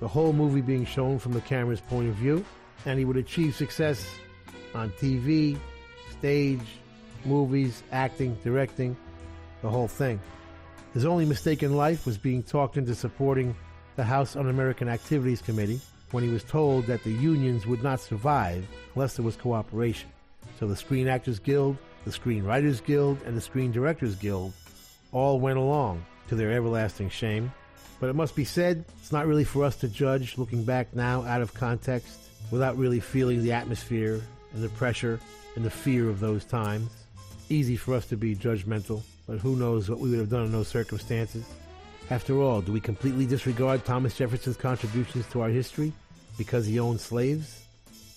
the 0.00 0.08
whole 0.08 0.32
movie 0.32 0.62
being 0.62 0.86
shown 0.86 1.18
from 1.18 1.34
the 1.34 1.42
camera's 1.42 1.82
point 1.82 2.08
of 2.08 2.14
view, 2.14 2.42
and 2.86 2.98
he 2.98 3.04
would 3.04 3.18
achieve 3.18 3.54
success 3.54 4.02
on 4.74 4.90
TV, 4.90 5.58
stage, 6.18 6.60
movies, 7.24 7.82
acting, 7.92 8.36
directing, 8.42 8.96
the 9.62 9.70
whole 9.70 9.88
thing. 9.88 10.20
His 10.94 11.04
only 11.04 11.24
mistake 11.24 11.62
in 11.62 11.76
life 11.76 12.06
was 12.06 12.18
being 12.18 12.42
talked 12.42 12.76
into 12.76 12.94
supporting 12.94 13.54
the 13.96 14.04
House 14.04 14.36
Un 14.36 14.48
American 14.48 14.88
Activities 14.88 15.42
Committee 15.42 15.80
when 16.10 16.24
he 16.24 16.30
was 16.30 16.42
told 16.42 16.86
that 16.86 17.04
the 17.04 17.12
unions 17.12 17.66
would 17.66 17.82
not 17.82 18.00
survive 18.00 18.66
unless 18.94 19.14
there 19.14 19.24
was 19.24 19.36
cooperation. 19.36 20.10
So 20.58 20.66
the 20.66 20.76
Screen 20.76 21.06
Actors 21.06 21.38
Guild, 21.38 21.76
the 22.04 22.12
Screen 22.12 22.42
Writers 22.42 22.80
Guild, 22.80 23.18
and 23.24 23.36
the 23.36 23.40
Screen 23.40 23.70
Directors 23.70 24.16
Guild 24.16 24.52
all 25.12 25.38
went 25.38 25.58
along 25.58 26.04
to 26.28 26.34
their 26.34 26.52
everlasting 26.52 27.10
shame. 27.10 27.52
But 28.00 28.08
it 28.08 28.16
must 28.16 28.34
be 28.34 28.44
said, 28.44 28.84
it's 28.98 29.12
not 29.12 29.26
really 29.26 29.44
for 29.44 29.64
us 29.64 29.76
to 29.76 29.88
judge 29.88 30.38
looking 30.38 30.64
back 30.64 30.94
now 30.94 31.22
out 31.22 31.42
of 31.42 31.54
context 31.54 32.18
without 32.50 32.78
really 32.78 33.00
feeling 33.00 33.42
the 33.42 33.52
atmosphere 33.52 34.22
and 34.54 34.62
the 34.62 34.68
pressure 34.70 35.20
and 35.56 35.64
the 35.64 35.70
fear 35.70 36.08
of 36.08 36.20
those 36.20 36.44
times. 36.44 36.90
Easy 37.48 37.76
for 37.76 37.94
us 37.94 38.06
to 38.06 38.16
be 38.16 38.36
judgmental, 38.36 39.02
but 39.26 39.38
who 39.38 39.56
knows 39.56 39.88
what 39.88 39.98
we 39.98 40.10
would 40.10 40.18
have 40.18 40.30
done 40.30 40.44
in 40.44 40.52
those 40.52 40.68
circumstances. 40.68 41.44
After 42.10 42.40
all, 42.40 42.60
do 42.60 42.72
we 42.72 42.80
completely 42.80 43.26
disregard 43.26 43.84
Thomas 43.84 44.16
Jefferson's 44.16 44.56
contributions 44.56 45.26
to 45.28 45.42
our 45.42 45.48
history 45.48 45.92
because 46.36 46.66
he 46.66 46.80
owned 46.80 47.00
slaves? 47.00 47.64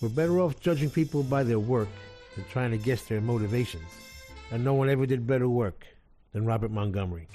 We're 0.00 0.08
better 0.08 0.40
off 0.40 0.60
judging 0.60 0.90
people 0.90 1.22
by 1.22 1.44
their 1.44 1.58
work 1.58 1.88
than 2.34 2.44
trying 2.46 2.72
to 2.72 2.78
guess 2.78 3.02
their 3.04 3.20
motivations. 3.20 3.84
And 4.50 4.64
no 4.64 4.74
one 4.74 4.90
ever 4.90 5.06
did 5.06 5.26
better 5.26 5.48
work 5.48 5.86
than 6.32 6.44
Robert 6.44 6.70
Montgomery. 6.70 7.28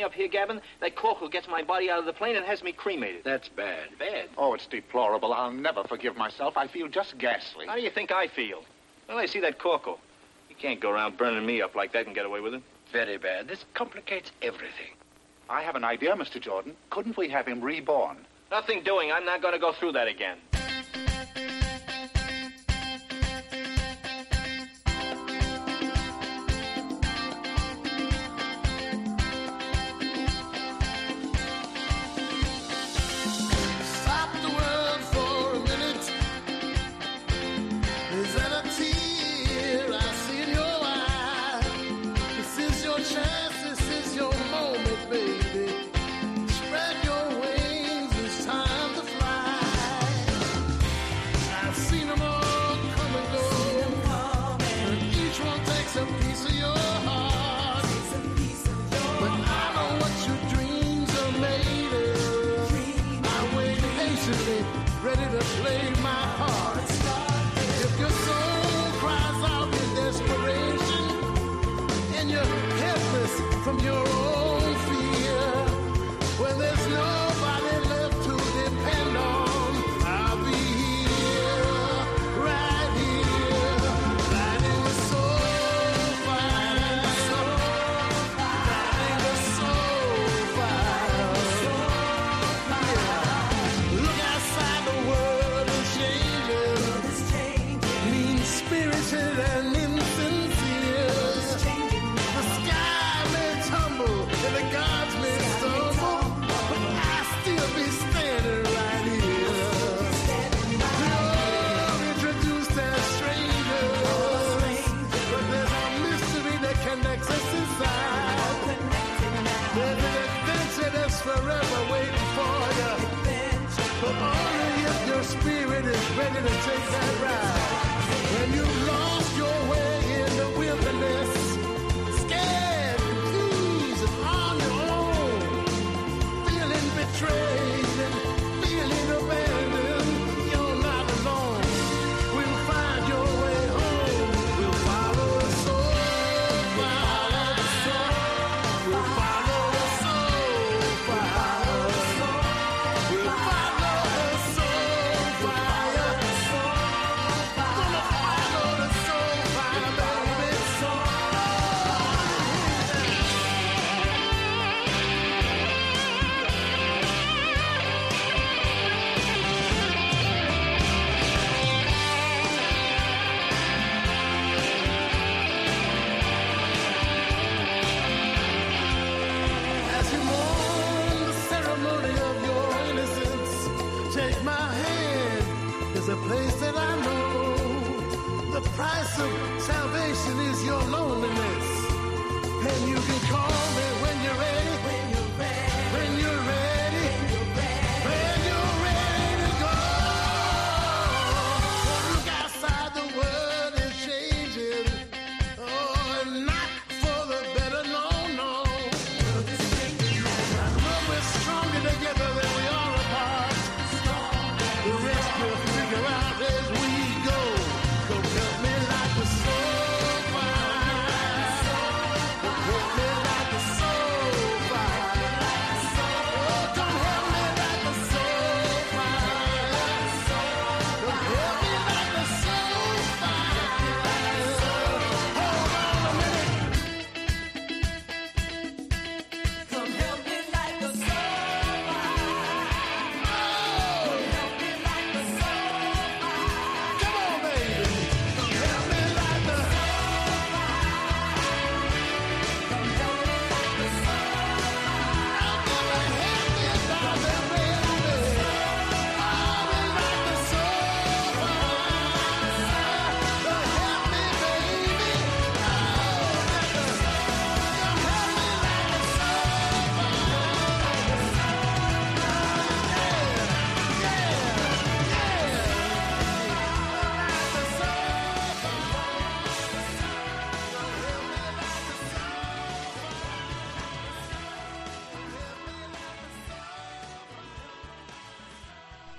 me 0.00 0.04
up 0.04 0.14
here, 0.14 0.28
Gavin, 0.28 0.62
that 0.80 0.96
corporal 0.96 1.28
gets 1.28 1.46
my 1.46 1.62
body 1.62 1.90
out 1.90 1.98
of 1.98 2.06
the 2.06 2.12
plane 2.14 2.34
and 2.34 2.46
has 2.46 2.62
me 2.62 2.72
cremated. 2.72 3.22
That's 3.22 3.50
bad. 3.50 3.88
Bad? 3.98 4.30
Oh, 4.38 4.54
it's 4.54 4.66
deplorable. 4.66 5.34
I'll 5.34 5.52
never 5.52 5.84
forgive 5.84 6.16
myself. 6.16 6.56
I 6.56 6.66
feel 6.68 6.88
just 6.88 7.18
ghastly. 7.18 7.66
How 7.66 7.74
do 7.74 7.82
you 7.82 7.90
think 7.90 8.10
I 8.10 8.26
feel? 8.26 8.62
Well, 9.08 9.18
I 9.18 9.26
see 9.26 9.40
that 9.40 9.58
corporal. 9.58 10.00
He 10.48 10.54
can't 10.54 10.80
go 10.80 10.90
around 10.90 11.18
burning 11.18 11.44
me 11.44 11.60
up 11.60 11.74
like 11.74 11.92
that 11.92 12.06
and 12.06 12.14
get 12.14 12.24
away 12.24 12.40
with 12.40 12.54
it. 12.54 12.62
Very 12.90 13.18
bad. 13.18 13.46
This 13.46 13.66
complicates 13.74 14.32
everything. 14.40 14.94
I 15.50 15.60
have 15.62 15.76
an 15.76 15.84
idea, 15.84 16.14
Mr. 16.14 16.40
Jordan. 16.40 16.74
Couldn't 16.88 17.18
we 17.18 17.28
have 17.28 17.46
him 17.46 17.60
reborn? 17.60 18.16
Nothing 18.50 18.82
doing. 18.82 19.12
I'm 19.12 19.26
not 19.26 19.42
going 19.42 19.52
to 19.52 19.60
go 19.60 19.72
through 19.72 19.92
that 19.92 20.08
again. 20.08 20.38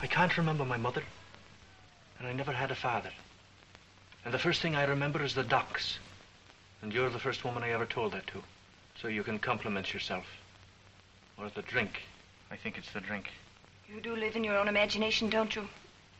I 0.02 0.08
can't 0.08 0.36
remember 0.36 0.66
my 0.66 0.78
mother, 0.78 1.04
and 2.18 2.28
I 2.28 2.34
never 2.34 2.52
had 2.52 2.72
a 2.72 2.76
father. 2.76 3.12
And 4.26 4.34
the 4.34 4.40
first 4.40 4.62
thing 4.62 4.76
I 4.76 4.86
remember 4.86 5.24
is 5.24 5.36
the 5.36 5.44
docks. 5.44 6.00
And 6.82 6.92
you're 6.92 7.12
the 7.12 7.20
first 7.20 7.46
woman 7.46 7.62
I 7.64 7.70
ever 7.70 7.86
told 7.86 8.14
that 8.14 8.26
to. 8.28 8.42
So 9.00 9.08
you 9.08 9.24
can 9.24 9.38
compliment 9.38 9.94
yourself. 9.94 10.26
Or 11.38 11.50
the 11.54 11.62
drink. 11.62 12.02
I 12.50 12.56
think 12.56 12.80
it's 12.80 12.92
the 12.92 13.00
drink. 13.00 13.30
You 13.88 14.02
do 14.02 14.16
live 14.16 14.36
in 14.36 14.44
your 14.44 14.58
own 14.58 14.68
imagination, 14.68 15.30
don't 15.30 15.56
you? 15.56 15.68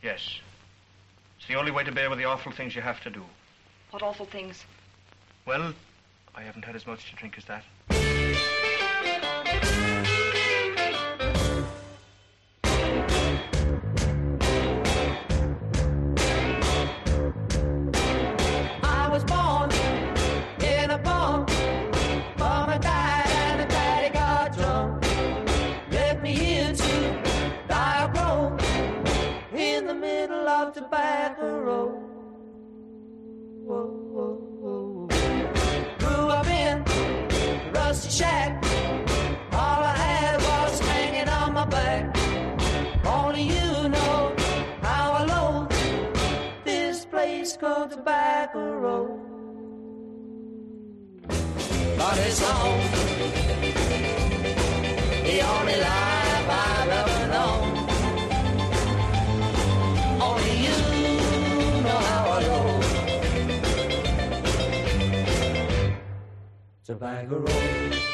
Yes. 0.02 0.38
It's 1.38 1.48
the 1.48 1.56
only 1.56 1.72
way 1.72 1.82
to 1.82 1.92
bear 1.92 2.08
with 2.08 2.18
the 2.18 2.24
awful 2.24 2.52
things 2.52 2.76
you 2.76 2.82
have 2.82 3.00
to 3.02 3.10
do. 3.10 3.24
What 3.90 4.02
awful 4.02 4.26
things? 4.26 4.64
Well, 5.44 5.74
I 6.36 6.42
haven't 6.42 6.64
had 6.64 6.76
as 6.76 6.86
much 6.86 7.10
to 7.10 7.16
drink 7.16 7.36
as 7.36 7.44
that. 7.46 7.64
but 52.02 52.18
it's 52.18 52.40
home. 52.42 52.80
The 55.28 55.36
only 55.54 55.76
life 55.88 56.48
I've 56.64 56.92
ever 57.00 57.22
known. 57.34 57.64
Only 60.28 60.54
you 60.66 60.78
know 61.86 62.00
how 62.10 62.24
I 62.36 62.40
go. 62.50 62.58
Tobacco 66.84 67.36
Road. 67.38 68.11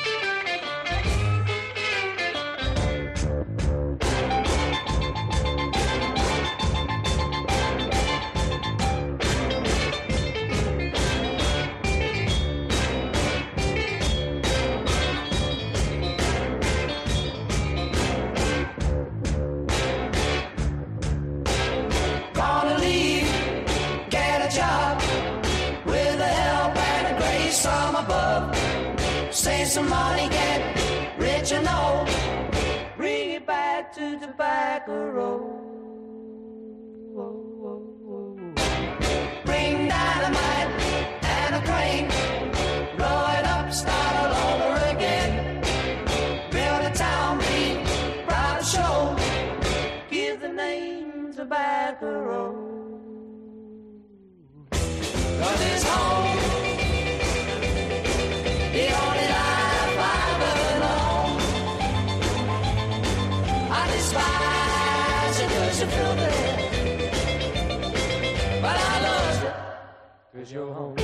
some 29.78 29.90
money, 29.90 30.28
get 30.28 30.60
rich 31.18 31.52
and 31.52 31.68
old. 31.68 32.09
Bring 32.96 33.30
it 33.38 33.46
back 33.46 33.94
to 33.94 34.18
the 34.22 34.30
back 34.44 34.88
road. 34.88 35.55
Bring 39.48 39.74
dynamite 39.94 40.70
and 41.36 41.52
a 41.59 41.62
crane. 41.68 42.09
Blow 42.96 43.20
it 43.38 43.44
up, 43.55 43.72
start 43.72 44.14
all 44.22 44.32
over 44.50 44.74
again. 44.94 45.62
Build 46.56 46.82
a 46.90 46.92
town, 47.06 47.38
be 47.38 47.62
proud 48.26 48.59
to 48.59 48.64
show. 48.74 48.96
Give 50.10 50.40
the 50.40 50.52
name 50.64 51.32
to 51.36 51.44
back 51.44 52.02
road. 52.02 52.56
Cause 55.40 55.60
it's 55.70 55.84
home. 55.84 56.68
your 70.51 70.73
home. 70.73 70.98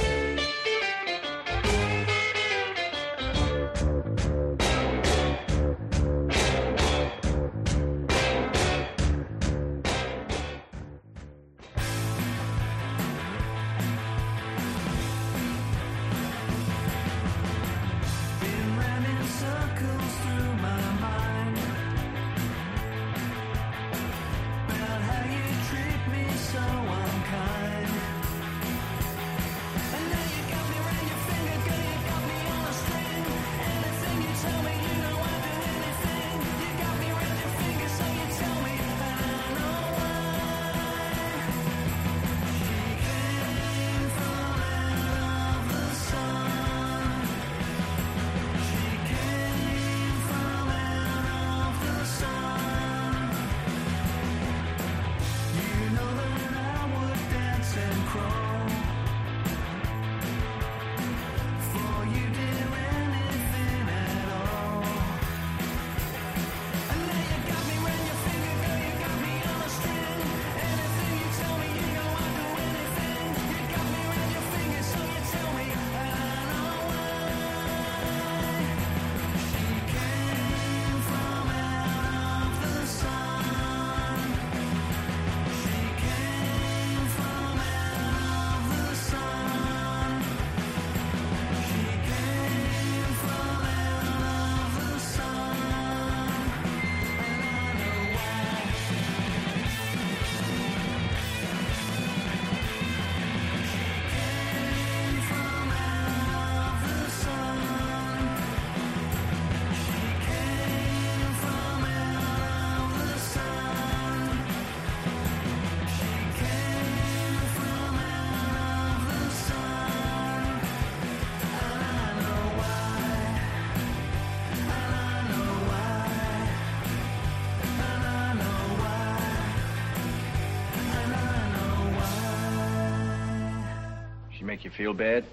You 134.64 134.70
feel 134.70 134.94
bad? 134.94 135.24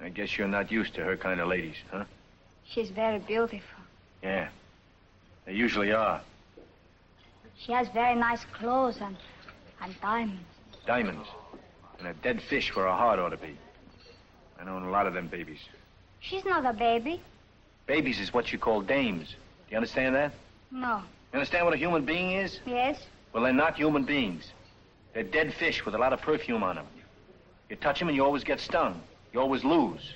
I 0.00 0.10
guess 0.10 0.36
you're 0.36 0.46
not 0.46 0.70
used 0.70 0.94
to 0.94 1.02
her 1.02 1.16
kind 1.16 1.40
of 1.40 1.48
ladies, 1.48 1.76
huh? 1.90 2.04
She's 2.66 2.90
very 2.90 3.18
beautiful. 3.18 3.60
Yeah. 4.22 4.48
They 5.46 5.54
usually 5.54 5.90
are. 5.90 6.20
She 7.58 7.72
has 7.72 7.88
very 7.88 8.14
nice 8.14 8.44
clothes 8.52 8.98
and, 9.00 9.16
and 9.80 9.98
diamonds. 10.02 10.42
Diamonds? 10.86 11.26
And 11.98 12.08
a 12.08 12.12
dead 12.12 12.42
fish 12.42 12.76
where 12.76 12.86
a 12.86 12.94
heart 12.94 13.18
ought 13.18 13.30
to 13.30 13.38
be. 13.38 13.56
I 14.60 14.64
know 14.64 14.78
a 14.78 14.90
lot 14.90 15.06
of 15.06 15.14
them 15.14 15.28
babies. 15.28 15.60
She's 16.20 16.44
not 16.44 16.66
a 16.66 16.74
baby. 16.74 17.22
Babies 17.86 18.20
is 18.20 18.34
what 18.34 18.52
you 18.52 18.58
call 18.58 18.82
dames. 18.82 19.28
Do 19.30 19.70
you 19.70 19.76
understand 19.78 20.14
that? 20.14 20.32
No. 20.70 20.98
You 21.32 21.38
understand 21.38 21.64
what 21.64 21.74
a 21.74 21.78
human 21.78 22.04
being 22.04 22.32
is? 22.32 22.60
Yes. 22.66 23.02
Well, 23.32 23.44
they're 23.44 23.52
not 23.52 23.76
human 23.76 24.04
beings. 24.04 24.52
They're 25.14 25.22
dead 25.22 25.54
fish 25.54 25.86
with 25.86 25.94
a 25.94 25.98
lot 25.98 26.12
of 26.12 26.20
perfume 26.20 26.62
on 26.62 26.76
them. 26.76 26.86
You 27.68 27.76
touch 27.76 28.00
him 28.00 28.08
and 28.08 28.16
you 28.16 28.24
always 28.24 28.44
get 28.44 28.60
stung. 28.60 29.00
You 29.32 29.40
always 29.40 29.62
lose. 29.62 30.14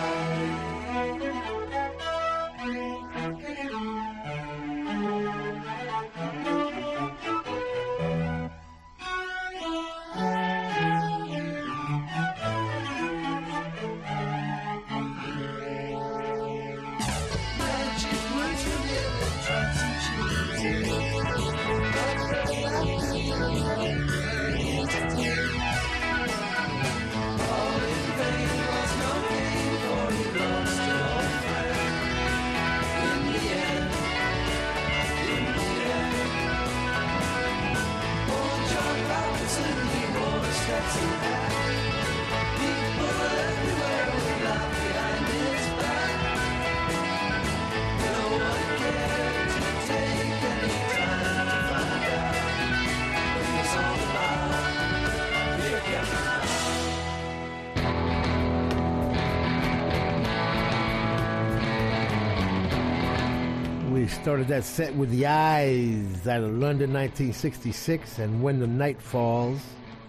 started 64.38 64.54
that 64.54 64.64
set 64.64 64.94
with 64.94 65.10
The 65.10 65.26
Eyes 65.26 66.28
out 66.28 66.44
of 66.44 66.52
London 66.52 66.94
1966 66.94 68.20
and 68.20 68.44
When 68.44 68.60
the 68.60 68.68
Night 68.68 69.02
Falls, 69.02 69.60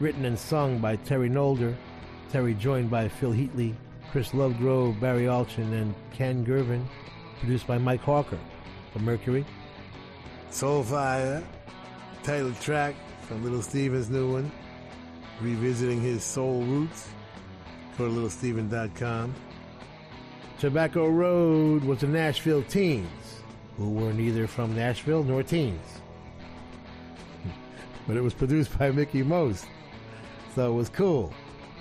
written 0.01 0.27
and 0.27 0.39
sung 0.39 0.81
by 0.81 0.97
Terry 0.97 1.31
Nolder. 1.31 1.75
Terry 2.31 2.53
joined 2.53 2.91
by 2.91 3.09
Phil 3.09 3.33
Heatley, 3.33 3.75
Chris 4.11 4.33
Lovegrove, 4.33 5.01
Barry 5.01 5.23
Alchin, 5.23 5.73
and 5.73 5.95
Ken 6.13 6.45
Gervin. 6.45 6.85
Produced 7.41 7.67
by 7.67 7.79
Mike 7.79 8.03
Hawker 8.03 8.39
for 8.93 8.99
Mercury. 8.99 9.47
Soulfire, 10.51 11.43
title 12.23 12.53
track 12.61 12.97
from 13.23 13.43
Little 13.43 13.63
Steven's 13.63 14.11
new 14.11 14.31
one, 14.31 14.53
revisiting 15.41 16.03
his 16.03 16.23
soul 16.23 16.65
roots. 16.65 17.09
Go 17.97 18.09
to 18.09 18.13
littlesteven.com. 18.13 19.35
Tobacco 20.59 21.09
Road 21.09 21.83
was 21.85 22.03
a 22.03 22.07
Nashville 22.07 22.65
Teens, 22.65 23.09
who 23.79 23.91
were 23.91 24.13
neither 24.13 24.47
from 24.47 24.75
Nashville 24.75 25.25
nor 25.25 25.43
teens. 25.43 26.01
But 28.07 28.17
it 28.17 28.23
was 28.23 28.35
produced 28.35 28.77
by 28.79 28.91
Mickie 28.91 29.23
Most, 29.23 29.67
so 30.55 30.73
it 30.73 30.75
was 30.75 30.89
cool. 30.89 31.33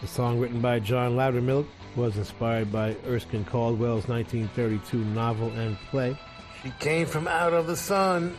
The 0.01 0.07
song 0.07 0.39
written 0.39 0.61
by 0.61 0.79
John 0.79 1.15
Loudermilk 1.15 1.65
was 1.95 2.17
inspired 2.17 2.71
by 2.71 2.95
Erskine 3.07 3.45
Caldwell's 3.45 4.07
1932 4.07 5.03
novel 5.05 5.49
and 5.53 5.77
play. 5.89 6.17
She 6.61 6.71
came 6.79 7.07
from 7.07 7.27
out 7.27 7.53
of 7.53 7.65
the 7.65 7.75
sun. 7.75 8.37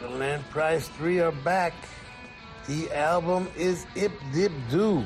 The 0.00 0.08
Len 0.08 0.42
Price 0.50 0.88
3 0.88 1.20
are 1.20 1.32
back. 1.32 1.72
The 2.66 2.90
album 2.92 3.48
is 3.56 3.86
Ip 3.94 4.12
Dip 4.32 4.52
Do, 4.70 5.04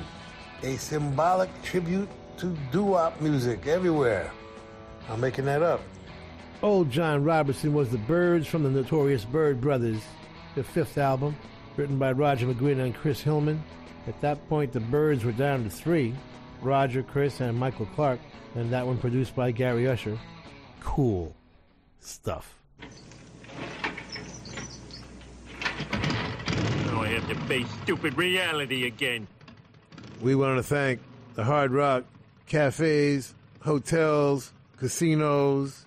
a 0.62 0.77
symbolic 0.77 1.51
tribute 1.62 2.09
to 2.39 2.56
doo-wop 2.73 3.20
music 3.20 3.66
everywhere. 3.66 4.32
I'm 5.09 5.20
making 5.20 5.44
that 5.44 5.62
up. 5.62 5.81
Old 6.62 6.90
John 6.90 7.24
Robertson 7.24 7.74
was 7.74 7.89
the 7.89 7.98
Byrds 7.98 8.47
from 8.47 8.62
the 8.62 8.70
Notorious 8.70 9.24
Byrd 9.24 9.60
Brothers, 9.60 10.01
the 10.55 10.62
fifth 10.62 10.97
album, 10.97 11.34
written 11.76 11.98
by 11.98 12.12
Roger 12.12 12.47
McGuinn 12.47 12.78
and 12.78 12.94
Chris 12.94 13.20
Hillman. 13.20 13.60
At 14.06 14.20
that 14.20 14.48
point, 14.48 14.72
the 14.72 14.78
Byrds 14.78 15.24
were 15.24 15.32
down 15.32 15.64
to 15.64 15.70
three 15.70 16.14
Roger, 16.60 17.02
Chris, 17.02 17.40
and 17.40 17.59
Michael 17.59 17.86
Clarke, 17.97 18.20
and 18.55 18.72
that 18.72 18.86
one 18.86 18.97
produced 18.97 19.34
by 19.34 19.51
Gary 19.51 19.89
Usher. 19.89 20.16
Cool 20.78 21.34
stuff. 21.98 22.56
Now 26.86 27.02
I 27.02 27.09
have 27.09 27.28
to 27.28 27.34
face 27.47 27.66
stupid 27.82 28.16
reality 28.16 28.86
again. 28.86 29.26
We 30.20 30.36
want 30.36 30.59
to 30.59 30.62
thank 30.62 31.01
the 31.34 31.43
Hard 31.43 31.72
Rock 31.72 32.05
cafes, 32.47 33.34
hotels, 33.62 34.52
casinos, 34.76 35.86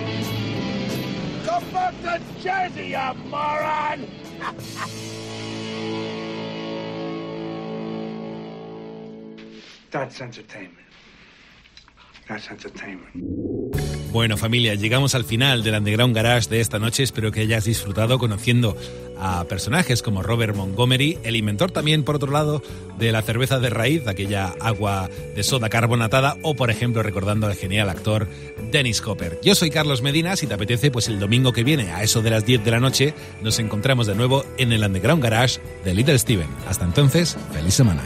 Come 1.51 1.69
back 1.71 1.93
to 2.03 2.21
Jersey, 2.39 2.87
you 2.87 3.13
moron! 3.29 4.07
That's 9.91 10.21
entertainment. 10.21 10.90
Bueno, 14.11 14.35
familia, 14.35 14.75
llegamos 14.75 15.15
al 15.15 15.23
final 15.23 15.63
del 15.63 15.75
Underground 15.75 16.13
Garage 16.13 16.49
de 16.49 16.59
esta 16.59 16.79
noche. 16.79 17.03
Espero 17.03 17.31
que 17.31 17.39
hayas 17.41 17.63
disfrutado 17.63 18.19
conociendo 18.19 18.75
a 19.17 19.45
personajes 19.45 20.01
como 20.01 20.21
Robert 20.21 20.55
Montgomery, 20.55 21.17
el 21.23 21.35
inventor 21.35 21.71
también, 21.71 22.03
por 22.03 22.15
otro 22.15 22.31
lado, 22.31 22.61
de 22.97 23.11
la 23.11 23.21
cerveza 23.21 23.59
de 23.59 23.69
raíz, 23.69 24.07
aquella 24.07 24.53
agua 24.59 25.09
de 25.35 25.43
soda 25.43 25.69
carbonatada, 25.69 26.35
o 26.41 26.55
por 26.55 26.71
ejemplo, 26.71 27.03
recordando 27.03 27.47
al 27.47 27.55
genial 27.55 27.89
actor 27.89 28.27
Dennis 28.71 29.01
Hopper. 29.05 29.39
Yo 29.43 29.55
soy 29.55 29.69
Carlos 29.69 30.01
Medina, 30.01 30.35
si 30.35 30.47
te 30.47 30.55
apetece, 30.55 30.91
pues 30.91 31.07
el 31.07 31.19
domingo 31.19 31.53
que 31.53 31.63
viene, 31.63 31.91
a 31.91 32.03
eso 32.03 32.21
de 32.21 32.31
las 32.31 32.45
10 32.45 32.65
de 32.65 32.71
la 32.71 32.79
noche, 32.79 33.13
nos 33.41 33.59
encontramos 33.59 34.07
de 34.07 34.15
nuevo 34.15 34.43
en 34.57 34.73
el 34.73 34.83
Underground 34.83 35.23
Garage 35.23 35.61
de 35.85 35.93
Little 35.93 36.17
Steven. 36.17 36.49
Hasta 36.67 36.83
entonces, 36.83 37.37
feliz 37.53 37.75
semana. 37.75 38.01